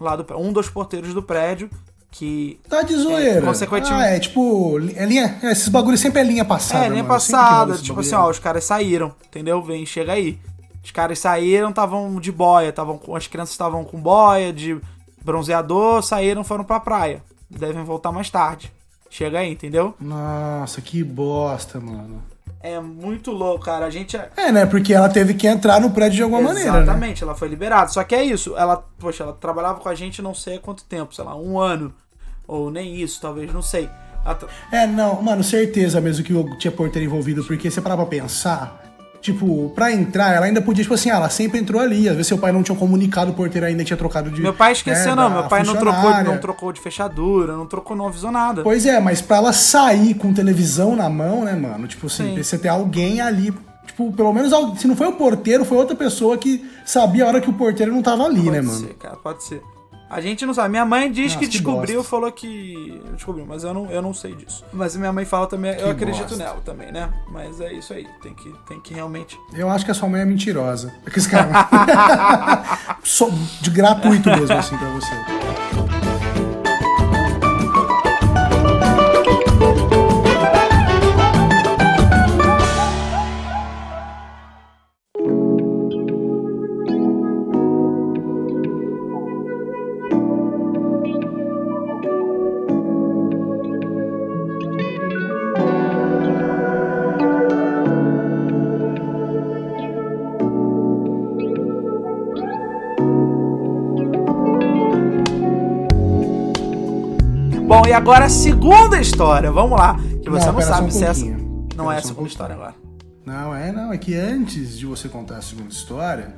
lá 0.00 0.16
do 0.16 0.38
um 0.38 0.54
dos 0.54 0.70
porteiros 0.70 1.12
do 1.12 1.22
prédio 1.22 1.68
que. 2.10 2.58
Tá 2.66 2.80
de 2.80 2.96
zoeira. 2.96 3.40
É, 3.40 3.42
consequentemente. 3.42 4.02
Ah, 4.02 4.06
é 4.06 4.18
tipo. 4.18 4.78
É 4.96 5.04
linha, 5.04 5.38
é, 5.42 5.52
esses 5.52 5.68
bagulhos 5.68 6.00
sempre 6.00 6.22
é 6.22 6.24
linha 6.24 6.46
passada. 6.46 6.86
É, 6.86 6.88
linha 6.88 7.02
mano. 7.02 7.14
passada. 7.14 7.76
Tipo 7.76 8.00
assim, 8.00 8.14
ó, 8.14 8.30
os 8.30 8.38
caras 8.38 8.64
saíram, 8.64 9.14
entendeu? 9.26 9.62
Vem, 9.62 9.84
chega 9.84 10.14
aí. 10.14 10.38
Os 10.82 10.90
caras 10.90 11.18
saíram, 11.18 11.68
estavam 11.68 12.18
de 12.18 12.32
boia, 12.32 12.70
estavam 12.70 12.96
com. 12.96 13.14
As 13.14 13.26
crianças 13.26 13.52
estavam 13.52 13.84
com 13.84 14.00
boia, 14.00 14.50
de 14.50 14.80
bronzeador, 15.24 16.02
saíram, 16.02 16.44
foram 16.44 16.64
pra 16.64 16.78
praia. 16.78 17.22
Devem 17.48 17.82
voltar 17.84 18.12
mais 18.12 18.30
tarde. 18.30 18.70
Chega 19.10 19.38
aí, 19.38 19.52
entendeu? 19.52 19.94
Nossa, 20.00 20.80
que 20.80 21.02
bosta, 21.02 21.80
mano. 21.80 22.22
É 22.60 22.80
muito 22.80 23.30
louco, 23.30 23.64
cara. 23.64 23.86
A 23.86 23.90
gente. 23.90 24.16
É, 24.16 24.30
é 24.36 24.52
né? 24.52 24.66
Porque 24.66 24.92
ela 24.92 25.08
teve 25.08 25.34
que 25.34 25.46
entrar 25.46 25.80
no 25.80 25.90
prédio 25.90 26.16
de 26.16 26.22
alguma 26.22 26.40
Exatamente, 26.40 26.64
maneira. 26.64 26.78
Né? 26.78 26.92
Exatamente, 26.92 27.22
né? 27.22 27.28
ela 27.28 27.38
foi 27.38 27.48
liberada. 27.48 27.88
Só 27.88 28.02
que 28.02 28.14
é 28.14 28.24
isso. 28.24 28.56
Ela, 28.56 28.82
poxa, 28.98 29.22
ela 29.22 29.32
trabalhava 29.32 29.80
com 29.80 29.88
a 29.88 29.94
gente 29.94 30.22
não 30.22 30.34
sei 30.34 30.56
há 30.56 30.60
quanto 30.60 30.84
tempo, 30.84 31.14
sei 31.14 31.24
lá, 31.24 31.36
um 31.36 31.58
ano. 31.58 31.94
Ou 32.48 32.70
nem 32.70 32.96
isso, 32.96 33.20
talvez, 33.20 33.52
não 33.52 33.62
sei. 33.62 33.88
É, 34.72 34.86
não, 34.86 35.20
mano, 35.22 35.44
certeza 35.44 36.00
mesmo 36.00 36.24
que 36.24 36.32
o 36.32 36.56
tinha 36.56 36.72
porteiro 36.72 37.06
envolvido, 37.06 37.44
porque 37.44 37.70
você 37.70 37.80
parava 37.82 38.06
pra 38.06 38.18
pensar, 38.18 38.83
tipo, 39.24 39.70
pra 39.74 39.90
entrar, 39.90 40.34
ela 40.34 40.44
ainda 40.44 40.60
podia, 40.60 40.82
tipo 40.84 40.92
assim, 40.92 41.08
ah, 41.08 41.14
ela 41.14 41.30
sempre 41.30 41.58
entrou 41.58 41.80
ali. 41.80 42.06
Às 42.06 42.14
vezes 42.14 42.26
seu 42.26 42.36
pai 42.36 42.52
não 42.52 42.62
tinha 42.62 42.76
comunicado, 42.76 43.30
o 43.30 43.34
porteiro 43.34 43.66
ainda 43.66 43.82
tinha 43.82 43.96
trocado 43.96 44.30
de. 44.30 44.42
Meu 44.42 44.52
pai 44.52 44.72
esqueceu, 44.72 45.16
né, 45.16 45.22
não. 45.22 45.30
Meu 45.30 45.44
pai 45.44 45.62
não 45.62 45.74
trocou, 45.74 46.22
não 46.22 46.38
trocou 46.38 46.72
de 46.72 46.80
fechadura, 46.80 47.56
não 47.56 47.66
trocou, 47.66 47.96
não 47.96 48.06
avisou 48.06 48.30
nada. 48.30 48.62
Pois 48.62 48.84
é, 48.84 49.00
mas 49.00 49.22
pra 49.22 49.38
ela 49.38 49.52
sair 49.54 50.12
com 50.12 50.34
televisão 50.34 50.94
na 50.94 51.08
mão, 51.08 51.42
né, 51.42 51.54
mano? 51.54 51.88
Tipo 51.88 52.06
assim, 52.06 52.36
você 52.36 52.58
ter 52.58 52.68
alguém 52.68 53.22
ali. 53.22 53.54
Tipo, 53.86 54.12
pelo 54.12 54.32
menos, 54.32 54.52
se 54.78 54.86
não 54.86 54.96
foi 54.96 55.06
o 55.06 55.12
porteiro, 55.12 55.64
foi 55.64 55.78
outra 55.78 55.96
pessoa 55.96 56.36
que 56.36 56.68
sabia 56.84 57.24
a 57.24 57.28
hora 57.28 57.40
que 57.40 57.48
o 57.48 57.52
porteiro 57.52 57.92
não 57.92 58.02
tava 58.02 58.24
ali, 58.24 58.42
pode 58.42 58.50
né, 58.50 58.60
mano? 58.60 58.80
Pode 58.80 58.88
ser, 58.88 58.94
cara, 58.94 59.16
pode 59.16 59.44
ser. 59.44 59.62
A 60.14 60.20
gente 60.20 60.46
não 60.46 60.54
sabe. 60.54 60.68
Minha 60.68 60.84
mãe 60.84 61.10
diz 61.10 61.32
Nossa, 61.32 61.38
que, 61.40 61.46
que 61.46 61.52
descobriu, 61.54 61.96
bosta. 61.96 62.08
falou 62.08 62.30
que 62.30 63.02
descobriu, 63.14 63.44
mas 63.44 63.64
eu 63.64 63.74
não, 63.74 63.90
eu 63.90 64.00
não 64.00 64.14
sei 64.14 64.32
disso. 64.32 64.64
Mas 64.72 64.94
minha 64.94 65.12
mãe 65.12 65.24
fala 65.24 65.48
também, 65.48 65.74
que 65.74 65.82
eu 65.82 65.90
acredito 65.90 66.28
bosta. 66.28 66.36
nela 66.36 66.60
também, 66.64 66.92
né? 66.92 67.12
Mas 67.28 67.60
é 67.60 67.72
isso 67.72 67.92
aí, 67.92 68.06
tem 68.22 68.32
que, 68.32 68.54
tem 68.68 68.78
que 68.80 68.94
realmente. 68.94 69.36
Eu 69.52 69.68
acho 69.68 69.84
que 69.84 69.90
a 69.90 69.94
sua 69.94 70.08
mãe 70.08 70.20
é 70.20 70.24
mentirosa. 70.24 70.94
Esse 71.16 71.28
cara. 71.28 71.50
de 73.60 73.70
gratuito 73.70 74.30
mesmo, 74.30 74.56
assim, 74.56 74.78
pra 74.78 74.88
você. 74.90 75.93
Agora 107.94 108.26
a 108.26 108.28
segunda 108.28 109.00
história. 109.00 109.50
Vamos 109.50 109.78
lá. 109.78 109.96
Que 110.22 110.30
você 110.30 110.46
não, 110.46 110.54
só 110.54 110.60
sabe 110.60 110.88
um 110.88 110.90
se 110.90 111.04
essa. 111.04 111.20
pouquinho. 111.24 111.68
Não 111.76 111.90
é 111.90 111.96
a 111.96 111.98
um 111.98 112.00
segunda 112.02 112.14
pouquinho. 112.14 112.26
história 112.28 112.54
agora. 112.54 112.74
Não, 113.24 113.54
é, 113.54 113.72
não. 113.72 113.92
É 113.92 113.98
que 113.98 114.14
antes 114.14 114.78
de 114.78 114.86
você 114.86 115.08
contar 115.08 115.38
a 115.38 115.42
segunda 115.42 115.70
história, 115.70 116.34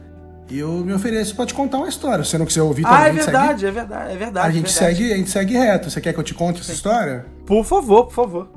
eu 0.50 0.70
me 0.84 0.92
ofereço 0.92 1.34
pra 1.34 1.44
te 1.46 1.52
contar 1.54 1.78
uma 1.78 1.88
história. 1.88 2.22
Se 2.24 2.30
você 2.30 2.38
não 2.38 2.46
quiser 2.46 2.62
ouvir 2.62 2.82
também, 2.84 2.98
Ah, 2.98 3.08
é 3.08 3.12
verdade, 3.12 3.60
segue. 3.60 3.66
é 3.66 3.70
verdade, 3.72 4.12
é 4.12 4.16
verdade. 4.16 4.46
A 4.46 4.50
gente, 4.50 4.70
é 4.70 4.72
verdade. 4.72 4.96
segue, 4.96 5.12
a 5.12 5.16
gente 5.16 5.30
segue 5.30 5.54
reto. 5.56 5.90
Você 5.90 6.00
quer 6.00 6.12
que 6.12 6.20
eu 6.20 6.24
te 6.24 6.34
conte 6.34 6.60
essa 6.60 6.72
história? 6.72 7.26
Por 7.44 7.64
favor, 7.64 8.04
por 8.06 8.14
favor. 8.14 8.48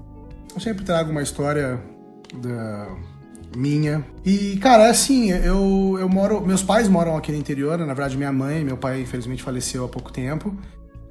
Eu 0.54 0.60
sempre 0.62 0.84
trago 0.84 1.10
uma 1.12 1.22
história 1.22 1.80
da 2.36 2.88
minha. 3.56 4.04
E, 4.26 4.58
cara, 4.58 4.88
é 4.88 4.90
assim, 4.92 5.32
eu, 5.32 5.98
eu 6.00 6.08
moro. 6.08 6.42
Meus 6.46 6.62
pais 6.62 6.88
moram 6.88 7.18
aqui 7.18 7.32
no 7.32 7.38
interior, 7.38 7.78
né? 7.78 7.86
na 7.86 7.94
verdade, 7.94 8.16
minha 8.18 8.32
mãe, 8.32 8.64
meu 8.64 8.78
pai, 8.78 9.02
infelizmente, 9.02 9.42
faleceu 9.42 9.86
há 9.86 9.88
pouco 9.88 10.12
tempo. 10.12 10.56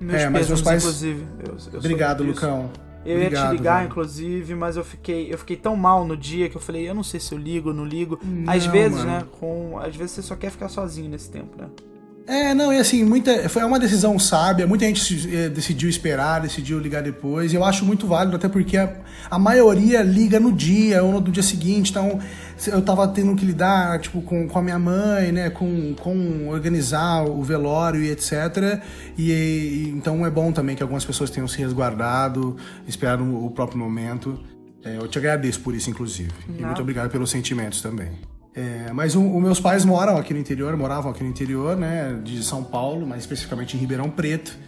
Meus 0.00 0.22
É, 0.22 0.28
mas 0.28 0.48
meus 0.48 0.62
pais- 0.62 0.82
inclusive. 0.82 1.26
Eu, 1.44 1.56
eu 1.72 1.78
Obrigado. 1.78 2.22
Lucão. 2.24 2.70
Eu 3.04 3.12
ia 3.14 3.20
te 3.20 3.26
Obrigado, 3.26 3.52
ligar, 3.52 3.76
velho. 3.78 3.88
inclusive, 3.90 4.54
mas 4.54 4.76
eu 4.76 4.84
fiquei, 4.84 5.32
eu 5.32 5.38
fiquei 5.38 5.56
tão 5.56 5.74
mal 5.76 6.04
no 6.04 6.16
dia 6.16 6.48
que 6.50 6.56
eu 6.56 6.60
falei, 6.60 6.88
eu 6.88 6.94
não 6.94 7.02
sei 7.04 7.18
se 7.18 7.32
eu 7.32 7.38
ligo 7.38 7.68
ou 7.70 7.74
não 7.74 7.84
ligo. 7.84 8.18
às 8.46 8.66
Não, 8.66 8.72
vezes, 8.72 8.98
mano. 8.98 9.10
né? 9.10 9.24
Com, 9.40 9.78
às 9.78 9.94
vezes 9.96 10.12
você 10.16 10.22
só 10.22 10.36
quer 10.36 10.50
ficar 10.50 10.68
sozinho 10.68 11.08
nesse 11.08 11.30
tempo, 11.30 11.56
né? 11.56 11.68
É, 12.30 12.52
não, 12.52 12.70
e 12.70 12.76
assim, 12.76 13.02
muita, 13.04 13.48
foi 13.48 13.64
uma 13.64 13.78
decisão 13.78 14.18
sábia, 14.18 14.66
muita 14.66 14.84
gente 14.84 15.34
eh, 15.34 15.48
decidiu 15.48 15.88
esperar, 15.88 16.42
decidiu 16.42 16.78
ligar 16.78 17.02
depois, 17.02 17.54
e 17.54 17.56
eu 17.56 17.64
acho 17.64 17.86
muito 17.86 18.06
válido, 18.06 18.36
até 18.36 18.50
porque 18.50 18.76
a, 18.76 18.92
a 19.30 19.38
maioria 19.38 20.02
liga 20.02 20.38
no 20.38 20.52
dia 20.52 21.02
ou 21.02 21.22
no 21.22 21.32
dia 21.32 21.42
seguinte, 21.42 21.90
então 21.90 22.20
eu 22.66 22.82
tava 22.82 23.08
tendo 23.08 23.34
que 23.34 23.46
lidar, 23.46 23.98
tipo, 24.00 24.20
com, 24.20 24.46
com 24.46 24.58
a 24.58 24.62
minha 24.62 24.78
mãe, 24.78 25.32
né, 25.32 25.48
com, 25.48 25.94
com 25.94 26.48
organizar 26.48 27.22
o 27.24 27.42
velório 27.42 28.02
e 28.02 28.10
etc, 28.10 28.78
e, 29.16 29.32
e- 29.32 29.88
então 29.96 30.26
é 30.26 30.30
bom 30.30 30.52
também 30.52 30.76
que 30.76 30.82
algumas 30.82 31.06
pessoas 31.06 31.30
tenham 31.30 31.48
se 31.48 31.56
resguardado, 31.58 32.58
esperado 32.86 33.24
o 33.24 33.50
próprio 33.50 33.78
momento, 33.78 34.38
É, 34.84 34.96
eu 34.96 35.08
te 35.08 35.18
agradeço 35.18 35.60
por 35.60 35.74
isso, 35.74 35.88
inclusive, 35.90 36.30
e 36.46 36.52
Nada. 36.52 36.66
muito 36.66 36.82
obrigado 36.82 37.10
pelos 37.10 37.30
sentimentos 37.30 37.80
também. 37.82 38.10
É, 38.58 38.92
mas 38.92 39.14
os 39.14 39.22
meus 39.22 39.60
pais 39.60 39.84
moram 39.84 40.16
aqui 40.16 40.34
no 40.34 40.40
interior, 40.40 40.76
moravam 40.76 41.12
aqui 41.12 41.22
no 41.22 41.30
interior, 41.30 41.76
né, 41.76 42.18
de 42.24 42.42
São 42.42 42.64
Paulo, 42.64 43.06
mais 43.06 43.22
especificamente 43.22 43.76
em 43.76 43.78
Ribeirão 43.78 44.10
Preto. 44.10 44.58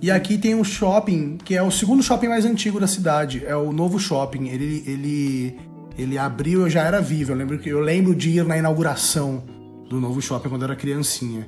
E 0.00 0.10
aqui 0.10 0.38
tem 0.38 0.54
um 0.54 0.64
shopping, 0.64 1.36
que 1.44 1.54
é 1.54 1.62
o 1.62 1.70
segundo 1.70 2.02
shopping 2.02 2.28
mais 2.28 2.46
antigo 2.46 2.80
da 2.80 2.86
cidade, 2.86 3.44
é 3.44 3.54
o 3.54 3.72
Novo 3.72 3.98
Shopping. 3.98 4.48
Ele, 4.48 4.82
ele, 4.86 5.56
ele 5.98 6.16
abriu, 6.16 6.62
eu 6.62 6.70
já 6.70 6.82
era 6.82 6.98
vivo, 7.02 7.32
eu 7.32 7.36
lembro, 7.36 7.60
eu 7.62 7.80
lembro 7.80 8.14
de 8.14 8.30
ir 8.30 8.44
na 8.44 8.56
inauguração 8.56 9.42
do 9.88 10.00
Novo 10.00 10.22
Shopping 10.22 10.48
quando 10.48 10.62
eu 10.62 10.68
era 10.68 10.76
criancinha. 10.76 11.46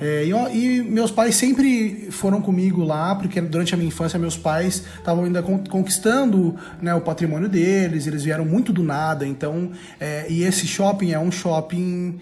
É, 0.00 0.24
e, 0.24 0.78
e 0.78 0.82
meus 0.82 1.10
pais 1.10 1.34
sempre 1.34 2.08
foram 2.10 2.40
comigo 2.40 2.82
lá, 2.84 3.14
porque 3.14 3.40
durante 3.40 3.74
a 3.74 3.76
minha 3.76 3.88
infância 3.88 4.18
meus 4.18 4.36
pais 4.36 4.84
estavam 4.96 5.24
ainda 5.24 5.42
con- 5.42 5.64
conquistando 5.68 6.54
né, 6.80 6.94
o 6.94 7.00
patrimônio 7.00 7.48
deles, 7.48 8.06
eles 8.06 8.22
vieram 8.24 8.44
muito 8.44 8.72
do 8.72 8.82
nada, 8.82 9.26
então. 9.26 9.70
é, 9.98 10.26
e 10.30 10.42
esse 10.44 10.66
shopping 10.66 11.12
é 11.12 11.18
um 11.18 11.30
shopping 11.32 12.20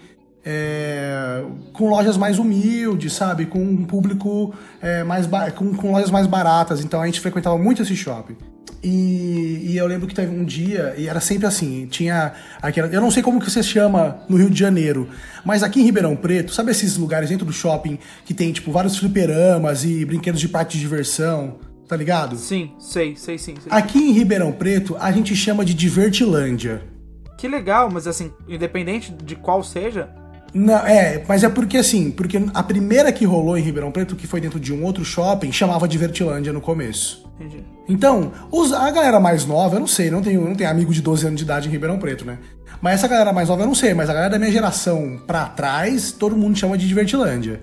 é, 0.49 1.43
com 1.73 1.89
lojas 1.89 2.15
mais 2.15 2.39
humildes, 2.39 3.11
sabe? 3.11 3.45
Com 3.45 3.59
um 3.59 3.83
público 3.83 4.55
é, 4.81 5.03
mais 5.03 5.27
com, 5.53 5.75
com 5.75 5.91
lojas 5.91 6.09
mais 6.09 6.25
baratas, 6.25 6.81
então 6.81 7.01
a 7.01 7.05
gente 7.05 7.19
frequentava 7.19 7.57
muito 7.57 7.81
esse 7.81 7.93
shopping. 7.97 8.37
E, 8.81 9.71
e 9.71 9.77
eu 9.77 9.85
lembro 9.85 10.07
que 10.07 10.15
teve 10.15 10.33
um 10.33 10.45
dia, 10.45 10.93
e 10.97 11.09
era 11.09 11.19
sempre 11.19 11.45
assim, 11.45 11.85
tinha 11.87 12.31
aquela. 12.61 12.87
Eu 12.87 13.01
não 13.01 13.11
sei 13.11 13.21
como 13.21 13.41
que 13.41 13.51
você 13.51 13.61
chama 13.61 14.19
no 14.29 14.37
Rio 14.37 14.49
de 14.49 14.57
Janeiro, 14.57 15.09
mas 15.43 15.63
aqui 15.63 15.81
em 15.81 15.83
Ribeirão 15.83 16.15
Preto, 16.15 16.53
sabe 16.53 16.71
esses 16.71 16.95
lugares 16.95 17.29
dentro 17.29 17.45
do 17.45 17.51
shopping 17.51 17.99
que 18.23 18.33
tem, 18.33 18.53
tipo, 18.53 18.71
vários 18.71 18.97
fliperamas 18.97 19.83
e 19.83 20.05
brinquedos 20.05 20.39
de 20.39 20.47
parque 20.47 20.73
de 20.73 20.79
diversão, 20.79 21.55
tá 21.89 21.97
ligado? 21.97 22.37
Sim, 22.37 22.71
sei, 22.79 23.17
sei 23.17 23.37
sim. 23.37 23.55
sei. 23.61 23.69
Aqui 23.69 23.99
em 23.99 24.13
Ribeirão 24.13 24.53
Preto, 24.53 24.95
a 24.97 25.11
gente 25.11 25.35
chama 25.35 25.65
de 25.65 25.73
Divertilândia. 25.73 26.83
Que 27.37 27.49
legal, 27.49 27.89
mas 27.91 28.07
assim, 28.07 28.31
independente 28.47 29.11
de 29.11 29.35
qual 29.35 29.61
seja, 29.61 30.09
Não, 30.59 30.77
é, 30.87 31.23
mas 31.27 31.43
é 31.43 31.49
porque 31.49 31.77
assim, 31.77 32.09
porque 32.09 32.41
a 32.53 32.63
primeira 32.63 33.11
que 33.11 33.25
rolou 33.25 33.57
em 33.57 33.61
Ribeirão 33.61 33.91
Preto, 33.91 34.15
que 34.15 34.25
foi 34.25 34.41
dentro 34.41 34.59
de 34.59 34.73
um 34.73 34.83
outro 34.83 35.05
shopping, 35.05 35.51
chamava 35.51 35.87
Divertilândia 35.87 36.51
no 36.51 36.59
começo. 36.61 37.23
entendi. 37.39 37.63
Então, 37.87 38.31
os- 38.51 38.73
a 38.73 38.89
galera 38.89 39.19
mais 39.19 39.45
nova, 39.45 39.75
eu 39.75 39.79
não 39.79 39.87
sei, 39.87 40.09
não 40.09 40.21
tenho, 40.21 40.41
não 40.43 40.55
tenho 40.55 40.69
amigo 40.69 40.91
de 40.93 41.01
12 41.01 41.25
anos 41.27 41.37
de 41.37 41.43
idade 41.43 41.67
em 41.67 41.71
Ribeirão 41.71 41.99
Preto, 41.99 42.25
né? 42.25 42.39
Mas 42.81 42.95
essa 42.95 43.07
galera 43.07 43.31
mais 43.31 43.49
nova 43.49 43.61
eu 43.63 43.67
não 43.67 43.75
sei, 43.75 43.93
mas 43.93 44.09
a 44.09 44.13
galera 44.13 44.31
da 44.31 44.39
minha 44.39 44.51
geração 44.51 45.19
pra 45.27 45.45
trás, 45.45 46.11
todo 46.11 46.35
mundo 46.35 46.57
chama 46.57 46.77
de 46.77 46.87
Divertilândia. 46.87 47.61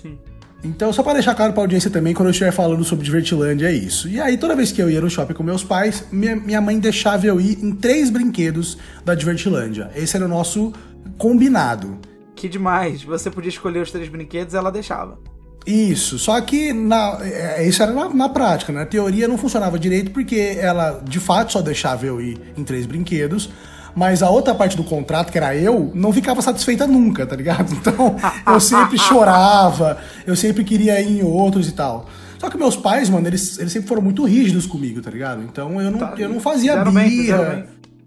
Sim. 0.00 0.18
Então, 0.62 0.92
só 0.92 1.02
pra 1.02 1.12
deixar 1.14 1.34
claro 1.34 1.52
pra 1.52 1.62
audiência 1.62 1.90
também, 1.90 2.12
quando 2.14 2.28
eu 2.28 2.32
estiver 2.32 2.50
falando 2.52 2.84
sobre 2.84 3.04
Divertilândia, 3.04 3.66
é 3.68 3.72
isso. 3.72 4.08
E 4.08 4.20
aí, 4.20 4.36
toda 4.36 4.54
vez 4.56 4.70
que 4.72 4.80
eu 4.82 4.88
ia 4.90 5.00
no 5.00 5.08
shopping 5.10 5.34
com 5.34 5.42
meus 5.42 5.62
pais, 5.64 6.04
minha, 6.12 6.36
minha 6.36 6.60
mãe 6.60 6.78
deixava 6.78 7.26
eu 7.26 7.40
ir 7.40 7.58
em 7.62 7.72
três 7.72 8.10
brinquedos 8.10 8.76
da 9.04 9.14
Divertilândia. 9.14 9.90
Esse 9.94 10.16
era 10.16 10.24
o 10.24 10.28
nosso 10.28 10.72
combinado. 11.18 11.98
Que 12.34 12.48
demais. 12.48 13.02
Você 13.02 13.30
podia 13.30 13.48
escolher 13.48 13.80
os 13.80 13.90
três 13.90 14.08
brinquedos 14.08 14.54
ela 14.54 14.70
deixava. 14.70 15.18
Isso, 15.66 16.18
só 16.18 16.38
que 16.42 16.74
na, 16.74 17.18
é, 17.22 17.66
isso 17.66 17.82
era 17.82 17.90
na, 17.90 18.08
na 18.10 18.28
prática, 18.28 18.70
na 18.70 18.84
teoria 18.84 19.26
não 19.26 19.38
funcionava 19.38 19.78
direito 19.78 20.10
porque 20.10 20.58
ela 20.60 21.00
de 21.02 21.18
fato 21.18 21.52
só 21.52 21.62
deixava 21.62 22.04
eu 22.04 22.20
ir 22.20 22.38
em 22.54 22.62
três 22.62 22.84
brinquedos, 22.84 23.48
mas 23.94 24.22
a 24.22 24.28
outra 24.28 24.54
parte 24.54 24.76
do 24.76 24.84
contrato, 24.84 25.32
que 25.32 25.38
era 25.38 25.56
eu, 25.56 25.90
não 25.94 26.12
ficava 26.12 26.42
satisfeita 26.42 26.86
nunca, 26.86 27.24
tá 27.26 27.34
ligado? 27.34 27.72
Então 27.80 28.14
eu 28.46 28.60
sempre 28.60 28.98
chorava, 29.00 29.96
eu 30.26 30.36
sempre 30.36 30.64
queria 30.64 31.00
ir 31.00 31.20
em 31.20 31.22
outros 31.22 31.66
e 31.66 31.72
tal. 31.72 32.10
Só 32.38 32.50
que 32.50 32.58
meus 32.58 32.76
pais, 32.76 33.08
mano, 33.08 33.26
eles, 33.26 33.58
eles 33.58 33.72
sempre 33.72 33.88
foram 33.88 34.02
muito 34.02 34.22
rígidos 34.24 34.66
comigo, 34.66 35.00
tá 35.00 35.10
ligado? 35.10 35.42
Então 35.42 35.80
eu 35.80 35.90
não, 35.90 35.98
Tá, 35.98 36.14
eu 36.18 36.28
não 36.28 36.40
fazia 36.40 36.72
fizeram 36.72 36.92
bem, 36.92 37.08
birra. 37.08 37.38
bem. 37.42 37.64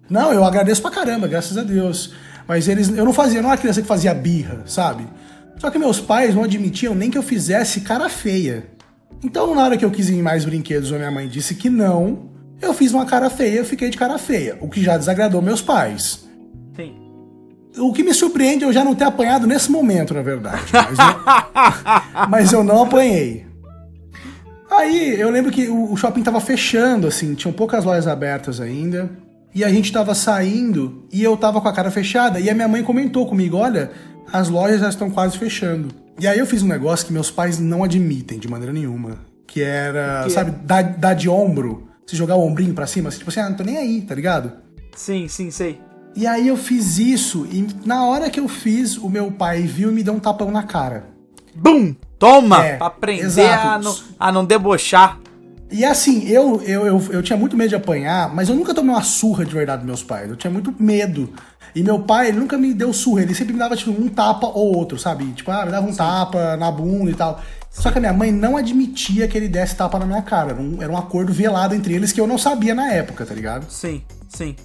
Não, 0.08 0.32
eu 0.32 0.46
agradeço 0.46 0.80
pra 0.82 0.92
caramba, 0.92 1.28
graças 1.28 1.58
a 1.58 1.64
Deus. 1.64 2.14
Mas 2.48 2.68
eles, 2.68 2.90
eu 2.90 3.04
não 3.04 3.14
fazia, 3.14 3.40
eu 3.40 3.44
não 3.44 3.50
era 3.50 3.60
criança 3.60 3.82
que 3.82 3.88
fazia 3.88 4.14
birra, 4.14 4.64
sabe? 4.66 5.06
Só 5.58 5.70
que 5.70 5.78
meus 5.78 6.00
pais 6.00 6.34
não 6.34 6.44
admitiam 6.44 6.96
nem 6.96 7.10
que 7.10 7.18
eu 7.18 7.24
fizesse 7.24 7.82
cara 7.82 8.08
feia. 8.10 8.68
Então, 9.24 9.54
na 9.54 9.64
hora 9.64 9.78
que 9.78 9.84
eu 9.84 9.92
quis 9.92 10.10
ir 10.10 10.16
em 10.16 10.22
mais 10.22 10.46
brinquedos, 10.46 10.94
a 10.94 10.98
minha 10.98 11.12
mãe 11.12 11.28
disse 11.28 11.56
que 11.56 11.70
não, 11.70 12.30
eu 12.62 12.74
fiz 12.74 12.94
uma 12.94 13.06
cara 13.06 13.30
feia, 13.30 13.60
eu 13.60 13.66
fiquei 13.66 13.90
de 13.90 13.98
cara 13.98 14.18
feia, 14.18 14.58
o 14.62 14.70
que 14.70 14.82
já 14.82 14.98
desagradou 14.98 15.42
meus 15.42 15.62
pais. 15.62 16.26
Sim. 16.76 16.96
O 17.78 17.92
que 17.92 18.04
me 18.04 18.14
surpreende 18.14 18.64
é 18.64 18.68
eu 18.68 18.74
já 18.74 18.84
não 18.84 18.96
ter 18.96 19.06
apanhado 19.06 19.48
nesse 19.48 19.72
momento, 19.72 20.14
na 20.14 20.22
verdade. 20.22 20.64
Mas 20.72 21.00
eu, 21.00 22.28
mas 22.30 22.54
eu 22.54 22.64
não 22.64 22.84
apanhei. 22.84 23.46
Aí 24.70 25.20
eu 25.20 25.30
lembro 25.30 25.52
que 25.52 25.68
o 25.68 25.92
o 25.92 25.98
shopping 25.98 26.22
tava 26.22 26.40
fechando, 26.40 27.08
assim, 27.08 27.34
tinham 27.34 27.54
poucas 27.54 27.84
lojas 27.84 28.08
abertas 28.08 28.60
ainda. 28.62 29.10
E 29.54 29.64
a 29.64 29.70
gente 29.70 29.92
tava 29.92 30.14
saindo 30.14 31.06
e 31.12 31.24
eu 31.24 31.36
tava 31.36 31.60
com 31.62 31.68
a 31.68 31.74
cara 31.74 31.90
fechada. 31.90 32.40
E 32.40 32.50
a 32.50 32.54
minha 32.54 32.68
mãe 32.68 32.84
comentou 32.84 33.28
comigo: 33.28 33.58
olha, 33.58 33.92
as 34.32 34.50
lojas 34.50 34.80
já 34.82 34.90
estão 34.90 35.10
quase 35.10 35.38
fechando. 35.38 35.90
E 36.20 36.28
aí 36.28 36.40
eu 36.40 36.46
fiz 36.46 36.64
um 36.64 36.68
negócio 36.68 37.06
que 37.06 37.14
meus 37.14 37.30
pais 37.30 37.60
não 37.60 37.84
admitem 37.84 38.40
de 38.40 38.48
maneira 38.48 38.74
nenhuma. 38.74 39.20
Que 39.46 39.62
era, 39.62 40.22
Que 40.24 40.30
é? 40.30 40.34
sabe, 40.34 40.52
dar, 40.64 40.82
dar 40.84 41.14
de 41.14 41.30
ombro. 41.30 41.88
Se 42.06 42.16
jogar 42.16 42.36
o 42.36 42.42
ombrinho 42.46 42.74
pra 42.74 42.88
cima, 42.88 43.10
assim, 43.10 43.18
tipo 43.20 43.30
assim, 43.30 43.40
ah, 43.42 43.50
não 43.50 43.56
tô 43.58 43.64
nem 43.64 43.78
aí, 43.78 44.02
tá 44.02 44.16
ligado? 44.16 44.54
Sim, 44.96 45.28
sim, 45.28 45.52
sei. 45.52 45.80
E 46.16 46.26
aí 46.26 46.48
eu 46.48 46.58
fiz 46.58 46.98
isso, 46.98 47.46
e 47.52 47.68
na 47.86 48.06
hora 48.06 48.30
que 48.30 48.40
eu 48.40 48.48
fiz, 48.48 48.98
o 48.98 49.10
meu 49.10 49.32
pai 49.32 49.62
viu 49.64 49.92
e 49.92 49.94
me 49.94 50.02
deu 50.04 50.14
um 50.14 50.20
tapão 50.20 50.50
na 50.50 50.64
cara. 50.64 51.06
Bum! 51.54 51.94
Toma! 52.18 52.66
É, 52.66 52.78
pra 52.78 52.88
aprender 52.88 53.50
a 53.50 53.78
não, 53.78 53.96
a 54.20 54.32
não 54.32 54.46
debochar. 54.46 55.20
E 55.70 55.84
assim, 55.84 56.28
eu, 56.28 56.62
eu, 56.64 56.86
eu, 56.86 57.04
eu 57.12 57.24
tinha 57.24 57.38
muito 57.38 57.58
medo 57.58 57.70
de 57.70 57.76
apanhar, 57.76 58.34
mas 58.34 58.48
eu 58.50 58.56
nunca 58.56 58.74
tomei 58.74 58.94
uma 58.94 59.04
surra 59.04 59.46
de 59.46 59.54
verdade 59.54 59.80
dos 59.80 59.88
meus 59.88 60.04
pais. 60.04 60.30
Eu 60.30 60.36
tinha 60.36 60.52
muito 60.52 60.74
medo. 60.80 61.34
E 61.76 61.84
meu 61.84 62.00
pai, 62.00 62.30
ele 62.30 62.40
nunca 62.40 62.58
me 62.58 62.74
deu 62.74 62.92
surra, 62.94 63.22
ele 63.22 63.36
sempre 63.36 63.54
me 63.54 63.60
dava, 63.60 63.76
tipo, 63.76 63.92
um 63.92 64.08
tapa 64.08 64.48
ou 64.48 64.76
outro, 64.76 64.98
sabe? 64.98 65.26
Tipo, 65.34 65.52
ah, 65.52 65.66
me 65.66 65.72
dava 65.72 65.88
um 65.88 65.94
tapa 65.94 66.56
na 66.58 66.72
bunda 66.72 67.12
e 67.12 67.14
tal. 67.14 67.42
Só 67.70 67.92
que 67.92 67.98
a 67.98 68.02
minha 68.02 68.14
mãe 68.14 68.32
não 68.32 68.58
admitia 68.58 69.28
que 69.28 69.38
ele 69.38 69.48
desse 69.48 69.76
tapa 69.76 70.00
na 70.00 70.06
minha 70.06 70.22
cara. 70.22 70.52
Era 70.52 70.62
um, 70.62 70.82
era 70.82 70.92
um 70.92 70.98
acordo 70.98 71.32
velado 71.32 71.76
entre 71.76 71.94
eles 71.94 72.12
que 72.12 72.20
eu 72.20 72.26
não 72.26 72.38
sabia 72.38 72.74
na 72.74 72.92
época, 72.92 73.26
tá 73.26 73.36
ligado? 73.36 73.70
Sim, 73.70 74.02
sim. 74.30 74.56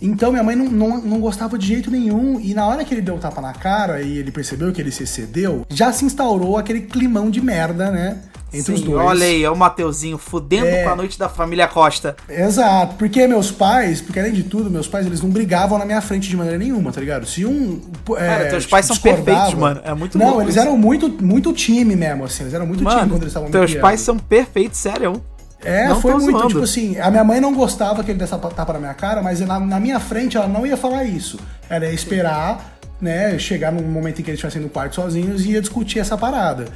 Então 0.00 0.30
minha 0.30 0.42
mãe 0.42 0.56
não, 0.56 0.66
não, 0.66 1.00
não 1.00 1.20
gostava 1.20 1.56
de 1.56 1.66
jeito 1.66 1.90
nenhum. 1.90 2.40
E 2.40 2.54
na 2.54 2.66
hora 2.66 2.84
que 2.84 2.92
ele 2.92 3.02
deu 3.02 3.14
o 3.14 3.18
tapa 3.18 3.40
na 3.40 3.52
cara 3.52 4.02
e 4.02 4.18
ele 4.18 4.32
percebeu 4.32 4.72
que 4.72 4.80
ele 4.80 4.90
se 4.90 5.04
excedeu, 5.04 5.64
já 5.70 5.92
se 5.92 6.04
instaurou 6.04 6.56
aquele 6.56 6.82
climão 6.82 7.30
de 7.30 7.40
merda, 7.40 7.90
né? 7.90 8.18
Entre 8.58 8.72
os 8.72 8.80
sim, 8.80 8.86
dois. 8.86 9.04
olha 9.06 9.24
aí, 9.26 9.44
é 9.44 9.50
o 9.50 9.56
Mateuzinho 9.56 10.18
fudendo 10.18 10.66
É. 10.66 10.82
com 10.84 10.90
a 10.90 10.96
noite 10.96 11.18
da 11.18 11.28
família 11.28 11.66
Costa. 11.68 12.16
Exato, 12.28 12.94
porque 12.96 13.26
meus 13.26 13.50
pais, 13.50 14.00
porque 14.00 14.18
além 14.18 14.32
de 14.32 14.42
tudo, 14.44 14.70
meus 14.70 14.88
pais 14.88 15.06
eles 15.06 15.20
não 15.20 15.30
brigavam 15.30 15.78
na 15.78 15.84
minha 15.84 16.00
frente 16.00 16.28
de 16.28 16.36
maneira 16.36 16.58
nenhuma, 16.58 16.92
tá 16.92 17.00
ligado? 17.00 17.26
Se 17.26 17.44
um. 17.44 17.80
é, 18.16 18.26
Cara, 18.26 18.48
teus 18.50 18.66
pais 18.66 18.86
são 18.86 18.96
perfeitos, 18.96 19.54
mano. 19.54 19.80
É 19.84 19.94
muito 19.94 20.16
Não, 20.18 20.40
eles 20.40 20.54
isso. 20.54 20.60
eram 20.64 20.76
muito, 20.76 21.08
muito 21.22 21.52
time 21.52 21.94
mesmo, 21.96 22.24
assim. 22.24 22.44
Eles 22.44 22.54
eram 22.54 22.66
muito 22.66 22.78
time 22.78 22.90
Mano, 22.90 23.08
quando 23.10 23.22
eles 23.22 23.28
estavam 23.28 23.50
teus 23.50 23.74
pais 23.74 24.00
são 24.00 24.18
perfeitos, 24.18 24.78
sério. 24.78 25.22
É, 25.64 25.88
Não 25.88 26.00
foi 26.00 26.12
muito, 26.12 26.30
zoando. 26.32 26.48
tipo 26.48 26.62
assim, 26.62 26.98
a 27.00 27.10
minha 27.10 27.24
mãe 27.24 27.40
não 27.40 27.52
gostava 27.52 28.04
que 28.04 28.10
ele 28.12 28.18
desse 28.18 28.36
tapa 28.38 28.72
na 28.74 28.78
minha 28.78 28.94
cara, 28.94 29.22
mas 29.22 29.40
na, 29.40 29.58
na 29.58 29.80
minha 29.80 29.98
frente 29.98 30.36
ela 30.36 30.46
não 30.46 30.66
ia 30.66 30.76
falar 30.76 31.02
isso. 31.04 31.38
Ela 31.68 31.86
ia 31.86 31.92
esperar 31.92 32.76
né, 33.00 33.38
chegar 33.38 33.72
num 33.72 33.82
momento 33.82 34.20
em 34.20 34.22
que 34.24 34.30
eles 34.30 34.38
estivessem 34.38 34.62
no 34.62 34.68
quarto 34.68 34.94
sozinhos 34.94 35.44
e 35.44 35.52
ia 35.52 35.60
discutir 35.60 35.98
essa 35.98 36.16
parada. 36.16 36.66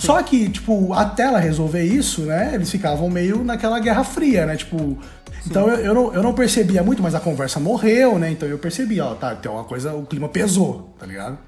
Só 0.00 0.22
que, 0.22 0.48
tipo, 0.48 0.92
até 0.94 1.24
ela 1.24 1.38
resolver 1.38 1.82
isso, 1.82 2.22
né, 2.22 2.52
eles 2.54 2.70
ficavam 2.70 3.08
meio 3.08 3.44
naquela 3.44 3.78
guerra 3.78 4.04
fria, 4.04 4.46
né, 4.46 4.56
tipo... 4.56 4.98
Então 5.46 5.68
eu, 5.68 5.76
eu, 5.76 5.94
não, 5.94 6.14
eu 6.14 6.22
não 6.22 6.34
percebia 6.34 6.82
muito, 6.82 7.02
mas 7.02 7.14
a 7.14 7.20
conversa 7.20 7.58
morreu, 7.58 8.18
né, 8.18 8.30
então 8.30 8.48
eu 8.48 8.58
percebi, 8.58 9.00
ó, 9.00 9.14
tá, 9.14 9.34
tem 9.34 9.50
uma 9.50 9.64
coisa, 9.64 9.94
o 9.94 10.04
clima 10.04 10.28
pesou, 10.28 10.94
tá 10.98 11.06
ligado? 11.06 11.38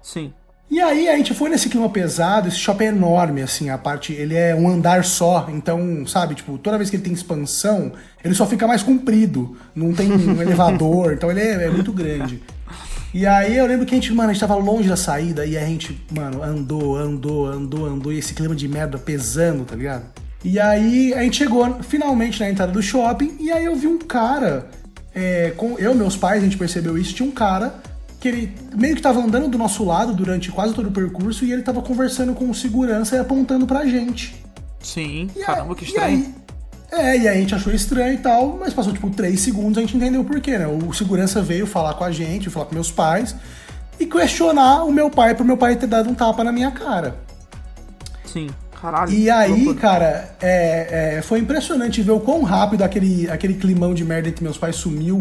Sim. 0.00 0.32
E 0.72 0.80
aí 0.80 1.06
a 1.06 1.16
gente 1.18 1.34
foi 1.34 1.50
nesse 1.50 1.68
clima 1.68 1.90
pesado, 1.90 2.48
esse 2.48 2.56
shopping 2.56 2.84
é 2.84 2.88
enorme, 2.88 3.42
assim, 3.42 3.68
a 3.68 3.76
parte, 3.76 4.14
ele 4.14 4.34
é 4.34 4.54
um 4.54 4.66
andar 4.66 5.04
só, 5.04 5.46
então, 5.50 6.06
sabe, 6.06 6.34
tipo, 6.34 6.56
toda 6.56 6.78
vez 6.78 6.88
que 6.88 6.96
ele 6.96 7.02
tem 7.02 7.12
expansão, 7.12 7.92
ele 8.24 8.34
só 8.34 8.46
fica 8.46 8.66
mais 8.66 8.82
comprido, 8.82 9.54
não 9.74 9.92
tem 9.92 10.10
um 10.10 10.40
elevador, 10.40 11.12
então 11.12 11.30
ele 11.30 11.40
é, 11.40 11.64
é, 11.64 11.70
muito 11.70 11.92
grande. 11.92 12.42
E 13.14 13.26
aí 13.26 13.56
eu 13.56 13.66
lembro 13.66 13.84
que 13.84 13.94
a 13.94 13.96
gente, 13.96 14.12
mano, 14.12 14.30
a 14.30 14.32
gente 14.32 14.40
tava 14.40 14.54
longe 14.54 14.88
da 14.88 14.96
saída 14.96 15.44
e 15.44 15.56
a 15.56 15.66
gente, 15.66 16.00
mano, 16.10 16.42
andou, 16.42 16.96
andou, 16.96 17.46
andou, 17.46 17.86
andou, 17.86 18.12
e 18.12 18.18
esse 18.18 18.32
clima 18.32 18.54
de 18.54 18.66
merda 18.66 18.96
pesando, 18.96 19.64
tá 19.64 19.76
ligado? 19.76 20.04
E 20.42 20.58
aí 20.58 21.12
a 21.12 21.22
gente 21.22 21.36
chegou 21.36 21.82
finalmente 21.82 22.40
na 22.40 22.50
entrada 22.50 22.72
do 22.72 22.82
shopping 22.82 23.36
e 23.38 23.52
aí 23.52 23.64
eu 23.64 23.76
vi 23.76 23.86
um 23.86 23.98
cara, 23.98 24.70
é, 25.14 25.52
com 25.56 25.78
eu 25.78 25.92
e 25.92 25.94
meus 25.94 26.16
pais, 26.16 26.42
a 26.42 26.44
gente 26.44 26.56
percebeu 26.56 26.96
isso, 26.96 27.14
tinha 27.14 27.28
um 27.28 27.32
cara 27.32 27.74
que 28.18 28.28
ele 28.28 28.52
meio 28.74 28.96
que 28.96 29.02
tava 29.02 29.20
andando 29.20 29.48
do 29.48 29.58
nosso 29.58 29.84
lado 29.84 30.14
durante 30.14 30.50
quase 30.50 30.72
todo 30.72 30.88
o 30.88 30.92
percurso 30.92 31.44
e 31.44 31.52
ele 31.52 31.62
tava 31.62 31.82
conversando 31.82 32.32
com 32.34 32.48
o 32.48 32.54
segurança 32.54 33.16
e 33.16 33.18
apontando 33.18 33.66
pra 33.66 33.84
gente. 33.84 34.34
Sim, 34.80 35.28
e 35.36 35.40
caramba, 35.40 35.74
que 35.74 35.84
estranho. 35.84 36.34
É, 36.92 37.16
e 37.16 37.26
a 37.26 37.32
gente 37.32 37.54
achou 37.54 37.72
estranho 37.72 38.12
e 38.12 38.18
tal, 38.18 38.58
mas 38.60 38.74
passou 38.74 38.92
tipo 38.92 39.08
três 39.08 39.40
segundos 39.40 39.78
a 39.78 39.80
gente 39.80 39.96
entendeu 39.96 40.20
o 40.20 40.24
porquê, 40.24 40.58
né? 40.58 40.66
O 40.66 40.92
segurança 40.92 41.40
veio 41.40 41.66
falar 41.66 41.94
com 41.94 42.04
a 42.04 42.12
gente, 42.12 42.50
falar 42.50 42.66
com 42.66 42.74
meus 42.74 42.90
pais 42.90 43.34
e 43.98 44.04
questionar 44.04 44.84
o 44.84 44.92
meu 44.92 45.08
pai 45.08 45.34
pro 45.34 45.42
meu 45.42 45.56
pai 45.56 45.74
ter 45.74 45.86
dado 45.86 46.10
um 46.10 46.14
tapa 46.14 46.44
na 46.44 46.52
minha 46.52 46.70
cara. 46.70 47.16
Sim. 48.26 48.50
Caralho, 48.78 49.10
e 49.12 49.30
aí, 49.30 49.74
cara, 49.76 50.36
é, 50.42 51.16
é, 51.16 51.22
foi 51.22 51.38
impressionante 51.38 52.02
ver 52.02 52.10
o 52.10 52.20
quão 52.20 52.42
rápido 52.42 52.82
aquele, 52.82 53.30
aquele 53.30 53.54
climão 53.54 53.94
de 53.94 54.04
merda 54.04 54.28
entre 54.28 54.42
meus 54.42 54.58
pais 54.58 54.76
sumiu 54.76 55.20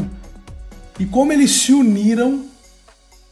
e 0.99 1.05
como 1.05 1.31
eles 1.31 1.51
se 1.51 1.71
uniram 1.71 2.43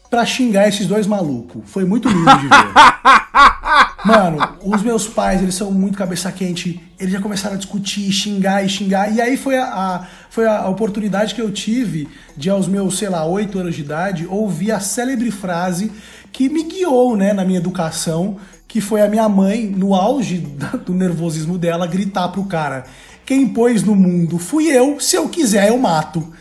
pra 0.08 0.24
xingar 0.24 0.68
esses 0.68 0.86
dois 0.86 1.06
malucos. 1.06 1.62
Foi 1.66 1.84
muito 1.84 2.08
lindo 2.08 2.36
de 2.38 2.48
ver. 2.48 2.50
Mano, 4.04 4.38
os 4.62 4.82
meus 4.82 5.06
pais, 5.06 5.42
eles 5.42 5.54
são 5.54 5.70
muito 5.70 5.98
cabeça 5.98 6.30
quente. 6.32 6.80
Eles 6.98 7.12
já 7.12 7.20
começaram 7.20 7.54
a 7.54 7.58
discutir, 7.58 8.10
xingar 8.10 8.64
e 8.64 8.68
xingar. 8.68 9.12
E 9.12 9.20
aí 9.20 9.36
foi 9.36 9.58
a, 9.58 9.64
a, 9.64 10.06
foi 10.30 10.46
a 10.46 10.66
oportunidade 10.68 11.34
que 11.34 11.40
eu 11.40 11.50
tive 11.50 12.08
de, 12.36 12.48
aos 12.48 12.66
meus, 12.66 12.98
sei 12.98 13.08
lá, 13.08 13.24
oito 13.26 13.58
anos 13.58 13.74
de 13.74 13.82
idade, 13.82 14.26
ouvir 14.26 14.72
a 14.72 14.80
célebre 14.80 15.30
frase 15.30 15.92
que 16.32 16.48
me 16.48 16.62
guiou, 16.62 17.16
né, 17.16 17.32
na 17.32 17.44
minha 17.44 17.58
educação, 17.58 18.38
que 18.66 18.80
foi 18.80 19.02
a 19.02 19.08
minha 19.08 19.28
mãe, 19.28 19.66
no 19.66 19.94
auge 19.94 20.38
do 20.86 20.94
nervosismo 20.94 21.58
dela, 21.58 21.86
gritar 21.86 22.28
pro 22.28 22.44
cara: 22.44 22.84
Quem 23.26 23.48
pôs 23.48 23.82
no 23.82 23.94
mundo 23.94 24.38
fui 24.38 24.66
eu, 24.66 24.98
se 25.00 25.16
eu 25.16 25.28
quiser 25.28 25.68
eu 25.68 25.78
mato. 25.78 26.32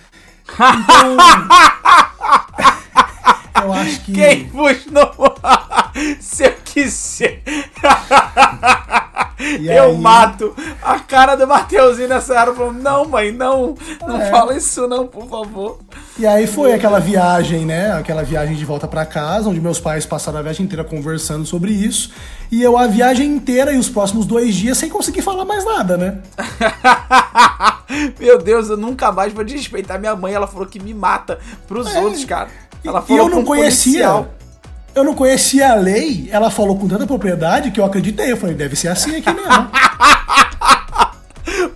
Então. 0.54 1.18
Eu 3.62 3.74
acho 3.74 4.02
que. 4.02 4.14
Quem 4.14 4.48
vos 4.48 4.86
não. 4.86 5.12
Se 6.20 6.46
eu 6.46 6.56
quiser. 6.74 7.42
eu 9.64 9.98
mato. 9.98 10.56
A 10.82 11.00
cara 11.00 11.36
do 11.36 11.48
Mateuzinho 11.48 12.10
nessa 12.10 12.34
hora 12.34 12.54
falou: 12.54 12.74
Não, 12.74 13.06
mãe, 13.06 13.32
não. 13.32 13.76
Não 14.06 14.22
é. 14.22 14.30
fala 14.30 14.56
isso, 14.56 14.88
não, 14.88 15.08
por 15.08 15.28
favor. 15.28 15.80
E 16.18 16.28
aí 16.28 16.46
foi 16.46 16.74
aquela 16.74 17.00
viagem, 17.00 17.66
né? 17.66 17.94
Aquela 17.94 18.24
viagem 18.24 18.56
de 18.56 18.66
volta 18.66 18.88
para 18.88 19.06
casa, 19.06 19.50
onde 19.50 19.62
meus 19.62 19.80
pais 19.80 20.06
passaram 20.06 20.40
a 20.40 20.42
viagem 20.42 20.66
inteira 20.66 20.84
conversando 20.84 21.46
sobre 21.46 21.72
isso. 21.72 22.12
E 22.52 22.62
eu 22.62 22.78
a 22.78 22.88
viagem 22.88 23.28
inteira 23.28 23.72
e 23.72 23.78
os 23.78 23.90
próximos 23.90 24.26
dois 24.26 24.54
dias 24.56 24.78
sem 24.78 24.90
conseguir 24.90 25.22
falar 25.22 25.46
mais 25.46 25.64
nada, 25.64 25.98
né? 25.98 26.22
Meu 28.20 28.38
Deus, 28.38 28.70
eu 28.70 28.78
nunca 28.78 29.12
mais 29.12 29.32
vou 29.34 29.44
desrespeitar 29.44 30.00
minha 30.00 30.16
mãe. 30.16 30.34
Ela 30.34 30.48
falou 30.48 30.68
que 30.68 30.80
me 30.80 30.94
mata 30.94 31.40
pros 31.68 31.94
é. 31.94 32.00
outros, 32.00 32.26
cara. 32.26 32.50
Ela 32.84 33.02
falou 33.02 33.24
e 33.24 33.26
eu 33.26 33.36
não 33.36 33.44
conhecia. 33.44 34.10
Policial. 34.10 34.39
Eu 34.96 35.04
não 35.04 35.14
conhecia 35.14 35.72
a 35.72 35.76
lei, 35.76 36.28
ela 36.32 36.50
falou 36.50 36.78
com 36.78 36.88
tanta 36.88 37.06
propriedade 37.08 37.72
que 37.72 37.80
eu 37.80 37.86
acreditei. 37.86 38.32
Eu 38.32 38.38
falei, 38.38 38.56
deve 38.56 38.76
ser 38.76 38.90
assim 38.90 39.18
aqui 39.18 39.32
mesmo. 39.34 39.70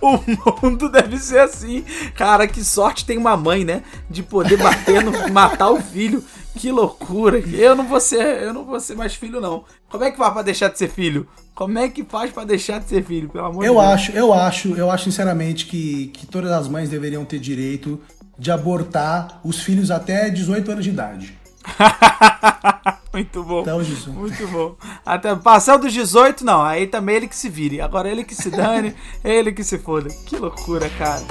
o 0.00 0.66
mundo 0.66 0.88
deve 0.88 1.18
ser 1.18 1.38
assim. 1.38 1.84
Cara, 2.14 2.46
que 2.46 2.62
sorte 2.62 3.04
tem 3.04 3.16
uma 3.18 3.36
mãe, 3.36 3.64
né? 3.64 3.82
De 4.08 4.22
poder 4.22 4.56
bater 4.56 5.02
no 5.02 5.12
matar 5.32 5.70
o 5.70 5.80
filho. 5.80 6.22
Que 6.56 6.70
loucura. 6.70 7.38
Eu 7.38 7.74
não 7.74 7.86
vou 7.86 8.00
ser, 8.00 8.42
eu 8.42 8.52
não 8.52 8.64
vou 8.64 8.78
ser 8.78 8.94
mais 8.94 9.14
filho 9.14 9.40
não. 9.40 9.64
Como 9.88 10.04
é 10.04 10.10
que 10.10 10.18
faz 10.18 10.32
para 10.32 10.42
deixar 10.42 10.68
de 10.68 10.78
ser 10.78 10.88
filho? 10.88 11.26
Como 11.54 11.78
é 11.78 11.88
que 11.88 12.04
faz 12.04 12.30
para 12.30 12.44
deixar 12.44 12.80
de 12.80 12.88
ser 12.88 13.04
filho, 13.04 13.28
pelo 13.28 13.46
amor 13.46 13.64
eu 13.64 13.74
de 13.74 13.80
Deus? 13.80 13.92
Acho, 13.92 14.12
eu 14.12 14.32
acho, 14.32 14.74
eu 14.74 14.90
acho 14.90 15.04
sinceramente 15.04 15.66
que, 15.66 16.08
que 16.08 16.26
todas 16.26 16.50
as 16.50 16.68
mães 16.68 16.88
deveriam 16.88 17.24
ter 17.24 17.38
direito 17.38 18.00
de 18.38 18.50
abortar 18.50 19.40
os 19.44 19.60
filhos 19.60 19.90
até 19.90 20.28
18 20.30 20.72
anos 20.72 20.84
de 20.84 20.90
idade. 20.90 21.38
Muito 23.14 23.44
bom. 23.44 23.60
Então, 23.60 23.80
Muito 24.12 24.48
bom. 24.48 24.74
Até 25.06 25.36
passar 25.36 25.76
dos 25.76 25.92
18, 25.92 26.44
não. 26.44 26.60
Aí 26.60 26.88
também 26.88 27.14
ele 27.14 27.28
que 27.28 27.36
se 27.36 27.48
vire. 27.48 27.80
Agora 27.80 28.10
ele 28.10 28.24
que 28.24 28.34
se 28.34 28.50
dane, 28.50 28.92
ele 29.22 29.52
que 29.52 29.62
se 29.62 29.78
foda. 29.78 30.08
Que 30.26 30.36
loucura, 30.36 30.90
cara. 30.98 31.22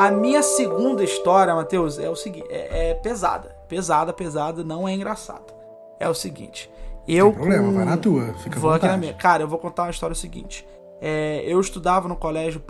A 0.00 0.10
minha 0.10 0.42
segunda 0.42 1.04
história, 1.04 1.54
Matheus, 1.54 1.98
é 1.98 2.08
o 2.08 2.16
seguinte: 2.16 2.46
é, 2.48 2.92
é, 2.92 2.94
pesada. 2.94 3.54
Pesada, 3.68 4.14
pesada, 4.14 4.64
não 4.64 4.88
é 4.88 4.94
engraçada. 4.94 5.54
É 5.98 6.08
o 6.08 6.14
seguinte. 6.14 6.70
Eu. 7.06 7.26
Tem 7.26 7.34
problema, 7.34 7.66
com... 7.66 7.74
vai 7.74 7.84
na 7.84 7.96
tua. 7.98 8.32
Fica 8.38 8.58
vou 8.58 8.72
aqui 8.72 8.86
na 8.86 8.96
minha. 8.96 9.12
Cara, 9.12 9.42
eu 9.42 9.48
vou 9.48 9.58
contar 9.58 9.82
uma 9.82 9.90
história 9.90 10.16
seguinte. 10.16 10.66
É, 11.02 11.42
eu 11.44 11.60
estudava 11.60 12.08
no 12.08 12.16
colégio. 12.16 12.62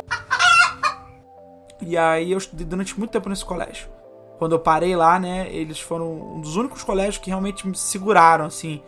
E 1.81 1.97
aí 1.97 2.33
eu 2.33 2.39
estudei 2.39 2.67
durante 2.67 2.99
muito 2.99 3.13
tempo 3.13 3.29
nesse 3.29 3.45
colégio. 3.45 3.89
Quando 4.37 4.57
eu 4.57 4.59
parei 4.59 4.97
lá, 4.97 5.17
né, 5.21 5.47
eles 5.53 5.81
foram 5.81 6.13
um 6.35 6.41
dos 6.41 6.57
únicos 6.57 6.83
colégios 6.83 7.19
que 7.19 7.31
realmente 7.31 7.65
me 7.65 7.77
seguraram, 7.77 8.47
assim. 8.47 8.83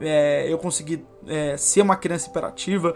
É, 0.00 0.46
eu 0.48 0.56
consegui 0.56 1.04
é, 1.26 1.56
ser 1.56 1.82
uma 1.82 1.96
criança 1.96 2.30
imperativa, 2.30 2.94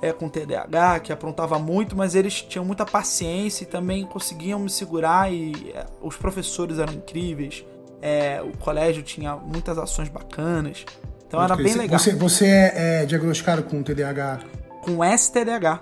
é, 0.00 0.12
com 0.12 0.28
TDAH, 0.28 1.00
que 1.00 1.12
aprontava 1.12 1.58
muito, 1.58 1.96
mas 1.96 2.14
eles 2.14 2.42
tinham 2.42 2.64
muita 2.64 2.84
paciência 2.84 3.64
e 3.64 3.66
também 3.66 4.04
conseguiam 4.04 4.58
me 4.58 4.70
segurar 4.70 5.32
e 5.32 5.72
é, 5.74 5.86
os 6.02 6.16
professores 6.16 6.78
eram 6.78 6.92
incríveis. 6.92 7.64
É, 8.02 8.42
o 8.42 8.56
colégio 8.58 9.02
tinha 9.02 9.36
muitas 9.36 9.78
ações 9.78 10.08
bacanas. 10.08 10.84
Então 11.26 11.40
Pode 11.40 11.52
era 11.52 11.62
bem 11.62 11.74
legal. 11.74 11.98
Você, 11.98 12.14
você 12.14 12.46
é, 12.46 13.02
é, 13.02 13.06
diagnosticado 13.06 13.62
com 13.62 13.82
TDAH? 13.82 14.40
Com 14.82 15.02
STDAH. 15.02 15.76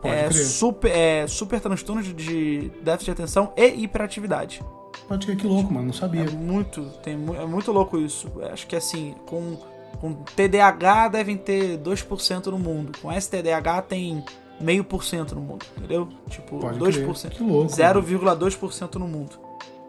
Pode 0.00 0.14
é, 0.14 0.30
super, 0.30 0.90
é 0.90 1.26
super 1.26 1.60
transtorno 1.60 2.02
de, 2.02 2.12
de 2.12 2.72
déficit 2.82 3.06
de 3.06 3.10
atenção 3.10 3.52
e 3.56 3.66
hiperatividade. 3.82 4.62
Pode 5.06 5.26
crer, 5.26 5.36
que 5.36 5.46
louco, 5.46 5.72
mano, 5.72 5.86
não 5.86 5.92
sabia. 5.92 6.22
É 6.22 6.30
muito, 6.30 6.82
tem, 7.02 7.14
é 7.14 7.46
muito 7.46 7.70
louco 7.70 7.98
isso. 7.98 8.32
Acho 8.50 8.66
que 8.66 8.74
assim, 8.74 9.14
com 9.26 9.56
com 10.00 10.12
TDAH 10.12 11.08
devem 11.08 11.36
ter 11.36 11.78
2% 11.78 12.46
no 12.46 12.58
mundo. 12.58 12.92
Com 13.00 13.12
STDAH 13.12 13.82
tem 13.82 14.24
meio 14.60 14.84
por 14.84 15.04
cento 15.04 15.34
no 15.34 15.40
mundo, 15.40 15.66
entendeu? 15.76 16.08
Tipo, 16.28 16.58
Pode 16.58 16.78
2%. 16.78 17.36
0,2% 17.66 18.94
no 18.96 19.08
mundo. 19.08 19.38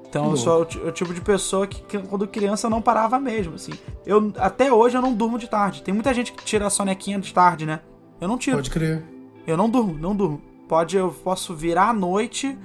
Então 0.09 0.31
eu 0.31 0.37
sou 0.37 0.59
o, 0.59 0.87
o, 0.87 0.91
tipo 0.91 1.13
de 1.13 1.21
pessoa 1.21 1.67
que, 1.67 1.81
que, 1.83 1.99
quando 1.99 2.27
criança 2.27 2.69
não 2.69 2.81
parava 2.81 3.19
mesmo, 3.19 3.55
assim. 3.55 3.73
Eu 4.05 4.31
até 4.37 4.71
hoje 4.71 4.97
eu 4.97 5.01
não 5.01 5.13
durmo 5.13 5.37
de 5.37 5.47
tarde. 5.47 5.83
Tem 5.83 5.93
muita 5.93 6.13
gente 6.13 6.31
que 6.31 6.43
tira 6.43 6.65
a 6.65 6.69
sonequinha 6.69 7.19
de 7.19 7.33
tarde, 7.33 7.65
né? 7.65 7.81
Eu 8.19 8.27
não 8.27 8.37
tiro. 8.37 8.57
Pode 8.57 8.69
crer. 8.69 9.03
Eu 9.45 9.57
não 9.57 9.69
durmo, 9.69 9.93
não 9.93 10.15
durmo. 10.15 10.41
Pode 10.67 10.97
eu 10.97 11.11
posso 11.11 11.53
virar 11.53 11.89
à 11.89 11.93
noite 11.93 12.57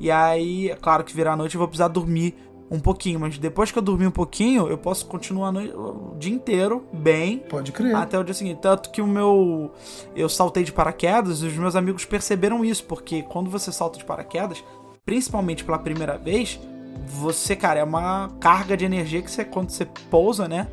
e 0.00 0.10
aí, 0.10 0.70
é 0.70 0.76
claro 0.76 1.02
que 1.02 1.14
virar 1.14 1.32
à 1.32 1.36
noite 1.36 1.54
eu 1.54 1.58
vou 1.58 1.66
precisar 1.66 1.88
dormir 1.88 2.34
um 2.70 2.78
pouquinho, 2.78 3.18
mas 3.18 3.38
depois 3.38 3.72
que 3.72 3.78
eu 3.78 3.82
dormir 3.82 4.06
um 4.06 4.12
pouquinho, 4.12 4.68
eu 4.68 4.76
posso 4.76 5.06
continuar 5.06 5.50
no, 5.52 6.12
o 6.12 6.16
dia 6.18 6.34
inteiro 6.34 6.84
bem. 6.92 7.38
Pode 7.38 7.72
crer. 7.72 7.94
Até 7.94 8.18
o 8.18 8.24
dia 8.24 8.34
seguinte. 8.34 8.58
Tanto 8.60 8.90
que 8.90 9.00
o 9.00 9.06
meu. 9.06 9.70
Eu 10.14 10.28
saltei 10.28 10.64
de 10.64 10.72
paraquedas 10.72 11.42
e 11.42 11.46
os 11.46 11.54
meus 11.54 11.74
amigos 11.74 12.04
perceberam 12.04 12.64
isso, 12.64 12.84
porque 12.84 13.22
quando 13.22 13.50
você 13.50 13.72
salta 13.72 13.98
de 13.98 14.04
paraquedas, 14.04 14.62
principalmente 15.04 15.64
pela 15.64 15.78
primeira 15.78 16.18
vez, 16.18 16.60
você, 17.06 17.56
cara, 17.56 17.80
é 17.80 17.84
uma 17.84 18.30
carga 18.40 18.76
de 18.76 18.84
energia 18.84 19.22
que 19.22 19.30
você, 19.30 19.44
quando 19.44 19.70
você 19.70 19.86
pousa, 20.10 20.46
né? 20.46 20.68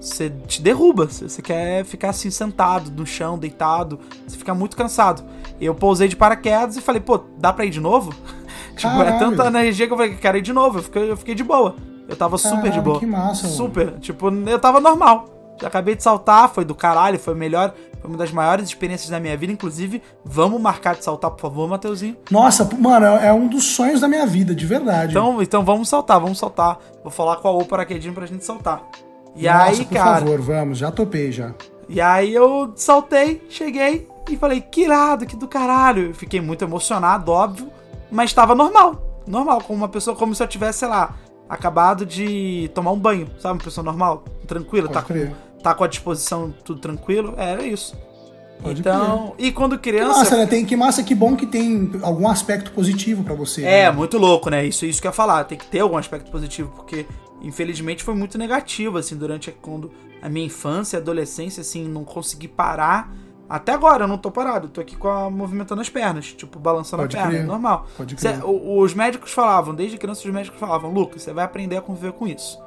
Você 0.00 0.30
te 0.46 0.62
derruba. 0.62 1.06
Você 1.06 1.42
quer 1.42 1.84
ficar 1.84 2.10
assim 2.10 2.30
sentado 2.30 2.90
no 2.90 3.04
chão, 3.04 3.38
deitado, 3.38 3.98
você 4.26 4.36
fica 4.36 4.54
muito 4.54 4.76
cansado. 4.76 5.24
Eu 5.60 5.74
pousei 5.74 6.08
de 6.08 6.16
paraquedas 6.16 6.76
e 6.76 6.80
falei, 6.80 7.00
pô, 7.00 7.20
dá 7.36 7.52
pra 7.52 7.66
ir 7.66 7.70
de 7.70 7.80
novo? 7.80 8.14
Tipo, 8.88 9.02
é 9.02 9.04
Caralho. 9.12 9.18
tanta 9.36 9.46
energia 9.48 9.86
que 9.86 9.92
eu 9.92 9.96
falei, 9.96 10.14
quero 10.16 10.38
ir 10.38 10.42
de 10.42 10.52
novo. 10.52 10.78
Eu 10.78 10.82
fiquei, 10.82 11.10
eu 11.10 11.16
fiquei 11.16 11.34
de 11.34 11.44
boa. 11.44 11.74
Eu 12.08 12.16
tava 12.16 12.36
super 12.38 12.56
de 12.56 12.62
Caralho, 12.62 12.82
boa. 12.82 12.98
que 12.98 13.06
massa, 13.06 13.44
mano. 13.44 13.56
Super. 13.56 13.92
Tipo, 14.00 14.30
eu 14.30 14.58
tava 14.58 14.80
normal. 14.80 15.26
Já 15.60 15.68
acabei 15.68 15.94
de 15.94 16.02
saltar, 16.02 16.48
foi 16.48 16.64
do 16.64 16.74
caralho, 16.74 17.18
foi 17.18 17.34
melhor. 17.34 17.74
Foi 18.00 18.08
uma 18.08 18.16
das 18.16 18.32
maiores 18.32 18.66
experiências 18.66 19.10
da 19.10 19.20
minha 19.20 19.36
vida. 19.36 19.52
Inclusive, 19.52 20.02
vamos 20.24 20.58
marcar 20.60 20.94
de 20.94 21.04
saltar, 21.04 21.30
por 21.30 21.40
favor, 21.40 21.68
Mateuzinho. 21.68 22.16
Nossa, 22.30 22.66
mano, 22.78 23.04
é 23.06 23.30
um 23.32 23.46
dos 23.46 23.64
sonhos 23.64 24.00
da 24.00 24.08
minha 24.08 24.26
vida, 24.26 24.54
de 24.54 24.64
verdade. 24.66 25.12
Então, 25.12 25.42
então 25.42 25.62
vamos 25.64 25.88
saltar, 25.88 26.18
vamos 26.18 26.38
saltar. 26.38 26.78
Vou 27.02 27.12
falar 27.12 27.36
com 27.36 27.48
a 27.48 27.50
O 27.50 27.64
paraquedinho 27.66 28.14
pra 28.14 28.24
gente 28.26 28.44
saltar. 28.44 28.82
E 29.36 29.46
Nossa, 29.46 29.64
aí, 29.64 29.84
por 29.84 29.94
cara. 29.94 30.20
favor, 30.20 30.40
vamos, 30.40 30.78
já 30.78 30.90
topei 30.90 31.30
já. 31.30 31.52
E 31.88 32.00
aí 32.00 32.34
eu 32.34 32.72
saltei, 32.74 33.44
cheguei 33.50 34.08
e 34.30 34.36
falei, 34.36 34.60
que 34.60 34.82
irado, 34.84 35.26
que 35.26 35.36
do 35.36 35.46
caralho. 35.46 36.06
Eu 36.06 36.14
fiquei 36.14 36.40
muito 36.40 36.64
emocionado, 36.64 37.30
óbvio, 37.30 37.70
mas 38.10 38.32
tava 38.32 38.54
normal. 38.54 39.22
Normal, 39.26 39.62
como 39.62 39.78
uma 39.78 39.88
pessoa, 39.88 40.16
como 40.16 40.34
se 40.34 40.42
eu 40.42 40.48
tivesse, 40.48 40.80
sei 40.80 40.88
lá, 40.88 41.14
acabado 41.48 42.04
de 42.06 42.70
tomar 42.74 42.92
um 42.92 42.98
banho, 42.98 43.28
sabe? 43.38 43.54
Uma 43.54 43.64
pessoa 43.64 43.84
normal, 43.84 44.24
tranquila, 44.46 44.88
Pode 44.88 44.94
tá 44.94 45.02
com, 45.02 45.08
crer. 45.14 45.32
tá 45.62 45.74
com 45.74 45.84
a 45.84 45.86
disposição 45.86 46.54
tudo 46.64 46.80
tranquilo. 46.80 47.34
É, 47.36 47.52
Era 47.52 47.62
isso. 47.62 47.96
Pode 48.62 48.80
então, 48.80 49.34
e 49.38 49.50
quando 49.50 49.78
Que 49.78 49.90
criança. 49.90 50.18
massa, 50.18 50.36
né? 50.36 50.46
Tem, 50.46 50.66
que 50.66 50.76
massa, 50.76 51.02
que 51.02 51.14
bom 51.14 51.34
que 51.34 51.46
tem 51.46 51.90
algum 52.02 52.28
aspecto 52.28 52.72
positivo 52.72 53.24
pra 53.24 53.34
você. 53.34 53.64
É, 53.64 53.84
né? 53.84 53.90
muito 53.90 54.18
louco, 54.18 54.50
né? 54.50 54.66
Isso, 54.66 54.84
isso 54.84 55.00
que 55.00 55.06
eu 55.06 55.10
ia 55.10 55.14
falar. 55.14 55.44
Tem 55.44 55.56
que 55.56 55.66
ter 55.66 55.80
algum 55.80 55.96
aspecto 55.96 56.30
positivo, 56.30 56.70
porque 56.76 57.06
infelizmente 57.40 58.04
foi 58.04 58.14
muito 58.14 58.36
negativo, 58.36 58.98
assim, 58.98 59.16
durante 59.16 59.50
quando 59.50 59.90
a 60.20 60.28
minha 60.28 60.44
infância 60.44 60.98
e 60.98 61.00
adolescência, 61.00 61.62
assim, 61.62 61.88
não 61.88 62.04
consegui 62.04 62.48
parar. 62.48 63.10
Até 63.50 63.72
agora 63.72 64.04
eu 64.04 64.08
não 64.08 64.16
tô 64.16 64.30
parado, 64.30 64.66
eu 64.68 64.70
tô 64.70 64.80
aqui 64.80 64.94
com 64.96 65.08
a, 65.08 65.28
movimentando 65.28 65.80
as 65.80 65.88
pernas, 65.88 66.32
tipo, 66.32 66.56
balançando 66.58 67.02
Pode 67.02 67.16
a 67.16 67.20
perna, 67.22 67.34
crer. 67.38 67.46
normal. 67.46 67.86
Pode 67.96 68.18
Cê- 68.20 68.32
crer. 68.34 68.44
o- 68.44 68.78
os 68.78 68.94
médicos 68.94 69.32
falavam, 69.32 69.74
desde 69.74 69.98
criança 69.98 70.26
os 70.26 70.32
médicos 70.32 70.60
falavam, 70.60 70.92
Lucas, 70.92 71.22
você 71.22 71.32
vai 71.32 71.44
aprender 71.44 71.76
a 71.76 71.82
conviver 71.82 72.12
com 72.12 72.28
isso. 72.28 72.58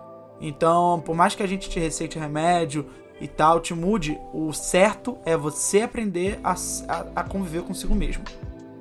Então, 0.42 1.02
por 1.06 1.16
mais 1.16 1.34
que 1.36 1.42
a 1.42 1.48
gente 1.48 1.70
te 1.70 1.80
receite 1.80 2.20
remédio 2.20 2.86
e 3.22 3.30
tal, 3.30 3.62
te 3.62 3.74
mude, 3.74 4.20
o 4.34 4.52
certo 4.52 5.18
é 5.26 5.38
você 5.38 5.82
aprender 5.84 6.38
a, 6.44 6.52
a- 6.52 7.06
a 7.16 7.24
conviver 7.24 7.62
consigo 7.62 7.96
mesmo. 7.96 8.24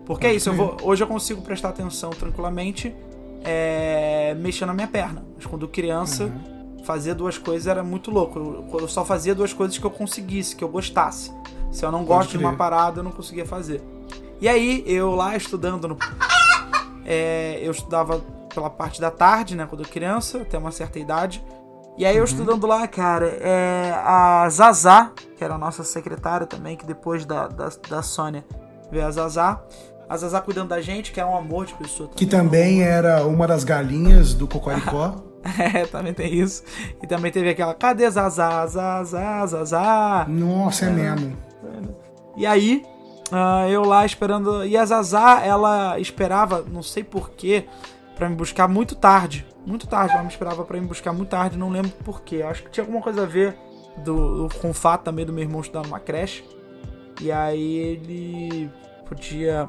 Porque 0.04 0.26
é 0.26 0.30
Pode 0.30 0.38
isso, 0.38 0.48
eu 0.48 0.54
vou- 0.54 0.76
hoje 0.82 1.04
eu 1.04 1.06
consigo 1.06 1.40
prestar 1.42 1.68
atenção 1.68 2.10
tranquilamente, 2.10 2.92
é, 3.44 4.34
mexendo 4.40 4.68
na 4.68 4.74
minha 4.74 4.88
perna. 4.88 5.24
Mas 5.36 5.46
quando 5.46 5.68
criança, 5.68 6.24
Uhum. 6.24 6.62
Fazer 6.83 7.14
duas 7.14 7.38
coisas 7.38 7.66
era 7.66 7.83
muito 7.83 8.11
louco. 8.11 8.38
Eu, 8.38 8.81
eu 8.81 8.88
só 8.88 9.05
fazia 9.05 9.35
duas 9.35 9.53
coisas 9.53 9.79
que 9.79 9.85
eu 9.85 9.90
conseguisse, 9.90 10.57
que 10.57 10.64
eu 10.64 10.68
gostasse. 10.68 11.33
Se 11.71 11.85
eu 11.85 11.90
não 11.90 12.05
gosto 12.05 12.37
de 12.37 12.45
uma 12.45 12.55
parada, 12.55 13.01
eu 13.01 13.05
não 13.05 13.12
conseguia 13.12 13.47
fazer. 13.47 13.83
E 14.40 14.49
aí, 14.49 14.85
eu 14.87 15.14
lá 15.14 15.37
estudando 15.37 15.88
no. 15.88 15.97
É, 17.05 17.59
eu 17.62 17.71
estudava 17.71 18.21
pela 18.55 18.68
parte 18.68 19.01
da 19.01 19.11
tarde, 19.11 19.57
né? 19.57 19.66
Quando 19.66 19.83
eu 19.83 19.88
criança, 19.88 20.42
até 20.42 20.59
uma 20.59 20.71
certa 20.71 20.99
idade. 20.99 21.42
E 21.97 22.07
aí 22.07 22.16
eu 22.16 22.25
estudando 22.25 22.66
lá, 22.66 22.87
cara, 22.88 23.27
é, 23.27 23.92
a 24.05 24.49
Zazá, 24.49 25.12
que 25.37 25.45
era 25.45 25.55
a 25.55 25.59
nossa 25.59 25.85
secretária 25.85 26.47
também, 26.47 26.77
que 26.77 26.87
depois 26.87 27.25
da, 27.25 27.49
da, 27.49 27.71
da 27.88 28.03
Sônia 28.03 28.45
veio 28.90 29.07
a 29.07 29.11
Zazá. 29.11 29.62
A 30.09 30.16
Zazá 30.16 30.40
cuidando 30.40 30.68
da 30.68 30.81
gente, 30.81 31.12
que 31.12 31.21
é 31.21 31.25
um 31.25 31.37
amor 31.37 31.66
de 31.66 31.75
pessoa. 31.75 32.11
Que 32.14 32.27
também 32.27 32.83
era 32.83 33.27
uma 33.27 33.47
das 33.47 33.64
galinhas 33.64 34.35
do 34.35 34.47
Cocoricó. 34.47 35.16
É, 35.74 35.87
também 35.87 36.14
tem 36.14 36.33
isso. 36.33 36.62
E 37.02 37.07
também 37.07 37.33
teve 37.33 37.48
aquela, 37.48 37.74
cadê 37.74 38.09
Zazá, 38.09 38.66
Zazá, 38.66 39.46
Zazá? 39.46 40.26
Nossa, 40.28 40.87
é 40.87 40.90
mesmo. 40.90 41.37
E 42.37 42.46
aí, 42.46 42.85
ah, 43.31 43.68
eu 43.68 43.83
lá 43.83 44.05
esperando. 44.05 44.64
E 44.64 44.76
a 44.76 44.85
Zazá, 44.85 45.40
ela 45.44 45.98
esperava, 45.98 46.64
não 46.70 46.83
sei 46.83 47.02
porquê, 47.02 47.64
pra 48.14 48.28
me 48.28 48.37
buscar 48.37 48.68
muito 48.68 48.94
tarde. 48.94 49.46
Muito 49.66 49.87
tarde, 49.87 50.12
ela 50.12 50.22
me 50.22 50.28
esperava 50.28 50.64
pra 50.64 50.81
me 50.81 50.87
buscar 50.87 51.12
muito 51.12 51.31
tarde, 51.31 51.57
não 51.57 51.68
lembro 51.68 51.92
porquê. 52.05 52.42
Acho 52.42 52.62
que 52.64 52.70
tinha 52.70 52.85
alguma 52.85 53.00
coisa 53.00 53.22
a 53.22 53.26
ver 53.26 53.57
do, 54.05 54.48
com 54.61 54.70
o 54.70 54.74
fato 54.74 55.05
também 55.05 55.24
do 55.24 55.33
meu 55.33 55.42
irmão 55.42 55.61
estudar 55.61 55.83
numa 55.83 56.00
creche. 56.00 56.44
E 57.20 57.31
aí 57.31 57.76
ele 57.76 58.70
podia. 59.09 59.68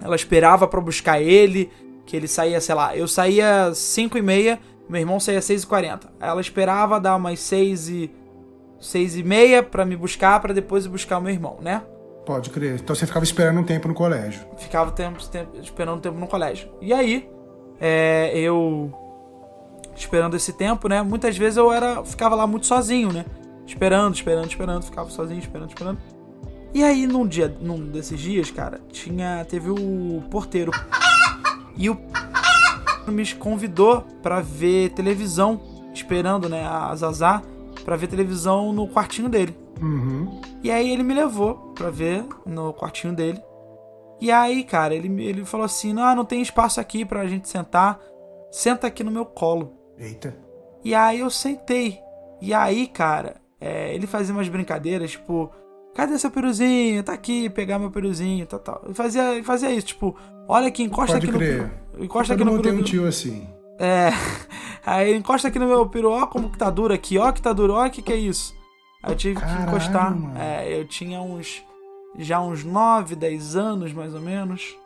Ela 0.00 0.16
esperava 0.16 0.66
pra 0.66 0.80
buscar 0.80 1.20
ele, 1.20 1.70
que 2.08 2.16
ele 2.16 2.26
saía, 2.26 2.58
sei 2.58 2.74
lá, 2.74 2.96
eu 2.96 3.06
saía 3.06 3.70
5 3.74 4.16
e 4.16 4.22
meia, 4.22 4.58
meu 4.88 4.98
irmão 4.98 5.20
saía 5.20 5.42
6 5.42 5.62
e 5.62 5.66
40. 5.66 6.10
Ela 6.18 6.40
esperava 6.40 6.98
dar 6.98 7.14
umas 7.16 7.38
6 7.38 7.88
e. 7.90 8.10
6 8.80 9.16
e 9.16 9.22
meia 9.22 9.62
pra 9.62 9.84
me 9.84 9.94
buscar, 9.94 10.40
pra 10.40 10.54
depois 10.54 10.86
ir 10.86 10.88
buscar 10.88 11.18
o 11.18 11.20
meu 11.20 11.32
irmão, 11.32 11.58
né? 11.60 11.82
Pode 12.24 12.48
crer. 12.48 12.76
Então 12.80 12.96
você 12.96 13.06
ficava 13.06 13.24
esperando 13.26 13.60
um 13.60 13.64
tempo 13.64 13.88
no 13.88 13.92
colégio. 13.94 14.40
Ficava 14.56 14.90
tempo, 14.90 15.22
tempo- 15.28 15.50
esperando 15.60 16.00
tempo 16.00 16.16
no 16.18 16.26
colégio. 16.26 16.70
E 16.80 16.94
aí, 16.94 17.28
é, 17.78 18.30
eu 18.38 18.90
esperando 19.94 20.34
esse 20.36 20.52
tempo, 20.54 20.88
né? 20.88 21.02
Muitas 21.02 21.36
vezes 21.36 21.56
eu 21.58 21.70
era 21.72 22.02
ficava 22.04 22.34
lá 22.34 22.46
muito 22.46 22.66
sozinho, 22.66 23.12
né? 23.12 23.26
Esperando, 23.66 24.14
esperando, 24.14 24.48
esperando, 24.48 24.82
ficava 24.84 25.10
sozinho, 25.10 25.40
esperando, 25.40 25.68
esperando. 25.68 25.98
E 26.72 26.82
aí 26.84 27.06
num 27.06 27.26
dia, 27.26 27.54
num 27.60 27.80
desses 27.80 28.18
dias, 28.20 28.50
cara, 28.50 28.80
tinha 28.92 29.44
teve 29.48 29.70
o 29.70 30.22
porteiro 30.30 30.70
e 31.78 31.88
o 31.88 31.96
me 33.08 33.34
convidou 33.34 34.02
pra 34.22 34.40
ver 34.40 34.90
televisão, 34.90 35.60
esperando, 35.94 36.48
né, 36.48 36.66
a 36.66 36.94
Zazá 36.94 37.42
pra 37.84 37.96
ver 37.96 38.08
televisão 38.08 38.70
no 38.72 38.86
quartinho 38.86 39.30
dele. 39.30 39.56
Uhum. 39.80 40.42
E 40.62 40.70
aí 40.70 40.90
ele 40.90 41.02
me 41.02 41.14
levou 41.14 41.72
pra 41.74 41.88
ver 41.88 42.26
no 42.44 42.74
quartinho 42.74 43.14
dele. 43.14 43.40
E 44.20 44.30
aí, 44.30 44.64
cara, 44.64 44.94
ele, 44.94 45.22
ele 45.24 45.44
falou 45.44 45.64
assim: 45.64 45.92
não, 45.92 46.14
não 46.14 46.24
tem 46.24 46.42
espaço 46.42 46.80
aqui 46.80 47.04
pra 47.04 47.26
gente 47.26 47.48
sentar. 47.48 47.98
Senta 48.50 48.86
aqui 48.86 49.04
no 49.04 49.10
meu 49.10 49.24
colo. 49.24 49.72
Eita. 49.96 50.36
E 50.84 50.94
aí 50.94 51.20
eu 51.20 51.30
sentei. 51.30 52.00
E 52.40 52.52
aí, 52.52 52.86
cara, 52.86 53.36
é, 53.60 53.94
ele 53.94 54.06
fazia 54.06 54.34
umas 54.34 54.48
brincadeiras, 54.48 55.12
tipo, 55.12 55.50
cadê 55.94 56.18
seu 56.18 56.30
peruzinho? 56.30 57.02
Tá 57.02 57.12
aqui, 57.12 57.50
pegar 57.50 57.78
meu 57.78 57.90
peruzinho, 57.90 58.46
tal, 58.46 58.60
tal. 58.60 58.82
Ele 58.84 58.94
fazia, 58.94 59.34
ele 59.34 59.42
fazia 59.42 59.70
isso, 59.70 59.88
tipo, 59.88 60.16
olha 60.48 60.68
aqui, 60.68 60.82
encosta 60.82 61.14
Pode 61.14 61.28
aqui 61.28 61.36
crer. 61.36 61.70
no. 61.96 62.04
Encosta 62.04 62.32
Todo 62.34 62.36
aqui 62.40 62.44
no 62.44 62.52
mundo 62.52 62.62
tem 62.62 62.72
peru. 62.72 62.82
um 62.82 62.84
tio 62.84 63.06
assim. 63.06 63.48
É. 63.78 64.08
Aí 64.84 65.10
ele 65.10 65.18
encosta 65.18 65.48
aqui 65.48 65.58
no 65.58 65.66
meu 65.66 65.86
peru, 65.88 66.10
ó 66.10 66.26
como 66.26 66.50
que 66.50 66.56
tá 66.58 66.70
duro 66.70 66.94
aqui, 66.94 67.18
ó 67.18 67.30
que 67.30 67.42
tá 67.42 67.52
duro, 67.52 67.74
ó 67.74 67.88
que 67.88 68.00
que 68.00 68.12
é 68.12 68.16
isso. 68.16 68.56
Aí 69.02 69.12
eu 69.12 69.16
tive 69.16 69.38
Caralho, 69.38 69.58
que 69.58 69.62
encostar. 69.70 70.16
mano. 70.18 70.38
É, 70.38 70.80
eu 70.80 70.86
tinha 70.86 71.20
uns. 71.20 71.62
Já 72.18 72.40
uns 72.40 72.64
9, 72.64 73.14
10 73.14 73.54
anos 73.56 73.92
mais 73.92 74.14
ou 74.14 74.20
menos. 74.20 74.76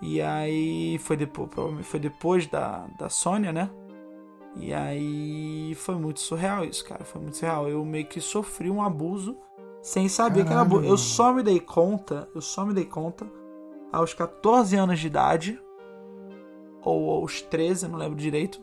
E 0.00 0.20
aí 0.20 0.98
foi 0.98 1.16
depois, 1.16 1.48
provavelmente 1.48 1.86
foi 1.88 2.00
depois 2.00 2.46
da, 2.46 2.86
da 2.98 3.08
Sônia, 3.08 3.52
né? 3.52 3.70
E 4.56 4.72
aí 4.72 5.74
foi 5.76 5.94
muito 5.96 6.20
surreal 6.20 6.64
isso, 6.64 6.84
cara. 6.84 7.04
Foi 7.04 7.20
muito 7.20 7.36
surreal. 7.36 7.68
Eu 7.68 7.84
meio 7.84 8.06
que 8.06 8.20
sofri 8.20 8.70
um 8.70 8.82
abuso 8.82 9.36
sem 9.82 10.08
saber 10.08 10.44
que 10.44 10.52
era 10.52 10.60
Caralho, 10.64 10.76
abuso. 10.78 10.88
Eu 10.92 10.96
só 10.96 11.32
me 11.32 11.42
dei 11.42 11.60
conta, 11.60 12.28
eu 12.34 12.40
só 12.40 12.64
me 12.64 12.72
dei 12.72 12.84
conta 12.84 13.26
aos 13.94 14.12
14 14.12 14.76
anos 14.76 14.98
de 14.98 15.06
idade, 15.06 15.60
ou 16.82 17.10
aos 17.10 17.40
13, 17.40 17.88
não 17.88 17.98
lembro 17.98 18.16
direito, 18.18 18.60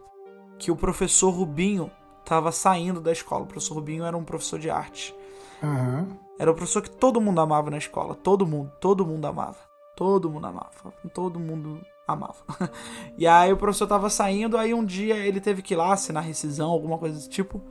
que 0.59 0.69
o 0.69 0.75
professor 0.75 1.29
Rubinho 1.29 1.89
tava 2.25 2.51
saindo 2.51 2.99
da 2.99 3.11
escola. 3.11 3.43
O 3.43 3.47
professor 3.47 3.75
Rubinho 3.75 4.03
era 4.03 4.15
um 4.15 4.23
professor 4.23 4.59
de 4.59 4.69
arte. 4.69 5.15
Aham. 5.63 6.07
Era 6.37 6.51
o 6.51 6.55
professor 6.55 6.81
que 6.81 6.89
todo 6.89 7.21
mundo 7.21 7.39
amava 7.39 7.69
na 7.69 7.77
escola. 7.77 8.13
Todo 8.13 8.45
mundo, 8.45 8.71
todo 8.79 9.05
mundo 9.05 9.25
amava. 9.25 9.57
Todo 9.95 10.29
mundo 10.29 10.47
amava. 10.47 10.93
Todo 11.13 11.39
mundo 11.39 11.81
amava. 12.07 12.43
E 13.17 13.25
aí 13.27 13.53
o 13.53 13.57
professor 13.57 13.87
tava 13.87 14.09
saindo, 14.09 14.57
aí 14.57 14.73
um 14.73 14.83
dia 14.83 15.15
ele 15.15 15.39
teve 15.39 15.61
que 15.61 15.73
ir 15.73 15.77
lá 15.77 15.93
assinar 15.93 16.23
rescisão, 16.23 16.69
alguma 16.69 16.97
coisa 16.97 17.15
desse 17.15 17.29
tipo. 17.29 17.61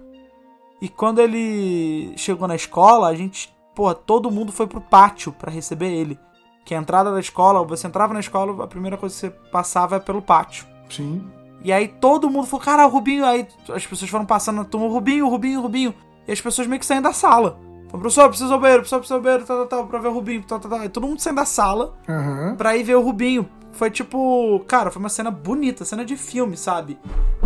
E 0.80 0.88
quando 0.88 1.20
ele 1.20 2.16
chegou 2.16 2.48
na 2.48 2.54
escola, 2.54 3.08
a 3.08 3.14
gente, 3.14 3.54
pô, 3.74 3.92
todo 3.94 4.30
mundo 4.30 4.52
foi 4.52 4.66
pro 4.66 4.80
pátio 4.80 5.32
pra 5.32 5.50
receber 5.50 5.92
ele. 5.92 6.18
Que 6.64 6.74
a 6.74 6.78
entrada 6.78 7.12
da 7.12 7.18
escola, 7.20 7.64
você 7.64 7.86
entrava 7.86 8.14
na 8.14 8.20
escola, 8.20 8.64
a 8.64 8.66
primeira 8.66 8.96
coisa 8.96 9.14
que 9.14 9.20
você 9.20 9.30
passava 9.50 9.96
é 9.96 10.00
pelo 10.00 10.22
pátio. 10.22 10.66
Sim. 10.88 11.24
E 11.62 11.72
aí 11.72 11.88
todo 11.88 12.30
mundo 12.30 12.46
falou, 12.46 12.64
cara, 12.64 12.86
o 12.86 12.90
Rubinho. 12.90 13.24
Aí 13.24 13.46
as 13.74 13.86
pessoas 13.86 14.10
foram 14.10 14.24
passando 14.24 14.56
na 14.56 14.64
turma, 14.64 14.88
Rubinho, 14.88 15.28
Rubinho, 15.28 15.60
Rubinho. 15.60 15.94
E 16.26 16.32
as 16.32 16.40
pessoas 16.40 16.66
meio 16.68 16.78
que 16.80 16.86
saem 16.86 17.02
da 17.02 17.12
sala. 17.12 17.58
Falou, 17.88 18.02
professor, 18.02 18.28
preciso 18.28 18.52
ao 18.54 18.60
banheiro, 18.60 18.82
professor, 18.82 18.98
preciso 18.98 19.14
ao 19.16 19.22
banheiro, 19.22 19.44
tal, 19.44 19.56
tal, 19.58 19.66
tal, 19.66 19.86
pra 19.86 19.98
ver 19.98 20.08
o 20.08 20.12
Rubinho, 20.12 20.42
tal, 20.44 20.60
tal, 20.60 20.70
tal. 20.70 20.84
E 20.84 20.88
todo 20.88 21.06
mundo 21.06 21.20
saindo 21.20 21.36
da 21.36 21.44
sala 21.44 21.94
Aham. 22.08 22.54
pra 22.56 22.76
ir 22.76 22.84
ver 22.84 22.94
o 22.94 23.02
Rubinho. 23.02 23.48
Foi 23.72 23.90
tipo, 23.90 24.60
cara, 24.66 24.90
foi 24.90 25.00
uma 25.00 25.08
cena 25.08 25.30
bonita, 25.30 25.84
cena 25.84 26.04
de 26.04 26.16
filme, 26.16 26.56
sabe? 26.56 26.98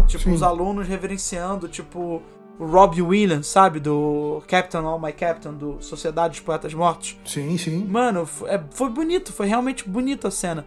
Tipo, 0.07 0.25
Sim. 0.25 0.33
os 0.33 0.43
alunos 0.43 0.87
reverenciando, 0.87 1.69
tipo, 1.69 2.21
o 2.59 2.67
Robbie 2.67 3.03
Williams, 3.03 3.47
sabe? 3.47 3.81
Do 3.81 4.43
Captain 4.47 4.81
All 4.85 5.01
My 5.01 5.13
Captain, 5.13 5.53
do 5.55 5.83
Sociedade 5.83 6.35
dos 6.35 6.41
Poetas 6.41 6.73
Mortos. 6.75 7.17
Sim, 7.25 7.57
sim. 7.59 7.85
Mano, 7.85 8.29
é- 8.47 8.61
foi 8.71 8.89
bonito, 8.91 9.33
foi 9.33 9.47
realmente 9.47 9.89
bonita 9.89 10.29
a 10.29 10.31
cena. 10.31 10.67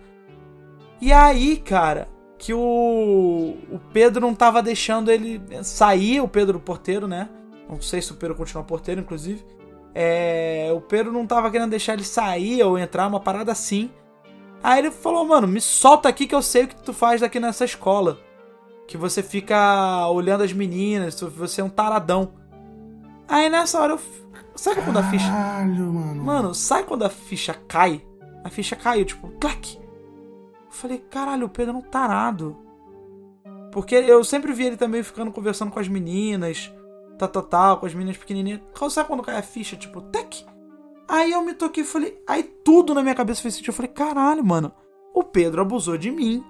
E 1.00 1.12
aí, 1.14 1.58
cara, 1.58 2.10
que 2.38 2.54
o, 2.54 2.60
o 3.72 3.80
Pedro 3.94 4.20
não 4.22 4.34
tava 4.34 4.62
deixando 4.64 5.12
ele 5.12 5.42
sair, 5.64 6.20
o 6.22 6.28
Pedro 6.28 6.60
porteiro, 6.60 7.08
né? 7.08 7.30
Não 7.70 7.80
sei 7.82 8.02
se 8.02 8.12
o 8.12 8.16
Pedro 8.16 8.36
continua 8.36 8.64
porteiro, 8.64 9.02
inclusive. 9.02 9.44
é, 9.94 10.70
o 10.76 10.80
Pedro 10.82 11.12
não 11.12 11.26
tava 11.26 11.50
querendo 11.50 11.70
deixar 11.72 11.94
ele 11.94 12.04
sair 12.04 12.62
ou 12.64 12.78
entrar, 12.78 13.08
uma 13.08 13.20
parada 13.20 13.52
assim. 13.52 13.90
Aí 14.64 14.80
ele 14.80 14.92
falou, 14.92 15.26
mano, 15.26 15.48
me 15.48 15.62
solta 15.62 16.10
aqui 16.10 16.26
que 16.28 16.34
eu 16.36 16.42
sei 16.42 16.64
o 16.64 16.68
que 16.68 16.76
tu 16.82 16.94
faz 16.94 17.22
daqui 17.22 17.40
nessa 17.40 17.64
escola. 17.66 18.18
Que 18.88 18.98
você 18.98 19.22
fica 19.22 20.08
olhando 20.08 20.44
as 20.44 20.54
meninas, 20.54 21.20
você 21.20 21.62
é 21.62 21.64
um 21.64 21.70
taradão. 21.70 22.34
Aí 23.28 23.50
nessa 23.50 23.80
hora 23.80 23.94
eu. 23.94 24.00
Sabe 24.56 24.82
quando 24.82 24.98
a 24.98 25.04
ficha. 25.04 25.30
Mano. 25.30 26.24
Mano, 26.24 26.56
sabe 26.56 26.84
quando 26.86 27.04
a 27.04 27.10
ficha 27.10 27.54
cai? 27.68 28.02
A 28.44 28.50
ficha 28.50 28.76
caiu, 28.76 29.06
tipo, 29.06 29.28
clac. 29.40 29.78
Eu 29.78 30.72
falei, 30.72 30.98
caralho, 30.98 31.46
o 31.46 31.50
Pedro 31.50 31.76
é 31.76 31.78
um 31.78 31.82
tarado. 31.82 32.58
Porque 33.72 33.96
eu 33.96 34.24
sempre 34.24 34.54
vi 34.54 34.66
ele 34.66 34.78
também 34.78 35.04
ficando 35.04 35.32
conversando 35.32 35.72
com 35.72 35.80
as 35.80 35.88
meninas, 35.88 36.74
tal, 37.20 37.28
tal, 37.28 37.44
tal, 37.44 37.78
com 37.78 37.86
as 37.86 37.94
meninas 37.94 38.18
pequenininhas. 38.18 38.62
Sabe 38.90 39.08
quando 39.08 39.22
cai 39.22 39.38
a 39.38 39.44
ficha, 39.44 39.76
tipo, 39.76 40.02
tec? 40.02 40.46
Aí 41.08 41.32
eu 41.32 41.42
me 41.42 41.54
toquei 41.54 41.84
e 41.84 41.86
falei. 41.86 42.22
Aí 42.26 42.44
tudo 42.44 42.94
na 42.94 43.04
minha 43.04 43.16
cabeça 43.16 43.42
fez 43.42 43.54
sentido. 43.54 43.70
Eu 43.70 43.76
falei, 43.76 43.92
caralho, 43.92 44.44
mano, 44.44 44.72
o 45.14 45.24
Pedro 45.24 45.62
abusou 45.62 45.98
de 45.98 46.10
mim. 46.10 46.44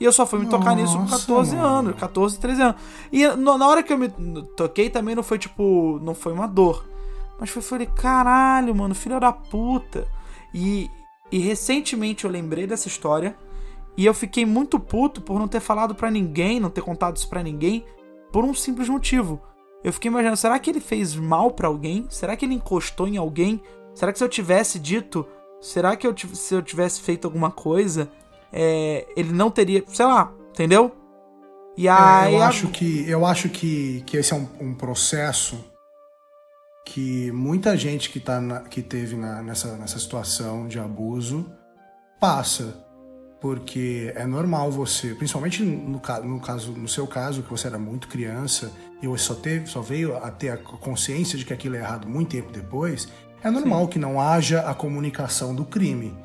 E 0.00 0.04
eu 0.04 0.12
só 0.12 0.26
fui 0.26 0.40
me 0.40 0.46
tocar 0.46 0.74
nisso 0.74 0.98
com 0.98 1.06
14 1.06 1.54
mano. 1.54 1.68
anos, 1.68 1.96
14, 1.96 2.38
13 2.38 2.62
anos. 2.62 2.76
E 3.12 3.26
na 3.28 3.66
hora 3.66 3.82
que 3.82 3.92
eu 3.92 3.98
me 3.98 4.08
toquei 4.56 4.90
também 4.90 5.14
não 5.14 5.22
foi 5.22 5.38
tipo. 5.38 6.00
Não 6.02 6.14
foi 6.14 6.32
uma 6.32 6.46
dor. 6.46 6.84
Mas 7.38 7.50
foi, 7.50 7.62
falei, 7.62 7.86
caralho, 7.86 8.74
mano, 8.74 8.94
filho 8.94 9.20
da 9.20 9.32
puta. 9.32 10.06
E, 10.52 10.90
e 11.30 11.38
recentemente 11.38 12.24
eu 12.24 12.30
lembrei 12.30 12.66
dessa 12.66 12.88
história. 12.88 13.36
E 13.96 14.04
eu 14.04 14.14
fiquei 14.14 14.44
muito 14.44 14.80
puto 14.80 15.20
por 15.20 15.38
não 15.38 15.46
ter 15.46 15.60
falado 15.60 15.94
para 15.94 16.10
ninguém, 16.10 16.58
não 16.58 16.70
ter 16.70 16.82
contado 16.82 17.16
isso 17.16 17.28
pra 17.28 17.42
ninguém. 17.42 17.84
Por 18.32 18.44
um 18.44 18.52
simples 18.52 18.88
motivo. 18.88 19.40
Eu 19.84 19.92
fiquei 19.92 20.10
imaginando, 20.10 20.36
será 20.36 20.58
que 20.58 20.70
ele 20.70 20.80
fez 20.80 21.14
mal 21.14 21.50
para 21.50 21.68
alguém? 21.68 22.06
Será 22.08 22.34
que 22.36 22.44
ele 22.44 22.54
encostou 22.54 23.06
em 23.06 23.16
alguém? 23.16 23.60
Será 23.94 24.12
que 24.12 24.18
se 24.18 24.24
eu 24.24 24.28
tivesse 24.28 24.78
dito, 24.78 25.26
será 25.60 25.94
que 25.94 26.06
eu, 26.06 26.14
se 26.16 26.54
eu 26.54 26.62
tivesse 26.62 27.00
feito 27.00 27.26
alguma 27.26 27.50
coisa, 27.50 28.10
é, 28.54 29.04
ele 29.16 29.32
não 29.32 29.50
teria, 29.50 29.82
sei 29.88 30.06
lá, 30.06 30.32
entendeu? 30.50 30.94
E 31.76 31.88
aí, 31.88 32.34
é, 32.34 32.38
eu 32.38 32.42
acho 32.42 32.68
que 32.68 33.10
eu 33.10 33.26
acho 33.26 33.48
que, 33.48 34.04
que 34.06 34.16
esse 34.16 34.32
é 34.32 34.36
um, 34.36 34.48
um 34.60 34.74
processo 34.74 35.58
que 36.86 37.32
muita 37.32 37.76
gente 37.76 38.10
que, 38.10 38.20
tá 38.20 38.40
na, 38.40 38.60
que 38.60 38.80
teve 38.80 39.16
na, 39.16 39.42
nessa, 39.42 39.76
nessa 39.76 39.98
situação 39.98 40.68
de 40.68 40.78
abuso 40.78 41.50
passa. 42.20 42.84
Porque 43.40 44.10
é 44.14 44.24
normal 44.24 44.70
você, 44.70 45.14
principalmente 45.14 45.62
no, 45.62 46.00
no, 46.22 46.40
caso, 46.40 46.72
no 46.72 46.88
seu 46.88 47.06
caso, 47.06 47.42
que 47.42 47.50
você 47.50 47.66
era 47.66 47.78
muito 47.78 48.08
criança 48.08 48.72
e 49.02 49.08
você 49.08 49.24
só, 49.24 49.34
teve, 49.34 49.66
só 49.66 49.82
veio 49.82 50.16
a 50.16 50.30
ter 50.30 50.50
a 50.50 50.56
consciência 50.56 51.36
de 51.36 51.44
que 51.44 51.52
aquilo 51.52 51.76
é 51.76 51.80
errado 51.80 52.08
muito 52.08 52.30
tempo 52.30 52.50
depois, 52.50 53.08
é 53.42 53.50
normal 53.50 53.84
Sim. 53.84 53.90
que 53.90 53.98
não 53.98 54.18
haja 54.18 54.60
a 54.60 54.74
comunicação 54.74 55.54
do 55.54 55.64
crime. 55.64 56.16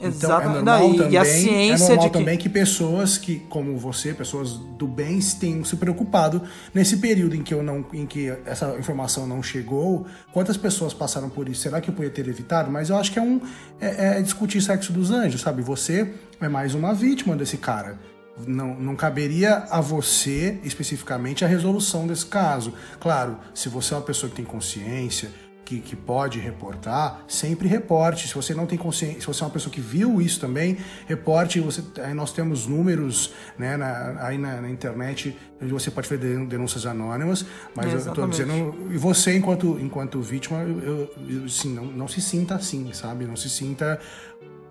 Então 0.00 0.40
é 0.40 0.44
normal 0.48 0.80
não, 0.80 0.94
e, 0.94 0.96
também, 0.96 1.12
e 1.12 1.18
a 1.18 1.24
ciência 1.24 1.84
é 1.84 1.88
normal 1.88 2.10
também 2.10 2.38
que... 2.38 2.44
que 2.44 2.48
pessoas 2.48 3.18
que, 3.18 3.40
como 3.50 3.76
você, 3.76 4.14
pessoas 4.14 4.54
do 4.54 4.86
bem, 4.86 5.18
tenham 5.38 5.64
se 5.64 5.76
preocupado 5.76 6.42
nesse 6.72 6.96
período 6.96 7.36
em 7.36 7.42
que 7.42 7.52
eu 7.52 7.62
não, 7.62 7.84
em 7.92 8.06
que 8.06 8.32
essa 8.46 8.76
informação 8.78 9.26
não 9.26 9.42
chegou. 9.42 10.06
Quantas 10.32 10.56
pessoas 10.56 10.94
passaram 10.94 11.28
por 11.28 11.48
isso? 11.48 11.60
Será 11.60 11.80
que 11.80 11.90
eu 11.90 11.94
podia 11.94 12.10
ter 12.10 12.26
evitado? 12.26 12.70
Mas 12.70 12.88
eu 12.88 12.96
acho 12.96 13.12
que 13.12 13.18
é 13.18 13.22
um 13.22 13.40
é, 13.80 14.18
é 14.18 14.22
discutir 14.22 14.62
sexo 14.62 14.92
dos 14.92 15.10
anjos, 15.10 15.42
sabe? 15.42 15.62
Você 15.62 16.14
é 16.40 16.48
mais 16.48 16.74
uma 16.74 16.94
vítima 16.94 17.36
desse 17.36 17.58
cara. 17.58 17.98
Não, 18.46 18.74
não 18.74 18.96
caberia 18.96 19.64
a 19.70 19.82
você 19.82 20.58
especificamente 20.64 21.44
a 21.44 21.48
resolução 21.48 22.06
desse 22.06 22.24
caso. 22.24 22.72
Claro, 22.98 23.36
se 23.54 23.68
você 23.68 23.92
é 23.92 23.98
uma 23.98 24.02
pessoa 24.02 24.30
que 24.30 24.36
tem 24.36 24.44
consciência, 24.44 25.30
que, 25.70 25.78
que 25.78 25.94
pode 25.94 26.40
reportar, 26.40 27.22
sempre 27.28 27.68
reporte. 27.68 28.26
Se 28.26 28.34
você 28.34 28.52
não 28.52 28.66
tem 28.66 28.76
consciência, 28.76 29.20
se 29.20 29.26
você 29.26 29.40
é 29.40 29.46
uma 29.46 29.52
pessoa 29.52 29.72
que 29.72 29.80
viu 29.80 30.20
isso 30.20 30.40
também, 30.40 30.78
reporte. 31.06 31.60
Você, 31.60 31.80
aí 32.02 32.12
nós 32.12 32.32
temos 32.32 32.66
números 32.66 33.32
né, 33.56 33.76
na, 33.76 34.26
aí 34.26 34.36
na, 34.36 34.60
na, 34.60 34.68
internet 34.68 35.36
onde 35.62 35.72
você 35.72 35.88
pode 35.88 36.08
fazer 36.08 36.44
denúncias 36.46 36.86
anônimas, 36.86 37.46
mas 37.74 37.86
é, 37.86 37.94
eu 37.94 37.98
estou 37.98 38.26
dizendo, 38.26 38.88
e 38.90 38.96
você 38.96 39.36
enquanto, 39.36 39.78
enquanto 39.80 40.20
vítima, 40.20 40.58
eu, 40.62 41.08
eu, 41.28 41.44
assim, 41.44 41.72
não, 41.72 41.84
não 41.84 42.08
se 42.08 42.20
sinta 42.20 42.56
assim, 42.56 42.92
sabe? 42.92 43.24
Não 43.24 43.36
se 43.36 43.48
sinta 43.48 44.00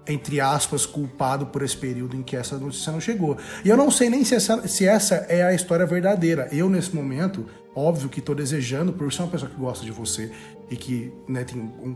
entre 0.08 0.42
aspas, 0.42 0.88
culpado 0.88 1.46
por 1.46 1.62
esse 1.62 1.78
período 1.78 2.16
em 2.16 2.24
que 2.24 2.36
essa 2.36 2.58
notícia 2.58 2.92
não 2.92 3.00
chegou. 3.00 3.38
E 3.64 3.70
eu 3.70 3.78
não 3.78 3.92
sei 3.92 4.10
nem 4.10 4.26
se 4.26 4.34
essa, 4.34 4.68
se 4.68 4.88
essa 4.88 5.16
é 5.30 5.44
a 5.44 5.54
história 5.54 5.86
verdadeira. 5.86 6.50
Eu, 6.52 6.68
nesse 6.68 6.96
momento, 6.96 7.46
óbvio 7.76 8.10
que 8.10 8.20
estou 8.20 8.34
desejando, 8.34 8.92
por 8.92 9.14
ser 9.14 9.22
uma 9.22 9.28
pessoa 9.28 9.52
que 9.52 9.58
gosta 9.58 9.86
de 9.86 9.92
você 9.92 10.32
e 10.70 10.76
que 10.76 11.12
né, 11.28 11.44
tem 11.44 11.60
um, 11.60 11.96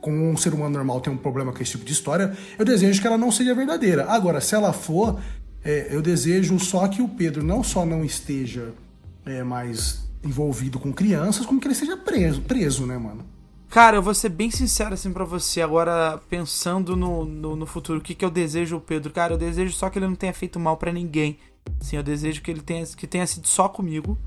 como 0.00 0.30
um 0.30 0.36
ser 0.36 0.54
humano 0.54 0.70
normal 0.70 1.00
tem 1.00 1.12
um 1.12 1.16
problema 1.16 1.52
com 1.52 1.62
esse 1.62 1.72
tipo 1.72 1.84
de 1.84 1.92
história, 1.92 2.36
eu 2.58 2.64
desejo 2.64 3.00
que 3.00 3.06
ela 3.06 3.18
não 3.18 3.30
seja 3.30 3.54
verdadeira. 3.54 4.06
Agora, 4.10 4.40
se 4.40 4.54
ela 4.54 4.72
for, 4.72 5.20
é, 5.64 5.88
eu 5.90 6.00
desejo 6.00 6.58
só 6.58 6.88
que 6.88 7.02
o 7.02 7.08
Pedro 7.08 7.42
não 7.42 7.62
só 7.62 7.84
não 7.84 8.04
esteja 8.04 8.72
é, 9.24 9.42
mais 9.42 10.08
envolvido 10.24 10.78
com 10.78 10.92
crianças, 10.92 11.46
como 11.46 11.60
que 11.60 11.66
ele 11.66 11.74
seja 11.74 11.96
preso, 11.96 12.42
preso, 12.42 12.86
né, 12.86 12.98
mano? 12.98 13.24
Cara, 13.68 13.96
eu 13.96 14.02
vou 14.02 14.12
ser 14.12 14.30
bem 14.30 14.50
sincero 14.50 14.94
assim 14.94 15.12
para 15.12 15.24
você, 15.24 15.62
agora 15.62 16.20
pensando 16.28 16.96
no, 16.96 17.24
no, 17.24 17.54
no, 17.54 17.66
futuro, 17.66 18.00
o 18.00 18.02
que, 18.02 18.16
que 18.16 18.24
eu 18.24 18.30
desejo 18.30 18.76
o 18.76 18.80
Pedro? 18.80 19.12
Cara, 19.12 19.34
eu 19.34 19.38
desejo 19.38 19.72
só 19.72 19.88
que 19.88 19.98
ele 19.98 20.08
não 20.08 20.16
tenha 20.16 20.34
feito 20.34 20.58
mal 20.58 20.76
para 20.76 20.92
ninguém. 20.92 21.38
Sim, 21.80 21.96
eu 21.96 22.02
desejo 22.02 22.42
que 22.42 22.50
ele 22.50 22.62
tenha, 22.62 22.84
que 22.84 23.06
tenha 23.06 23.26
sido 23.26 23.46
só 23.46 23.68
comigo 23.68 24.18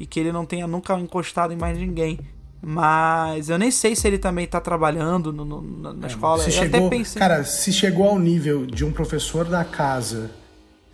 e 0.00 0.06
que 0.06 0.18
ele 0.18 0.32
não 0.32 0.46
tenha 0.46 0.66
nunca 0.66 0.98
encostado 0.98 1.52
em 1.52 1.56
mais 1.56 1.76
ninguém. 1.76 2.18
Mas 2.60 3.48
eu 3.48 3.58
nem 3.58 3.70
sei 3.70 3.94
se 3.94 4.06
ele 4.06 4.18
também 4.18 4.46
tá 4.46 4.60
trabalhando 4.60 5.32
no, 5.32 5.44
no, 5.44 5.92
na 5.94 6.06
é, 6.06 6.10
escola. 6.10 6.42
Se 6.42 6.48
eu 6.48 6.52
chegou, 6.52 6.86
até 6.86 6.96
pensei... 6.96 7.20
Cara, 7.20 7.44
se 7.44 7.72
chegou 7.72 8.08
ao 8.08 8.18
nível 8.18 8.66
de 8.66 8.84
um 8.84 8.92
professor 8.92 9.44
da 9.44 9.64
casa 9.64 10.30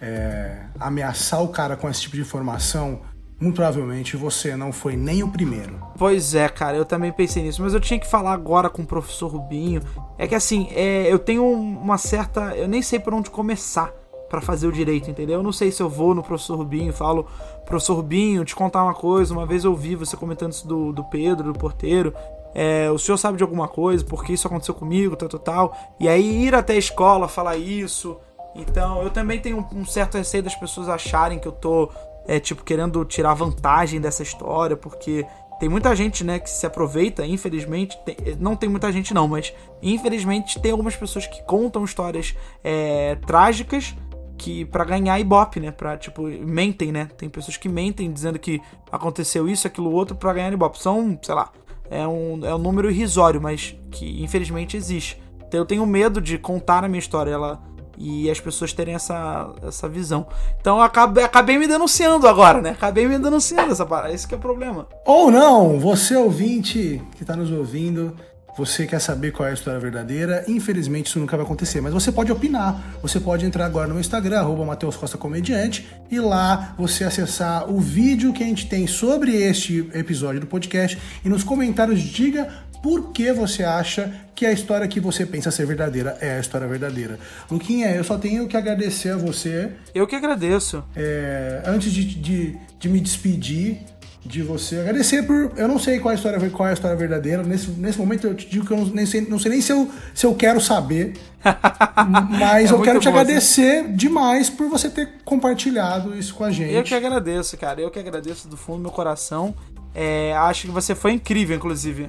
é, 0.00 0.66
ameaçar 0.78 1.42
o 1.42 1.48
cara 1.48 1.76
com 1.76 1.88
esse 1.88 2.02
tipo 2.02 2.16
de 2.16 2.22
informação, 2.22 3.00
muito 3.40 3.56
provavelmente 3.56 4.16
você 4.16 4.54
não 4.56 4.72
foi 4.72 4.96
nem 4.96 5.22
o 5.22 5.28
primeiro. 5.28 5.80
Pois 5.96 6.34
é, 6.34 6.48
cara, 6.48 6.76
eu 6.76 6.84
também 6.84 7.10
pensei 7.10 7.42
nisso, 7.42 7.62
mas 7.62 7.74
eu 7.74 7.80
tinha 7.80 7.98
que 7.98 8.06
falar 8.06 8.32
agora 8.32 8.68
com 8.68 8.82
o 8.82 8.86
professor 8.86 9.28
Rubinho. 9.28 9.80
É 10.18 10.26
que 10.26 10.34
assim, 10.34 10.68
é, 10.72 11.10
eu 11.10 11.18
tenho 11.18 11.44
uma 11.44 11.98
certa. 11.98 12.54
Eu 12.54 12.68
nem 12.68 12.82
sei 12.82 12.98
por 12.98 13.14
onde 13.14 13.30
começar 13.30 13.92
para 14.35 14.41
fazer 14.41 14.66
o 14.66 14.72
direito, 14.72 15.09
entendeu? 15.09 15.37
Eu 15.37 15.43
não 15.45 15.53
sei 15.53 15.70
se 15.70 15.80
eu 15.80 15.89
vou 15.89 16.12
no 16.12 16.20
professor 16.20 16.57
Rubinho 16.57 16.89
e 16.89 16.93
falo, 16.93 17.28
professor 17.64 17.95
Rubinho, 17.95 18.45
te 18.45 18.55
contar 18.55 18.82
uma 18.82 18.95
coisa. 18.95 19.32
Uma 19.32 19.47
vez 19.47 19.62
eu 19.62 19.70
ouvi 19.70 19.95
você 19.95 20.16
comentando 20.16 20.51
isso 20.51 20.66
do, 20.66 20.93
do 20.93 21.05
Pedro, 21.05 21.53
do 21.53 21.59
porteiro. 21.59 22.12
É, 22.53 22.91
o 22.91 22.99
senhor 22.99 23.16
sabe 23.16 23.37
de 23.37 23.45
alguma 23.45 23.68
coisa, 23.68 24.05
porque 24.05 24.32
isso 24.32 24.47
aconteceu 24.49 24.74
comigo, 24.74 25.14
tal, 25.14 25.28
tal, 25.28 25.41
tal. 25.41 25.78
E 26.01 26.09
aí 26.09 26.45
ir 26.47 26.55
até 26.55 26.72
a 26.72 26.78
escola 26.78 27.28
falar 27.28 27.57
isso. 27.57 28.16
Então, 28.57 29.03
eu 29.03 29.11
também 29.11 29.41
tenho 29.41 29.64
um 29.72 29.85
certo 29.85 30.18
receio 30.18 30.43
das 30.43 30.57
pessoas 30.57 30.89
acharem 30.89 31.39
que 31.39 31.47
eu 31.47 31.53
tô, 31.53 31.89
é, 32.26 32.41
tipo, 32.41 32.64
querendo 32.64 33.05
tirar 33.05 33.35
vantagem 33.35 34.01
dessa 34.01 34.24
história, 34.24 34.76
porque 34.76 35.24
tem 35.61 35.68
muita 35.68 35.95
gente, 35.95 36.24
né, 36.24 36.41
que 36.41 36.51
se 36.51 36.66
aproveita, 36.66 37.24
infelizmente. 37.24 37.97
Tem, 38.05 38.16
não 38.41 38.57
tem 38.57 38.68
muita 38.68 38.91
gente, 38.91 39.14
não, 39.14 39.28
mas 39.28 39.53
infelizmente 39.80 40.61
tem 40.61 40.72
algumas 40.72 40.97
pessoas 40.97 41.24
que 41.24 41.41
contam 41.45 41.85
histórias 41.85 42.35
é, 42.64 43.16
trágicas 43.26 43.95
que 44.37 44.64
para 44.64 44.85
ganhar 44.85 45.18
ibope, 45.18 45.61
né? 45.61 45.70
Pra, 45.70 45.97
tipo, 45.97 46.22
mentem, 46.22 46.93
né? 46.93 47.09
Tem 47.16 47.28
pessoas 47.28 47.57
que 47.57 47.68
mentem 47.68 48.12
dizendo 48.12 48.39
que 48.39 48.61
aconteceu 48.91 49.49
isso, 49.49 49.66
aquilo, 49.66 49.91
outro 49.91 50.16
para 50.16 50.32
ganhar 50.32 50.53
ibope. 50.53 50.80
São, 50.80 51.18
sei 51.22 51.35
lá, 51.35 51.51
é 51.91 52.07
um, 52.07 52.45
é 52.45 52.55
um 52.55 52.59
número 52.59 52.91
irrisório, 52.91 53.41
mas 53.41 53.76
que 53.91 54.22
infelizmente 54.22 54.76
existe. 54.76 55.22
Então 55.47 55.61
eu 55.61 55.66
tenho 55.66 55.87
medo 55.87 56.20
de 56.20 56.39
contar 56.39 56.85
a 56.85 56.89
minha 56.89 56.99
história 56.99 57.30
ela, 57.30 57.62
e 57.97 58.30
as 58.30 58.41
pessoas 58.41 58.72
terem 58.72 58.95
essa, 58.95 59.53
essa 59.62 59.89
visão. 59.89 60.26
Então 60.61 60.78
eu 60.78 60.82
acabei, 60.82 61.24
acabei 61.24 61.59
me 61.59 61.66
denunciando 61.66 62.26
agora, 62.26 62.61
né? 62.61 62.70
Acabei 62.70 63.07
me 63.07 63.18
denunciando 63.18 63.72
essa 63.72 63.87
parada. 63.87 64.12
Esse 64.12 64.26
que 64.26 64.35
é 64.35 64.37
o 64.37 64.41
problema. 64.41 64.87
Ou 65.07 65.30
não, 65.30 65.78
você 65.78 66.16
ouvinte 66.16 67.03
que 67.16 67.24
tá 67.24 67.37
nos 67.37 67.51
ouvindo, 67.51 68.14
você 68.57 68.86
quer 68.86 69.00
saber 69.00 69.32
qual 69.32 69.48
é 69.48 69.50
a 69.50 69.55
história 69.55 69.80
verdadeira? 69.80 70.44
Infelizmente 70.46 71.07
isso 71.07 71.18
nunca 71.18 71.36
vai 71.36 71.44
acontecer, 71.44 71.80
mas 71.80 71.92
você 71.92 72.12
pode 72.12 72.30
opinar. 72.30 72.98
Você 73.02 73.18
pode 73.18 73.44
entrar 73.44 73.66
agora 73.66 73.88
no 73.88 73.94
meu 73.94 74.00
Instagram, 74.00 74.38
arroba 74.38 74.64
Mateus 74.64 74.96
Costa 74.96 75.18
Comediante, 75.18 75.86
e 76.11 76.20
lá 76.20 76.74
você 76.78 77.05
acessar 77.05 77.70
o 77.70 77.80
vídeo 77.80 78.32
que 78.32 78.42
a 78.42 78.46
gente 78.46 78.66
tem 78.68 78.86
sobre 78.86 79.34
este 79.34 79.88
episódio 79.92 80.40
do 80.40 80.46
podcast 80.46 80.98
e 81.24 81.28
nos 81.28 81.42
comentários 81.42 82.00
diga 82.00 82.48
por 82.84 83.12
que 83.12 83.32
você 83.32 83.64
acha 83.64 84.12
que 84.34 84.44
a 84.44 84.52
história 84.52 84.86
que 84.86 85.00
você 85.00 85.24
pensa 85.24 85.50
ser 85.50 85.64
verdadeira 85.64 86.18
é 86.20 86.36
a 86.36 86.40
história 86.40 86.66
verdadeira. 86.68 87.18
Luquinha, 87.50 87.90
eu 87.90 88.05
só 88.05 88.18
tenho 88.18 88.46
que 88.46 88.59
agradecer 88.59 89.09
a 89.09 89.16
você. 89.16 89.70
Eu 89.94 90.07
que 90.07 90.14
agradeço. 90.14 90.84
É, 90.94 91.62
antes 91.64 91.90
de, 91.90 92.05
de, 92.05 92.57
de 92.78 92.88
me 92.90 93.00
despedir, 93.00 93.78
de 94.25 94.43
você. 94.43 94.79
Agradecer 94.79 95.22
por. 95.25 95.53
Eu 95.57 95.68
não 95.68 95.79
sei 95.79 95.99
qual 95.99 96.11
é 96.11 96.14
a 96.14 96.16
história, 96.16 96.51
qual 96.51 96.66
é 96.66 96.70
a 96.70 96.75
história 96.75 96.97
verdadeira. 96.97 97.43
Nesse, 97.43 97.70
nesse 97.70 97.99
momento 97.99 98.27
eu 98.27 98.35
te 98.35 98.49
digo 98.49 98.64
que 98.64 98.72
eu 98.72 98.79
não, 98.79 98.87
nem 98.87 99.05
sei, 99.05 99.20
não 99.20 99.39
sei 99.39 99.51
nem 99.51 99.61
se 99.61 99.72
eu, 99.72 99.91
se 100.14 100.25
eu 100.27 100.35
quero 100.35 100.61
saber. 100.61 101.14
mas 102.31 102.70
é 102.70 102.75
eu 102.75 102.81
quero 102.81 102.99
te 103.01 103.05
bom, 103.05 103.11
agradecer 103.11 103.81
assim. 103.81 103.93
demais 103.97 104.49
por 104.49 104.68
você 104.68 104.89
ter 104.89 105.11
compartilhado 105.25 106.16
isso 106.16 106.35
com 106.35 106.45
a 106.45 106.51
gente. 106.51 106.72
Eu 106.72 106.83
que 106.83 106.95
agradeço, 106.95 107.57
cara. 107.59 107.81
Eu 107.81 107.91
que 107.91 107.99
agradeço 107.99 108.49
do 108.49 108.57
fundo 108.57 108.79
do 108.79 108.83
meu 108.83 108.91
coração. 108.91 109.55
É, 109.95 110.35
acho 110.35 110.66
que 110.66 110.72
você 110.72 110.95
foi 110.95 111.12
incrível, 111.12 111.57
inclusive. 111.57 112.09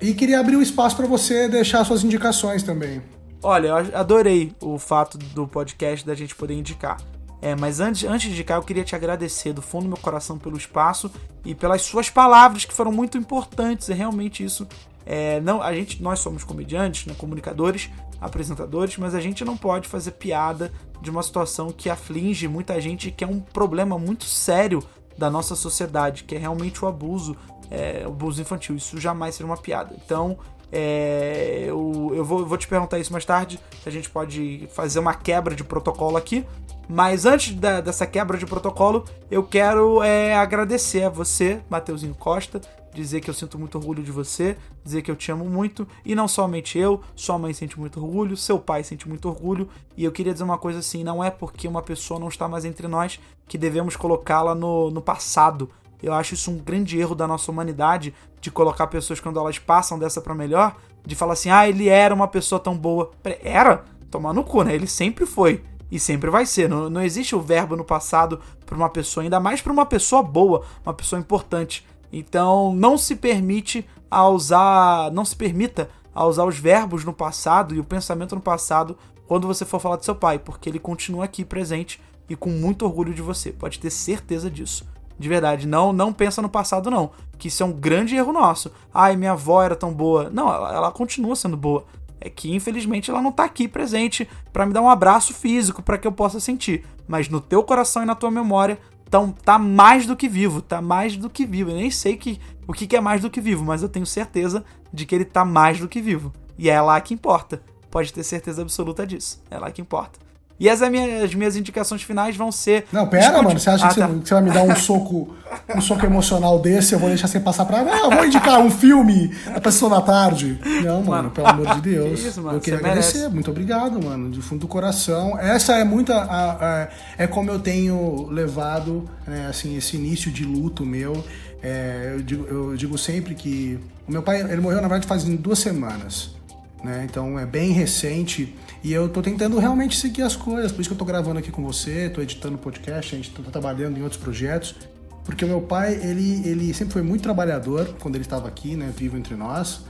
E 0.00 0.14
queria 0.14 0.38
abrir 0.38 0.56
o 0.56 0.62
espaço 0.62 0.96
para 0.96 1.06
você 1.06 1.48
deixar 1.48 1.84
suas 1.84 2.04
indicações 2.04 2.62
também. 2.62 3.02
Olha, 3.42 3.68
eu 3.68 3.76
adorei 3.94 4.52
o 4.60 4.78
fato 4.78 5.18
do 5.18 5.46
podcast 5.46 6.06
da 6.06 6.14
gente 6.14 6.34
poder 6.34 6.54
indicar. 6.54 6.98
É, 7.40 7.54
mas 7.54 7.80
antes, 7.80 8.04
antes 8.04 8.28
de 8.28 8.32
indicar, 8.32 8.58
eu 8.58 8.62
queria 8.62 8.84
te 8.84 8.96
agradecer 8.96 9.52
do 9.52 9.60
fundo 9.60 9.84
do 9.84 9.88
meu 9.88 9.98
coração 9.98 10.38
pelo 10.38 10.56
espaço 10.56 11.10
e 11.44 11.54
pelas 11.54 11.82
suas 11.82 12.08
palavras 12.08 12.64
que 12.64 12.72
foram 12.72 12.90
muito 12.90 13.18
importantes. 13.18 13.90
É 13.90 13.94
realmente 13.94 14.42
isso. 14.42 14.66
É, 15.04 15.40
não, 15.40 15.62
a 15.62 15.72
gente, 15.72 16.02
nós 16.02 16.18
somos 16.18 16.42
comediantes, 16.42 17.06
né, 17.06 17.14
comunicadores, 17.16 17.90
apresentadores, 18.20 18.96
mas 18.96 19.14
a 19.14 19.20
gente 19.20 19.44
não 19.44 19.56
pode 19.56 19.86
fazer 19.86 20.12
piada 20.12 20.72
de 21.00 21.10
uma 21.10 21.22
situação 21.22 21.70
que 21.70 21.88
aflige 21.88 22.48
muita 22.48 22.80
gente, 22.80 23.10
que 23.10 23.22
é 23.22 23.26
um 23.26 23.38
problema 23.38 23.98
muito 23.98 24.24
sério 24.24 24.82
da 25.16 25.30
nossa 25.30 25.54
sociedade, 25.54 26.24
que 26.24 26.34
é 26.34 26.38
realmente 26.38 26.84
o 26.84 26.88
abuso, 26.88 27.36
é, 27.70 28.02
o 28.04 28.10
abuso 28.10 28.40
infantil. 28.40 28.76
Isso 28.76 28.98
jamais 28.98 29.34
seria 29.34 29.50
uma 29.50 29.56
piada. 29.56 29.94
Então, 30.04 30.38
é, 30.72 31.64
eu, 31.66 32.12
eu, 32.14 32.24
vou, 32.24 32.44
vou 32.44 32.58
te 32.58 32.66
perguntar 32.66 32.98
isso 32.98 33.12
mais 33.12 33.24
tarde, 33.24 33.60
a 33.84 33.90
gente 33.90 34.10
pode 34.10 34.68
fazer 34.72 34.98
uma 34.98 35.14
quebra 35.14 35.54
de 35.54 35.64
protocolo 35.64 36.16
aqui. 36.16 36.44
Mas 36.88 37.26
antes 37.26 37.52
da, 37.54 37.80
dessa 37.80 38.06
quebra 38.06 38.38
de 38.38 38.46
protocolo, 38.46 39.04
eu 39.28 39.42
quero 39.42 40.02
é, 40.02 40.36
agradecer 40.36 41.02
a 41.02 41.08
você, 41.08 41.60
Mateuzinho 41.68 42.14
Costa, 42.14 42.60
dizer 42.94 43.20
que 43.20 43.28
eu 43.28 43.34
sinto 43.34 43.58
muito 43.58 43.76
orgulho 43.76 44.02
de 44.02 44.12
você, 44.12 44.56
dizer 44.84 45.02
que 45.02 45.10
eu 45.10 45.16
te 45.16 45.30
amo 45.30 45.44
muito, 45.44 45.86
e 46.04 46.14
não 46.14 46.28
somente 46.28 46.78
eu, 46.78 47.02
sua 47.14 47.38
mãe 47.38 47.52
sente 47.52 47.78
muito 47.78 48.00
orgulho, 48.00 48.36
seu 48.36 48.58
pai 48.58 48.84
sente 48.84 49.08
muito 49.08 49.28
orgulho, 49.28 49.68
e 49.96 50.04
eu 50.04 50.12
queria 50.12 50.32
dizer 50.32 50.44
uma 50.44 50.58
coisa 50.58 50.78
assim: 50.78 51.02
não 51.02 51.22
é 51.22 51.30
porque 51.30 51.66
uma 51.68 51.82
pessoa 51.82 52.20
não 52.20 52.28
está 52.28 52.48
mais 52.48 52.64
entre 52.64 52.86
nós 52.86 53.20
que 53.48 53.58
devemos 53.58 53.96
colocá-la 53.96 54.54
no, 54.54 54.90
no 54.90 55.02
passado. 55.02 55.68
Eu 56.02 56.12
acho 56.12 56.34
isso 56.34 56.50
um 56.50 56.58
grande 56.58 56.98
erro 56.98 57.14
da 57.14 57.26
nossa 57.26 57.50
humanidade 57.50 58.14
de 58.40 58.50
colocar 58.50 58.86
pessoas 58.86 59.20
quando 59.20 59.38
elas 59.38 59.58
passam 59.58 59.98
dessa 59.98 60.20
para 60.20 60.34
melhor, 60.34 60.76
de 61.04 61.14
falar 61.14 61.32
assim: 61.32 61.50
ah, 61.50 61.68
ele 61.68 61.88
era 61.88 62.14
uma 62.14 62.28
pessoa 62.28 62.60
tão 62.60 62.76
boa. 62.76 63.10
Era? 63.42 63.84
Tomar 64.10 64.32
no 64.32 64.44
cu, 64.44 64.62
né? 64.62 64.74
Ele 64.74 64.86
sempre 64.86 65.26
foi. 65.26 65.62
E 65.90 65.98
sempre 65.98 66.30
vai 66.30 66.46
ser. 66.46 66.68
Não, 66.68 66.90
não 66.90 67.02
existe 67.02 67.34
o 67.34 67.40
verbo 67.40 67.76
no 67.76 67.84
passado 67.84 68.40
para 68.64 68.76
uma 68.76 68.88
pessoa, 68.88 69.24
ainda 69.24 69.38
mais 69.38 69.60
para 69.60 69.72
uma 69.72 69.86
pessoa 69.86 70.22
boa, 70.22 70.64
uma 70.84 70.94
pessoa 70.94 71.20
importante. 71.20 71.86
Então 72.12 72.74
não 72.74 72.96
se 72.98 73.16
permite 73.16 73.86
a 74.10 74.28
usar. 74.28 75.10
Não 75.12 75.24
se 75.24 75.36
permita 75.36 75.88
a 76.14 76.24
usar 76.24 76.44
os 76.44 76.58
verbos 76.58 77.04
no 77.04 77.12
passado 77.12 77.74
e 77.74 77.80
o 77.80 77.84
pensamento 77.84 78.34
no 78.34 78.40
passado 78.40 78.96
quando 79.26 79.46
você 79.46 79.64
for 79.64 79.80
falar 79.80 79.96
do 79.96 80.04
seu 80.04 80.14
pai, 80.14 80.38
porque 80.38 80.68
ele 80.68 80.78
continua 80.78 81.24
aqui 81.24 81.44
presente 81.44 82.00
e 82.28 82.36
com 82.36 82.48
muito 82.50 82.84
orgulho 82.84 83.12
de 83.12 83.22
você. 83.22 83.52
Pode 83.52 83.78
ter 83.78 83.90
certeza 83.90 84.50
disso. 84.50 84.86
De 85.18 85.28
verdade, 85.28 85.66
não 85.66 85.92
não 85.92 86.12
pensa 86.12 86.42
no 86.42 86.48
passado 86.48 86.90
não, 86.90 87.10
que 87.38 87.48
isso 87.48 87.62
é 87.62 87.66
um 87.66 87.72
grande 87.72 88.16
erro 88.16 88.32
nosso. 88.32 88.70
Ai, 88.92 89.16
minha 89.16 89.32
avó 89.32 89.62
era 89.62 89.74
tão 89.74 89.92
boa. 89.92 90.30
Não, 90.30 90.52
ela, 90.52 90.74
ela 90.74 90.92
continua 90.92 91.34
sendo 91.34 91.56
boa. 91.56 91.84
É 92.20 92.28
que 92.28 92.54
infelizmente 92.54 93.10
ela 93.10 93.22
não 93.22 93.32
tá 93.32 93.44
aqui 93.44 93.68
presente 93.68 94.28
para 94.52 94.66
me 94.66 94.72
dar 94.72 94.82
um 94.82 94.90
abraço 94.90 95.32
físico 95.34 95.82
para 95.82 95.98
que 95.98 96.06
eu 96.06 96.12
possa 96.12 96.40
sentir, 96.40 96.84
mas 97.06 97.28
no 97.28 97.40
teu 97.40 97.62
coração 97.62 98.02
e 98.02 98.06
na 98.06 98.14
tua 98.14 98.30
memória 98.30 98.78
tão, 99.10 99.30
tá 99.30 99.58
mais 99.58 100.06
do 100.06 100.16
que 100.16 100.28
vivo, 100.28 100.60
tá 100.60 100.80
mais 100.80 101.16
do 101.16 101.30
que 101.30 101.46
vivo. 101.46 101.70
Eu 101.70 101.76
nem 101.76 101.90
sei 101.90 102.16
que, 102.16 102.40
o 102.66 102.72
que, 102.72 102.86
que 102.86 102.96
é 102.96 103.00
mais 103.00 103.20
do 103.20 103.30
que 103.30 103.40
vivo, 103.40 103.64
mas 103.64 103.82
eu 103.82 103.88
tenho 103.88 104.06
certeza 104.06 104.64
de 104.92 105.06
que 105.06 105.14
ele 105.14 105.24
tá 105.24 105.44
mais 105.44 105.78
do 105.78 105.88
que 105.88 106.00
vivo. 106.00 106.32
E 106.58 106.68
é 106.68 106.80
lá 106.80 107.00
que 107.00 107.14
importa. 107.14 107.62
Pode 107.90 108.12
ter 108.12 108.22
certeza 108.22 108.62
absoluta 108.62 109.06
disso. 109.06 109.42
É 109.50 109.58
lá 109.58 109.70
que 109.70 109.80
importa. 109.80 110.18
E 110.58 110.70
as 110.70 110.80
minhas, 110.80 111.24
as 111.24 111.34
minhas 111.34 111.56
indicações 111.56 112.02
finais 112.02 112.34
vão 112.34 112.50
ser. 112.50 112.86
Não, 112.90 113.06
pera, 113.06 113.42
mano. 113.42 113.58
Você 113.58 113.68
acha 113.68 113.86
ah, 113.86 113.88
que, 113.90 114.00
tá. 114.00 114.06
você, 114.06 114.34
vai 114.34 114.42
me 114.42 114.50
dar 114.50 114.62
um 114.62 114.74
soco, 114.74 115.36
um 115.74 115.80
soco 115.82 116.06
emocional 116.06 116.58
desse? 116.58 116.94
Eu 116.94 116.98
vou 116.98 117.08
deixar 117.10 117.28
você 117.28 117.38
passar 117.38 117.66
pra. 117.66 117.80
Ah, 117.80 118.14
vou 118.14 118.24
indicar 118.24 118.58
um 118.60 118.70
filme 118.70 119.34
a 119.54 119.60
pessoa 119.60 119.90
da 119.90 120.00
tarde. 120.00 120.58
Não, 120.82 121.02
mano, 121.02 121.06
mano 121.06 121.30
pelo 121.30 121.46
amor 121.46 121.74
de 121.74 121.80
Deus. 121.92 122.20
Que 122.20 122.28
isso, 122.28 122.42
mano, 122.42 122.56
eu 122.56 122.60
queria 122.60 122.78
agradecer. 122.78 123.18
Merece. 123.18 123.34
Muito 123.34 123.50
obrigado, 123.50 124.02
mano. 124.02 124.30
De 124.30 124.40
fundo 124.40 124.60
do 124.60 124.68
coração. 124.68 125.38
Essa 125.38 125.74
é 125.74 125.84
muita. 125.84 126.14
A, 126.14 126.52
a, 126.52 126.88
é 127.18 127.26
como 127.26 127.50
eu 127.50 127.58
tenho 127.58 128.26
levado, 128.30 129.08
né, 129.26 129.48
assim, 129.50 129.76
esse 129.76 129.96
início 129.96 130.30
de 130.30 130.44
luto 130.44 130.86
meu. 130.86 131.22
É, 131.62 132.12
eu, 132.14 132.22
digo, 132.22 132.46
eu 132.46 132.76
digo 132.76 132.96
sempre 132.96 133.34
que. 133.34 133.78
O 134.08 134.12
meu 134.12 134.22
pai, 134.22 134.40
ele 134.40 134.60
morreu, 134.60 134.76
na 134.76 134.88
verdade, 134.88 135.06
faz 135.06 135.24
duas 135.24 135.58
semanas. 135.58 136.34
Né? 136.82 137.06
Então 137.08 137.38
é 137.38 137.44
bem 137.44 137.72
recente 137.72 138.54
e 138.86 138.92
eu 138.92 139.08
tô 139.08 139.20
tentando 139.20 139.58
realmente 139.58 139.96
seguir 139.96 140.22
as 140.22 140.36
coisas, 140.36 140.70
por 140.70 140.80
isso 140.80 140.88
que 140.88 140.94
eu 140.94 140.98
tô 140.98 141.04
gravando 141.04 141.40
aqui 141.40 141.50
com 141.50 141.60
você, 141.60 142.08
tô 142.08 142.22
editando 142.22 142.56
podcast, 142.56 143.16
a 143.16 143.18
gente 143.18 143.32
tá 143.32 143.50
trabalhando 143.50 143.98
em 143.98 144.02
outros 144.02 144.22
projetos, 144.22 144.76
porque 145.24 145.44
o 145.44 145.48
meu 145.48 145.60
pai, 145.60 145.94
ele, 146.04 146.48
ele 146.48 146.72
sempre 146.72 146.92
foi 146.92 147.02
muito 147.02 147.20
trabalhador 147.20 147.96
quando 147.98 148.14
ele 148.14 148.22
estava 148.22 148.46
aqui, 148.46 148.76
né, 148.76 148.94
vivo 148.96 149.16
entre 149.16 149.34
nós, 149.34 149.80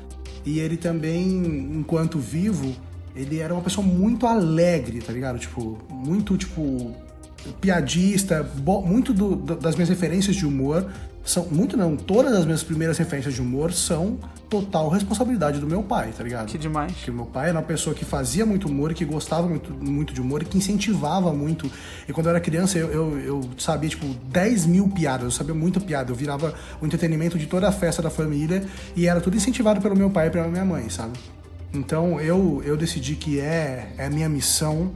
e 0.46 0.60
ele 0.60 0.78
também, 0.78 1.28
enquanto 1.76 2.18
vivo, 2.18 2.74
ele 3.14 3.38
era 3.38 3.52
uma 3.52 3.62
pessoa 3.62 3.86
muito 3.86 4.26
alegre, 4.26 5.02
tá 5.02 5.12
ligado? 5.12 5.38
Tipo, 5.38 5.76
muito, 5.90 6.34
tipo, 6.38 6.96
piadista, 7.60 8.50
muito 8.82 9.12
do, 9.12 9.36
das 9.36 9.74
minhas 9.74 9.90
referências 9.90 10.34
de 10.34 10.46
humor 10.46 10.90
são 11.26 11.44
muito 11.50 11.76
não, 11.76 11.96
todas 11.96 12.32
as 12.32 12.44
minhas 12.44 12.62
primeiras 12.62 12.96
referências 12.96 13.34
de 13.34 13.42
humor 13.42 13.72
são 13.72 14.16
total 14.48 14.88
responsabilidade 14.88 15.58
do 15.58 15.66
meu 15.66 15.82
pai, 15.82 16.12
tá 16.16 16.22
ligado? 16.22 16.46
Que 16.46 16.56
demais. 16.56 16.92
Porque 16.92 17.10
o 17.10 17.14
meu 17.14 17.26
pai 17.26 17.48
era 17.48 17.58
uma 17.58 17.64
pessoa 17.64 17.94
que 17.94 18.04
fazia 18.04 18.46
muito 18.46 18.68
humor 18.68 18.94
que 18.94 19.04
gostava 19.04 19.48
muito, 19.48 19.74
muito 19.74 20.14
de 20.14 20.20
humor 20.20 20.42
e 20.42 20.44
que 20.44 20.56
incentivava 20.56 21.32
muito. 21.32 21.68
E 22.08 22.12
quando 22.12 22.26
eu 22.26 22.30
era 22.30 22.40
criança, 22.40 22.78
eu, 22.78 22.92
eu, 22.92 23.18
eu 23.18 23.50
sabia, 23.58 23.90
tipo, 23.90 24.06
10 24.06 24.66
mil 24.66 24.88
piadas, 24.88 25.24
eu 25.24 25.30
sabia 25.32 25.54
muito 25.54 25.80
piada. 25.80 26.12
Eu 26.12 26.14
virava 26.14 26.54
o 26.80 26.86
entretenimento 26.86 27.36
de 27.36 27.46
toda 27.46 27.66
a 27.68 27.72
festa 27.72 28.00
da 28.00 28.08
família 28.08 28.64
e 28.94 29.08
era 29.08 29.20
tudo 29.20 29.36
incentivado 29.36 29.80
pelo 29.80 29.96
meu 29.96 30.08
pai 30.08 30.28
e 30.28 30.30
pela 30.30 30.46
minha 30.46 30.64
mãe, 30.64 30.88
sabe? 30.88 31.18
Então 31.74 32.20
eu, 32.20 32.62
eu 32.64 32.76
decidi 32.76 33.16
que 33.16 33.40
é, 33.40 33.92
é 33.98 34.06
a 34.06 34.10
minha 34.10 34.28
missão 34.28 34.92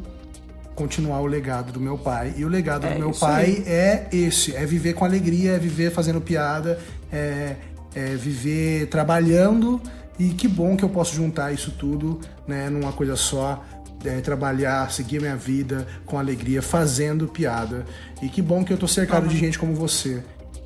continuar 0.80 1.20
o 1.20 1.26
legado 1.26 1.72
do 1.72 1.78
meu 1.78 1.98
pai. 1.98 2.32
E 2.38 2.44
o 2.44 2.48
legado 2.48 2.86
é 2.86 2.94
do 2.94 2.98
meu 2.98 3.12
pai 3.12 3.44
aí. 3.44 3.64
é 3.66 4.08
esse: 4.10 4.56
é 4.56 4.64
viver 4.64 4.94
com 4.94 5.04
alegria, 5.04 5.52
é 5.52 5.58
viver 5.58 5.90
fazendo 5.90 6.20
piada, 6.22 6.78
é, 7.12 7.56
é, 7.94 8.16
viver 8.16 8.86
trabalhando. 8.86 9.80
E 10.18 10.30
que 10.30 10.48
bom 10.48 10.76
que 10.76 10.82
eu 10.82 10.88
posso 10.88 11.14
juntar 11.14 11.52
isso 11.52 11.70
tudo 11.72 12.20
né, 12.48 12.70
numa 12.70 12.92
coisa 12.92 13.14
só. 13.14 13.62
É, 14.02 14.18
trabalhar, 14.22 14.90
seguir 14.90 15.20
minha 15.20 15.36
vida 15.36 15.86
com 16.06 16.18
alegria, 16.18 16.62
fazendo 16.62 17.28
piada. 17.28 17.84
E 18.22 18.30
que 18.30 18.40
bom 18.40 18.64
que 18.64 18.72
eu 18.72 18.78
tô 18.78 18.88
cercado 18.88 19.28
de 19.28 19.36
gente 19.36 19.58
como 19.58 19.74
você, 19.74 20.22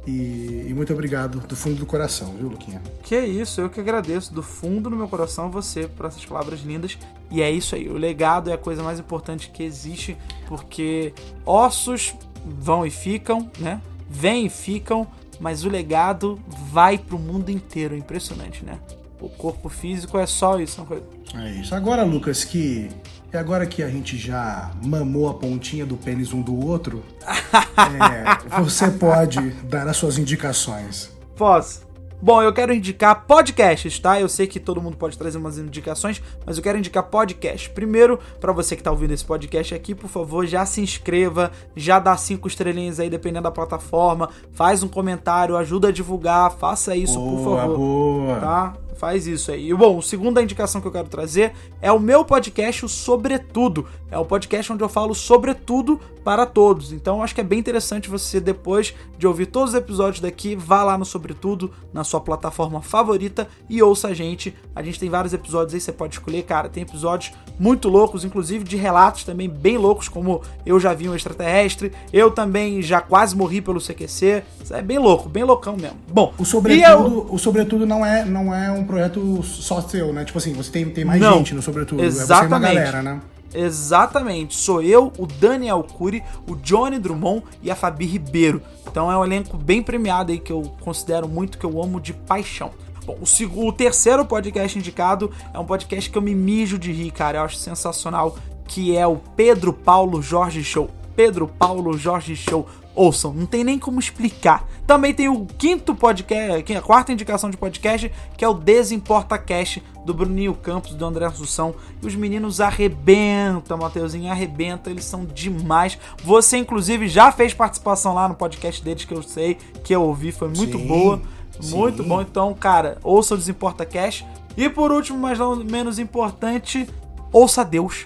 e, 0.07 0.67
e, 0.69 0.75
muito 0.75 0.93
obrigado 0.93 1.41
do 1.41 1.57
fundo 1.57 1.77
do 1.77 1.87
coração, 1.87 2.35
viu, 2.35 2.49
Luquinha? 2.49 2.83
Que 3.03 3.15
é 3.15 3.27
isso, 3.27 3.61
eu 3.61 3.71
que 3.71 3.81
agradeço 3.81 4.33
do 4.35 4.43
fundo 4.43 4.91
do 4.91 4.97
meu 4.97 5.09
coração 5.09 5.51
você 5.51 5.89
por 5.89 6.07
essas 6.07 6.25
palavras 6.25 6.61
lindas. 6.61 6.99
E 7.31 7.41
é 7.41 7.51
isso 7.51 7.75
aí, 7.75 7.89
o 7.89 7.95
legado 7.95 8.51
é 8.51 8.53
a 8.53 8.59
coisa 8.59 8.83
mais 8.83 8.99
importante 8.99 9.51
que 9.51 9.63
existe, 9.63 10.17
porque 10.47 11.15
ossos 11.47 12.15
vão 12.45 12.85
e 12.85 12.91
ficam, 12.91 13.51
né? 13.59 13.81
Vêm 14.09 14.47
e 14.47 14.51
ficam, 14.51 15.07
mas 15.41 15.65
o 15.65 15.69
legado 15.69 16.39
vai 16.71 16.99
pro 16.99 17.19
mundo 17.19 17.51
inteiro. 17.51 17.97
Impressionante, 17.97 18.65
né? 18.65 18.79
O 19.21 19.29
corpo 19.29 19.69
físico 19.69 20.19
é 20.19 20.27
só 20.27 20.61
isso, 20.61 20.81
uma 20.81 20.87
coisa. 20.87 21.05
É 21.35 21.51
isso. 21.53 21.75
Agora, 21.75 22.05
Lucas, 22.05 22.45
que 22.45 22.91
e 23.35 23.37
agora 23.37 23.67
que 23.67 23.83
a 23.83 23.89
gente 23.89 24.17
já 24.17 24.71
mamou 24.85 25.29
a 25.29 25.35
pontinha 25.35 25.85
do 25.85 25.97
pênis 25.97 26.33
um 26.33 26.41
do 26.41 26.57
outro, 26.65 27.03
é, 27.27 28.61
você 28.61 28.89
pode 28.93 29.51
dar 29.65 29.89
as 29.89 29.97
suas 29.97 30.19
indicações. 30.19 31.11
Posso. 31.35 31.83
Bom, 32.23 32.41
eu 32.41 32.55
quero 32.55 32.73
indicar 32.73 33.27
podcasts, 33.27 33.99
tá? 33.99 34.21
Eu 34.21 34.29
sei 34.29 34.47
que 34.47 34.61
todo 34.61 34.81
mundo 34.81 34.97
pode 34.97 35.19
trazer 35.19 35.37
umas 35.37 35.59
indicações, 35.59 36.23
mas 36.47 36.57
eu 36.57 36.63
quero 36.63 36.79
indicar 36.79 37.03
podcast. 37.03 37.69
Primeiro, 37.71 38.21
para 38.41 38.53
você 38.53 38.77
que 38.77 38.83
tá 38.83 38.91
ouvindo 38.93 39.13
esse 39.13 39.25
podcast 39.25 39.75
aqui, 39.75 39.95
por 39.95 40.09
favor, 40.09 40.47
já 40.47 40.65
se 40.65 40.81
inscreva, 40.81 41.51
já 41.75 41.99
dá 41.99 42.17
cinco 42.17 42.47
estrelinhas 42.47 43.01
aí, 43.01 43.11
dependendo 43.11 43.43
da 43.43 43.51
plataforma, 43.51 44.31
faz 44.53 44.83
um 44.83 44.89
comentário, 44.89 45.57
ajuda 45.57 45.89
a 45.89 45.93
divulgar, 45.93 46.53
faça 46.53 46.95
isso, 46.95 47.19
boa, 47.19 47.37
por 47.37 47.45
favor. 47.57 47.77
Boa. 47.77 48.41
Tá? 48.41 48.75
Faz 48.97 49.27
isso 49.27 49.51
aí. 49.51 49.71
E 49.71 49.75
bom, 49.75 49.99
a 49.99 50.03
segunda 50.03 50.43
indicação 50.43 50.81
que 50.81 50.87
eu 50.87 50.93
quero 50.93 51.09
trazer 51.09 51.53
é 51.81 51.91
o 51.91 51.99
meu 51.99 52.25
podcast, 52.25 52.85
o 52.85 52.89
Sobretudo. 52.89 53.87
É 54.11 54.19
o 54.19 54.25
podcast 54.25 54.73
onde 54.73 54.83
eu 54.83 54.89
falo 54.89 55.15
sobre 55.15 55.55
tudo 55.55 56.01
para 56.23 56.47
todos. 56.47 56.93
Então 56.93 57.23
acho 57.23 57.35
que 57.35 57.41
é 57.41 57.45
bem 57.45 57.59
interessante 57.59 58.09
você, 58.09 58.41
depois 58.41 58.95
de 59.19 59.27
ouvir 59.27 59.47
todos 59.47 59.71
os 59.71 59.77
episódios 59.77 60.21
daqui, 60.21 60.57
vá 60.57 60.83
lá 60.83 60.97
no 60.97 61.05
Sobretudo, 61.05 61.71
na 61.93 62.03
sua 62.03 62.21
plataforma 62.21 62.81
favorita 62.81 63.49
e 63.69 63.83
ouça 63.83 64.09
a 64.09 64.15
gente. 64.15 64.55
A 64.75 64.83
gente 64.83 64.99
tem 64.99 65.11
vários 65.11 65.35
episódios 65.35 65.75
aí, 65.75 65.81
você 65.81 65.93
pode 65.93 66.15
escolher, 66.15 66.43
cara. 66.45 66.69
Tem 66.69 66.83
episódios 66.83 67.33
muito 67.59 67.89
loucos, 67.89 68.25
inclusive 68.25 68.65
de 68.65 68.77
relatos 68.77 69.25
também 69.25 69.49
bem 69.49 69.77
loucos, 69.77 70.09
como 70.09 70.41
eu 70.65 70.81
já 70.81 70.95
vi 70.95 71.09
um 71.09 71.15
extraterrestre, 71.15 71.93
eu 72.13 72.31
também 72.31 72.83
já 72.83 73.01
quase 73.01 73.37
morri 73.37 73.61
pelo 73.61 73.81
CQC. 73.81 74.43
É 74.71 74.83
bem 74.83 74.99
louco, 74.99 75.29
bem 75.29 75.45
loucão 75.45 75.77
mesmo. 75.77 75.99
Bom, 76.09 76.33
o 76.39 76.45
Sobretudo, 76.45 76.87
eu... 76.87 77.27
o 77.31 77.39
sobretudo 77.39 77.87
não, 77.87 78.05
é, 78.05 78.25
não 78.25 78.55
é 78.55 78.71
um 78.71 78.84
projeto 78.85 79.43
só 79.43 79.81
seu, 79.81 80.13
né? 80.13 80.25
Tipo 80.25 80.39
assim, 80.39 80.53
você 80.53 80.71
tem, 80.71 80.89
tem 80.91 81.05
mais 81.05 81.21
não, 81.21 81.39
gente 81.39 81.55
no 81.55 81.63
Sobretudo. 81.63 82.03
Exatamente. 82.03 82.33
É 82.33 82.49
você 82.49 82.55
uma 82.55 82.59
galera, 82.59 83.03
né? 83.03 83.21
Exatamente, 83.55 84.57
sou 84.57 84.83
eu, 84.83 85.13
o 85.17 85.27
Daniel 85.29 85.85
Cury, 85.85 86.25
o 86.49 86.57
Johnny 86.57 86.99
Drummond 86.99 87.45
e 87.63 87.71
a 87.71 87.77
Fabi 87.77 88.05
Ribeiro. 88.05 88.61
Então 88.91 89.11
é 89.11 89.17
um 89.17 89.25
elenco 89.25 89.57
bem 89.57 89.81
premiado 89.81 90.33
aí 90.33 90.41
que 90.41 90.51
eu 90.51 90.63
considero 90.81 91.29
muito, 91.29 91.57
que 91.57 91.65
eu 91.65 91.81
amo 91.81 92.01
de 92.01 92.13
paixão. 92.13 92.73
Bom, 93.07 93.17
o, 93.21 93.27
segundo, 93.27 93.69
o 93.69 93.73
terceiro 93.73 94.25
podcast 94.25 94.77
indicado 94.77 95.31
é 95.53 95.59
um 95.59 95.65
podcast 95.65 96.11
que 96.11 96.19
eu 96.19 96.23
me 96.23 96.35
mijo 96.35 96.79
de 96.79 96.91
rir, 96.91 97.13
cara. 97.13 97.39
Eu 97.39 97.43
acho 97.45 97.57
sensacional, 97.57 98.37
que 98.67 98.97
é 98.97 99.07
o 99.07 99.17
Pedro 99.37 99.73
Paulo 99.73 100.21
Jorge 100.21 100.65
Show. 100.65 100.91
Pedro 101.15 101.47
Paulo 101.47 101.97
Jorge 101.97 102.35
Show. 102.35 102.67
Ouçam, 102.95 103.33
não 103.35 103.45
tem 103.45 103.65
nem 103.65 103.79
como 103.79 103.99
explicar. 103.99 104.69
Também 104.87 105.13
tem 105.13 105.29
o 105.29 105.45
quinto 105.45 105.95
podcast, 105.95 106.73
a 106.73 106.81
quarta 106.81 107.13
indicação 107.13 107.51
de 107.51 107.57
podcast, 107.57 108.11
que 108.37 108.45
é 108.45 108.49
o 108.49 108.55
Desimporta 108.55 109.37
Cast, 109.37 109.83
do 110.05 110.15
Bruninho 110.15 110.55
Campos, 110.55 110.95
do 110.95 111.05
André 111.05 111.27
Assunção. 111.27 111.75
E 112.01 112.07
os 112.07 112.15
meninos 112.15 112.61
arrebentam, 112.61 113.77
Mateuzinho, 113.79 114.31
arrebenta, 114.31 114.91
eles 114.91 115.05
são 115.05 115.25
demais. 115.25 115.99
Você, 116.23 116.57
inclusive, 116.57 117.09
já 117.09 117.33
fez 117.33 117.53
participação 117.53 118.15
lá 118.15 118.29
no 118.29 118.37
podcast 118.37 118.83
deles, 118.85 119.05
que 119.05 119.15
eu 119.15 119.23
sei, 119.23 119.59
que 119.83 119.95
eu 119.95 120.03
ouvi, 120.03 120.31
foi 120.31 120.49
muito 120.49 120.79
sim, 120.79 120.87
boa. 120.87 121.21
Sim. 121.61 121.77
Muito 121.77 122.03
bom. 122.05 122.21
Então, 122.21 122.55
cara, 122.55 122.99
ouça 123.03 123.35
o 123.35 123.39
Desimporta 123.39 123.85
Cast. 123.85 124.25
E 124.57 124.69
por 124.69 124.93
último, 124.93 125.19
mas 125.19 125.37
não 125.39 125.57
menos 125.57 125.99
importante, 125.99 126.89
ouça 127.33 127.65
Deus 127.65 128.05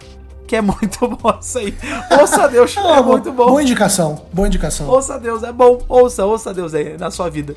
que 0.49 0.57
é 0.57 0.63
muito 0.63 1.07
bom 1.07 1.39
isso 1.41 1.59
aí. 1.59 1.75
Ouça 2.19 2.49
Deus, 2.49 2.77
é, 2.77 2.81
é 2.81 3.03
muito 3.03 3.31
bom. 3.31 3.47
Boa 3.47 3.63
indicação, 3.63 4.27
boa 4.33 4.49
indicação. 4.49 4.89
Ouça 4.89 5.19
Deus, 5.21 5.43
é 5.43 5.53
bom. 5.53 5.81
Ouça, 5.89 6.25
ouça 6.25 6.53
Deus 6.53 6.75
aí 6.75 6.97
na 6.99 7.11
sua 7.11 7.29
vida. 7.29 7.55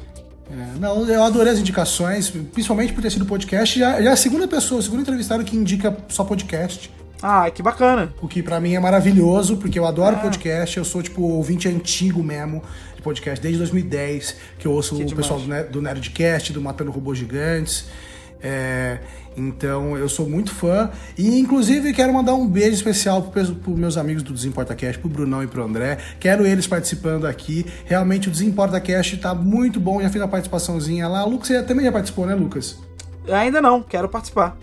É, 0.51 0.77
não, 0.77 1.07
eu 1.07 1.23
adorei 1.23 1.53
as 1.53 1.59
indicações, 1.59 2.29
principalmente 2.29 2.91
por 2.91 3.01
ter 3.01 3.09
sido 3.09 3.25
podcast. 3.25 3.79
Já, 3.79 4.01
já 4.01 4.09
é 4.09 4.13
a 4.13 4.17
segunda 4.17 4.47
pessoa, 4.47 4.81
o 4.81 4.83
segundo 4.83 5.01
entrevistado 5.01 5.43
que 5.45 5.55
indica 5.55 5.97
só 6.09 6.25
podcast. 6.25 6.91
Ah, 7.23 7.49
que 7.49 7.63
bacana. 7.63 8.13
O 8.21 8.27
que 8.27 8.43
para 8.43 8.59
mim 8.59 8.75
é 8.75 8.79
maravilhoso, 8.79 9.55
porque 9.55 9.79
eu 9.79 9.85
adoro 9.85 10.17
é. 10.17 10.19
podcast, 10.19 10.77
eu 10.77 10.83
sou 10.83 11.01
tipo 11.01 11.21
ouvinte 11.21 11.69
antigo 11.69 12.21
mesmo 12.21 12.61
de 12.95 13.01
podcast, 13.01 13.41
desde 13.41 13.59
2010, 13.59 14.35
que 14.59 14.67
eu 14.67 14.73
ouço 14.73 14.95
que 14.95 15.03
o 15.03 15.05
demais. 15.05 15.27
pessoal 15.27 15.39
do, 15.39 15.71
do 15.71 15.81
Nerdcast, 15.81 16.51
do 16.51 16.61
Matando 16.61 16.91
Robôs 16.91 17.17
Gigantes. 17.17 17.85
É, 18.43 18.99
então 19.36 19.97
eu 19.97 20.09
sou 20.09 20.27
muito 20.27 20.53
fã 20.53 20.89
e 21.17 21.39
inclusive 21.39 21.93
quero 21.93 22.13
mandar 22.13 22.34
um 22.34 22.47
beijo 22.47 22.75
especial 22.75 23.21
para 23.23 23.41
os 23.41 23.51
meus 23.67 23.97
amigos 23.97 24.23
do 24.23 24.34
Desimporta 24.34 24.75
Cast, 24.75 24.99
pro 24.99 25.09
Brunão 25.09 25.43
e 25.43 25.47
pro 25.47 25.63
André. 25.63 25.97
Quero 26.19 26.45
eles 26.45 26.67
participando 26.67 27.25
aqui. 27.25 27.65
Realmente 27.86 28.27
o 28.27 28.32
Desimporta 28.32 28.79
Cast 28.79 29.17
tá 29.17 29.34
muito 29.34 29.79
bom, 29.79 30.01
já 30.01 30.09
fiz 30.09 30.21
a 30.21 30.27
participaçãozinha 30.27 31.07
lá. 31.07 31.25
O 31.25 31.29
Lucas 31.29 31.47
você 31.47 31.63
também 31.63 31.86
já 31.86 31.91
participou, 31.91 32.25
né, 32.25 32.36
Lucas? 32.36 32.77
Ainda 33.29 33.61
não, 33.61 33.82
quero 33.82 34.09
participar. 34.09 34.57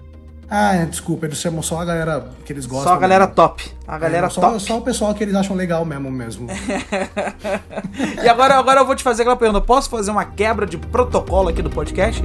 Ah, 0.50 0.74
é, 0.74 0.86
desculpa, 0.86 1.26
eles 1.26 1.38
chamam 1.38 1.62
só 1.62 1.78
a 1.80 1.84
galera 1.84 2.30
que 2.44 2.52
eles 2.52 2.64
gostam. 2.64 2.90
Só 2.90 2.96
a 2.96 2.98
galera 2.98 3.24
mesmo. 3.24 3.34
top. 3.34 3.70
A 3.86 3.98
galera 3.98 4.26
é, 4.28 4.30
só, 4.30 4.40
top. 4.40 4.60
Só 4.60 4.78
o 4.78 4.80
pessoal 4.80 5.14
que 5.14 5.22
eles 5.22 5.34
acham 5.34 5.54
legal 5.54 5.84
mesmo 5.84 6.10
mesmo. 6.10 6.48
e 8.22 8.28
agora, 8.28 8.54
agora 8.54 8.80
eu 8.80 8.86
vou 8.86 8.96
te 8.96 9.02
fazer 9.02 9.22
aquela 9.22 9.36
pergunta. 9.36 9.60
Posso 9.60 9.90
fazer 9.90 10.10
uma 10.10 10.24
quebra 10.24 10.64
de 10.64 10.78
protocolo 10.78 11.50
aqui 11.50 11.60
do 11.60 11.68
podcast? 11.68 12.24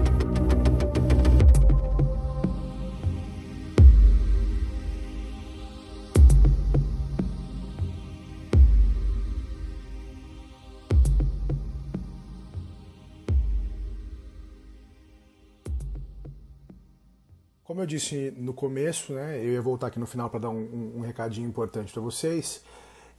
Eu 17.84 17.88
disse 17.88 18.34
no 18.38 18.54
começo, 18.54 19.14
né, 19.14 19.38
eu 19.40 19.54
ia 19.54 19.62
voltar 19.62 19.88
aqui 19.88 20.00
no 20.00 20.08
final 20.08 20.30
para 20.30 20.42
dar 20.42 20.50
um, 20.50 20.58
um, 20.58 20.98
um 20.98 21.02
recadinho 21.02 21.48
importante 21.48 21.92
para 21.94 22.02
vocês. 22.02 22.64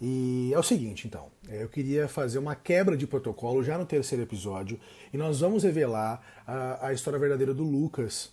E 0.00 0.50
é 0.52 0.58
o 0.58 0.62
seguinte, 0.62 1.06
então, 1.06 1.30
eu 1.48 1.68
queria 1.68 2.08
fazer 2.08 2.38
uma 2.38 2.54
quebra 2.54 2.96
de 2.96 3.06
protocolo 3.06 3.62
já 3.62 3.78
no 3.78 3.86
terceiro 3.86 4.24
episódio 4.24 4.78
e 5.12 5.16
nós 5.16 5.40
vamos 5.40 5.62
revelar 5.62 6.20
a, 6.46 6.88
a 6.88 6.92
história 6.92 7.18
verdadeira 7.18 7.54
do 7.54 7.62
Lucas 7.62 8.32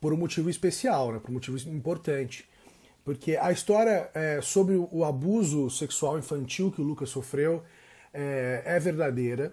por 0.00 0.12
um 0.12 0.16
motivo 0.16 0.48
especial, 0.48 1.12
né, 1.12 1.18
por 1.18 1.30
um 1.30 1.34
motivo 1.34 1.58
importante. 1.68 2.48
Porque 3.04 3.36
a 3.36 3.50
história 3.52 4.10
é, 4.14 4.40
sobre 4.40 4.76
o 4.76 5.04
abuso 5.04 5.68
sexual 5.68 6.18
infantil 6.18 6.70
que 6.70 6.80
o 6.80 6.84
Lucas 6.84 7.10
sofreu 7.10 7.62
é, 8.14 8.62
é 8.64 8.78
verdadeira, 8.78 9.52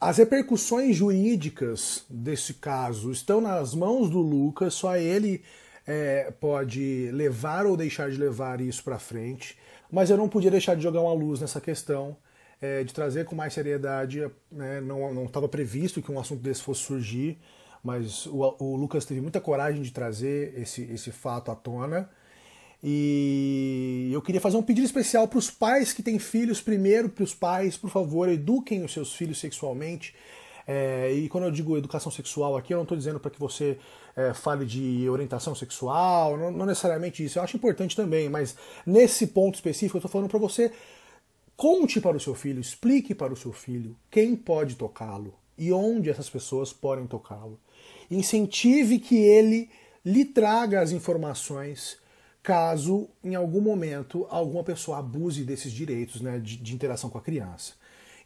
as 0.00 0.18
repercussões 0.18 0.96
jurídicas 0.96 2.04
desse 2.08 2.54
caso 2.54 3.10
estão 3.10 3.40
nas 3.40 3.74
mãos 3.74 4.10
do 4.10 4.18
Lucas, 4.20 4.74
só 4.74 4.96
ele 4.96 5.42
é, 5.86 6.32
pode 6.40 7.10
levar 7.12 7.66
ou 7.66 7.76
deixar 7.76 8.10
de 8.10 8.16
levar 8.16 8.60
isso 8.60 8.82
para 8.82 8.98
frente, 8.98 9.56
mas 9.90 10.10
eu 10.10 10.16
não 10.16 10.28
podia 10.28 10.50
deixar 10.50 10.74
de 10.74 10.82
jogar 10.82 11.00
uma 11.00 11.12
luz 11.12 11.40
nessa 11.40 11.60
questão, 11.60 12.16
é, 12.60 12.82
de 12.82 12.92
trazer 12.92 13.24
com 13.26 13.34
mais 13.34 13.52
seriedade. 13.52 14.26
Né, 14.50 14.80
não 14.80 15.24
estava 15.24 15.48
previsto 15.48 16.02
que 16.02 16.10
um 16.10 16.18
assunto 16.18 16.42
desse 16.42 16.62
fosse 16.62 16.82
surgir, 16.82 17.38
mas 17.82 18.26
o, 18.26 18.56
o 18.58 18.76
Lucas 18.76 19.04
teve 19.04 19.20
muita 19.20 19.40
coragem 19.40 19.82
de 19.82 19.92
trazer 19.92 20.58
esse, 20.58 20.82
esse 20.84 21.10
fato 21.10 21.50
à 21.50 21.54
tona. 21.54 22.08
E 22.86 24.10
eu 24.12 24.20
queria 24.20 24.40
fazer 24.40 24.58
um 24.58 24.62
pedido 24.62 24.84
especial 24.84 25.26
para 25.26 25.38
os 25.38 25.50
pais 25.50 25.92
que 25.92 26.02
têm 26.02 26.18
filhos. 26.18 26.60
Primeiro, 26.60 27.08
para 27.08 27.24
os 27.24 27.34
pais, 27.34 27.78
por 27.78 27.88
favor, 27.88 28.28
eduquem 28.28 28.84
os 28.84 28.92
seus 28.92 29.14
filhos 29.14 29.38
sexualmente. 29.38 30.14
É, 30.66 31.12
e 31.12 31.28
quando 31.28 31.44
eu 31.44 31.50
digo 31.50 31.76
educação 31.76 32.10
sexual 32.10 32.56
aqui, 32.56 32.72
eu 32.72 32.78
não 32.78 32.84
estou 32.84 32.96
dizendo 32.96 33.20
para 33.20 33.30
que 33.30 33.38
você 33.38 33.78
é, 34.16 34.32
fale 34.32 34.64
de 34.64 35.08
orientação 35.08 35.54
sexual, 35.54 36.36
não, 36.36 36.50
não, 36.50 36.66
necessariamente 36.66 37.24
isso. 37.24 37.38
Eu 37.38 37.42
acho 37.42 37.56
importante 37.56 37.94
também, 37.94 38.28
mas 38.28 38.56
nesse 38.86 39.26
ponto 39.26 39.54
específico 39.56 39.96
eu 39.96 40.00
estou 40.00 40.10
falando 40.10 40.30
para 40.30 40.38
você 40.38 40.72
conte 41.56 42.00
para 42.00 42.16
o 42.16 42.20
seu 42.20 42.34
filho, 42.34 42.60
explique 42.60 43.14
para 43.14 43.32
o 43.32 43.36
seu 43.36 43.52
filho 43.52 43.96
quem 44.10 44.34
pode 44.34 44.76
tocá-lo 44.76 45.34
e 45.56 45.72
onde 45.72 46.10
essas 46.10 46.28
pessoas 46.28 46.72
podem 46.72 47.06
tocá-lo. 47.06 47.60
Incentive 48.10 48.98
que 48.98 49.16
ele 49.16 49.70
lhe 50.04 50.24
traga 50.24 50.80
as 50.80 50.92
informações 50.92 51.98
caso 52.42 53.08
em 53.22 53.34
algum 53.34 53.60
momento 53.60 54.26
alguma 54.28 54.62
pessoa 54.62 54.98
abuse 54.98 55.44
desses 55.44 55.72
direitos 55.72 56.20
né, 56.20 56.38
de, 56.38 56.58
de 56.58 56.74
interação 56.74 57.08
com 57.08 57.16
a 57.16 57.22
criança. 57.22 57.72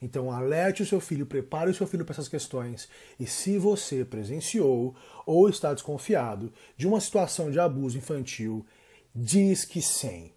Então 0.01 0.31
alerte 0.31 0.83
o 0.83 0.87
seu 0.87 1.01
filho, 1.01 1.27
prepare 1.27 1.71
o 1.71 1.75
seu 1.75 1.87
filho 1.87 2.05
para 2.05 2.15
essas 2.15 2.29
questões. 2.29 2.89
E 3.19 3.27
se 3.27 3.59
você 3.59 4.05
presenciou 4.05 4.95
ou 5.27 5.49
está 5.49 5.75
desconfiado 5.75 6.53
de 6.77 6.87
uma 6.87 7.01
situação 7.01 7.51
de 7.51 7.59
abuso 7.59 7.99
infantil, 7.99 8.65
Disque 9.15 9.83
100. 9.83 10.33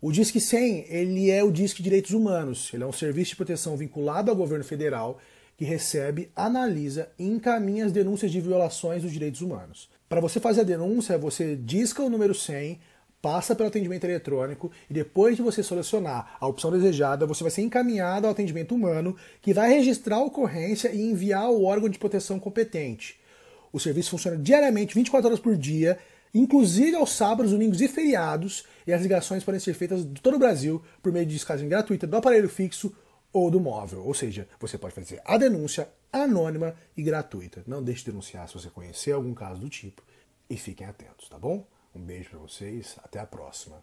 O 0.00 0.12
Disque 0.12 0.40
100 0.40 0.86
ele 0.88 1.30
é 1.30 1.42
o 1.42 1.50
Disque 1.50 1.82
Direitos 1.82 2.12
Humanos. 2.12 2.70
Ele 2.72 2.84
é 2.84 2.86
um 2.86 2.92
serviço 2.92 3.30
de 3.30 3.36
proteção 3.36 3.76
vinculado 3.76 4.30
ao 4.30 4.36
governo 4.36 4.64
federal 4.64 5.18
que 5.56 5.64
recebe, 5.64 6.30
analisa 6.36 7.08
e 7.18 7.24
encaminha 7.24 7.86
as 7.86 7.92
denúncias 7.92 8.30
de 8.30 8.40
violações 8.40 9.02
dos 9.02 9.10
direitos 9.10 9.40
humanos. 9.40 9.88
Para 10.08 10.20
você 10.20 10.38
fazer 10.38 10.60
a 10.60 10.64
denúncia, 10.64 11.16
você 11.18 11.56
disca 11.56 12.02
o 12.02 12.10
número 12.10 12.34
100 12.34 12.78
passa 13.20 13.54
pelo 13.54 13.68
atendimento 13.68 14.04
eletrônico 14.04 14.70
e 14.88 14.94
depois 14.94 15.36
de 15.36 15.42
você 15.42 15.62
selecionar 15.62 16.36
a 16.38 16.46
opção 16.46 16.70
desejada, 16.70 17.26
você 17.26 17.42
vai 17.42 17.50
ser 17.50 17.62
encaminhado 17.62 18.26
ao 18.26 18.32
atendimento 18.32 18.74
humano, 18.74 19.16
que 19.42 19.52
vai 19.52 19.70
registrar 19.70 20.16
a 20.16 20.24
ocorrência 20.24 20.90
e 20.92 21.00
enviar 21.00 21.42
ao 21.42 21.62
órgão 21.62 21.88
de 21.88 21.98
proteção 21.98 22.38
competente. 22.38 23.18
O 23.72 23.80
serviço 23.80 24.10
funciona 24.10 24.36
diariamente, 24.36 24.94
24 24.94 25.28
horas 25.28 25.40
por 25.40 25.56
dia, 25.56 25.98
inclusive 26.32 26.96
aos 26.96 27.12
sábados, 27.12 27.52
domingos 27.52 27.80
e 27.80 27.88
feriados, 27.88 28.64
e 28.86 28.92
as 28.92 29.02
ligações 29.02 29.42
podem 29.42 29.60
ser 29.60 29.74
feitas 29.74 30.04
de 30.04 30.20
todo 30.20 30.36
o 30.36 30.38
Brasil 30.38 30.82
por 31.02 31.12
meio 31.12 31.26
de 31.26 31.34
descagem 31.34 31.68
gratuita 31.68 32.06
do 32.06 32.16
aparelho 32.16 32.48
fixo 32.48 32.94
ou 33.32 33.50
do 33.50 33.60
móvel. 33.60 34.04
Ou 34.04 34.14
seja, 34.14 34.48
você 34.60 34.78
pode 34.78 34.94
fazer 34.94 35.20
a 35.24 35.36
denúncia 35.36 35.88
anônima 36.12 36.74
e 36.96 37.02
gratuita. 37.02 37.62
Não 37.66 37.82
deixe 37.82 38.04
de 38.04 38.10
denunciar 38.10 38.48
se 38.48 38.54
você 38.54 38.70
conhecer 38.70 39.12
algum 39.12 39.34
caso 39.34 39.60
do 39.60 39.68
tipo 39.68 40.02
e 40.48 40.56
fiquem 40.56 40.86
atentos, 40.86 41.28
tá 41.28 41.38
bom? 41.38 41.66
Um 41.96 42.04
beijo 42.04 42.28
para 42.28 42.38
vocês, 42.40 42.98
até 43.02 43.18
a 43.18 43.26
próxima. 43.26 43.82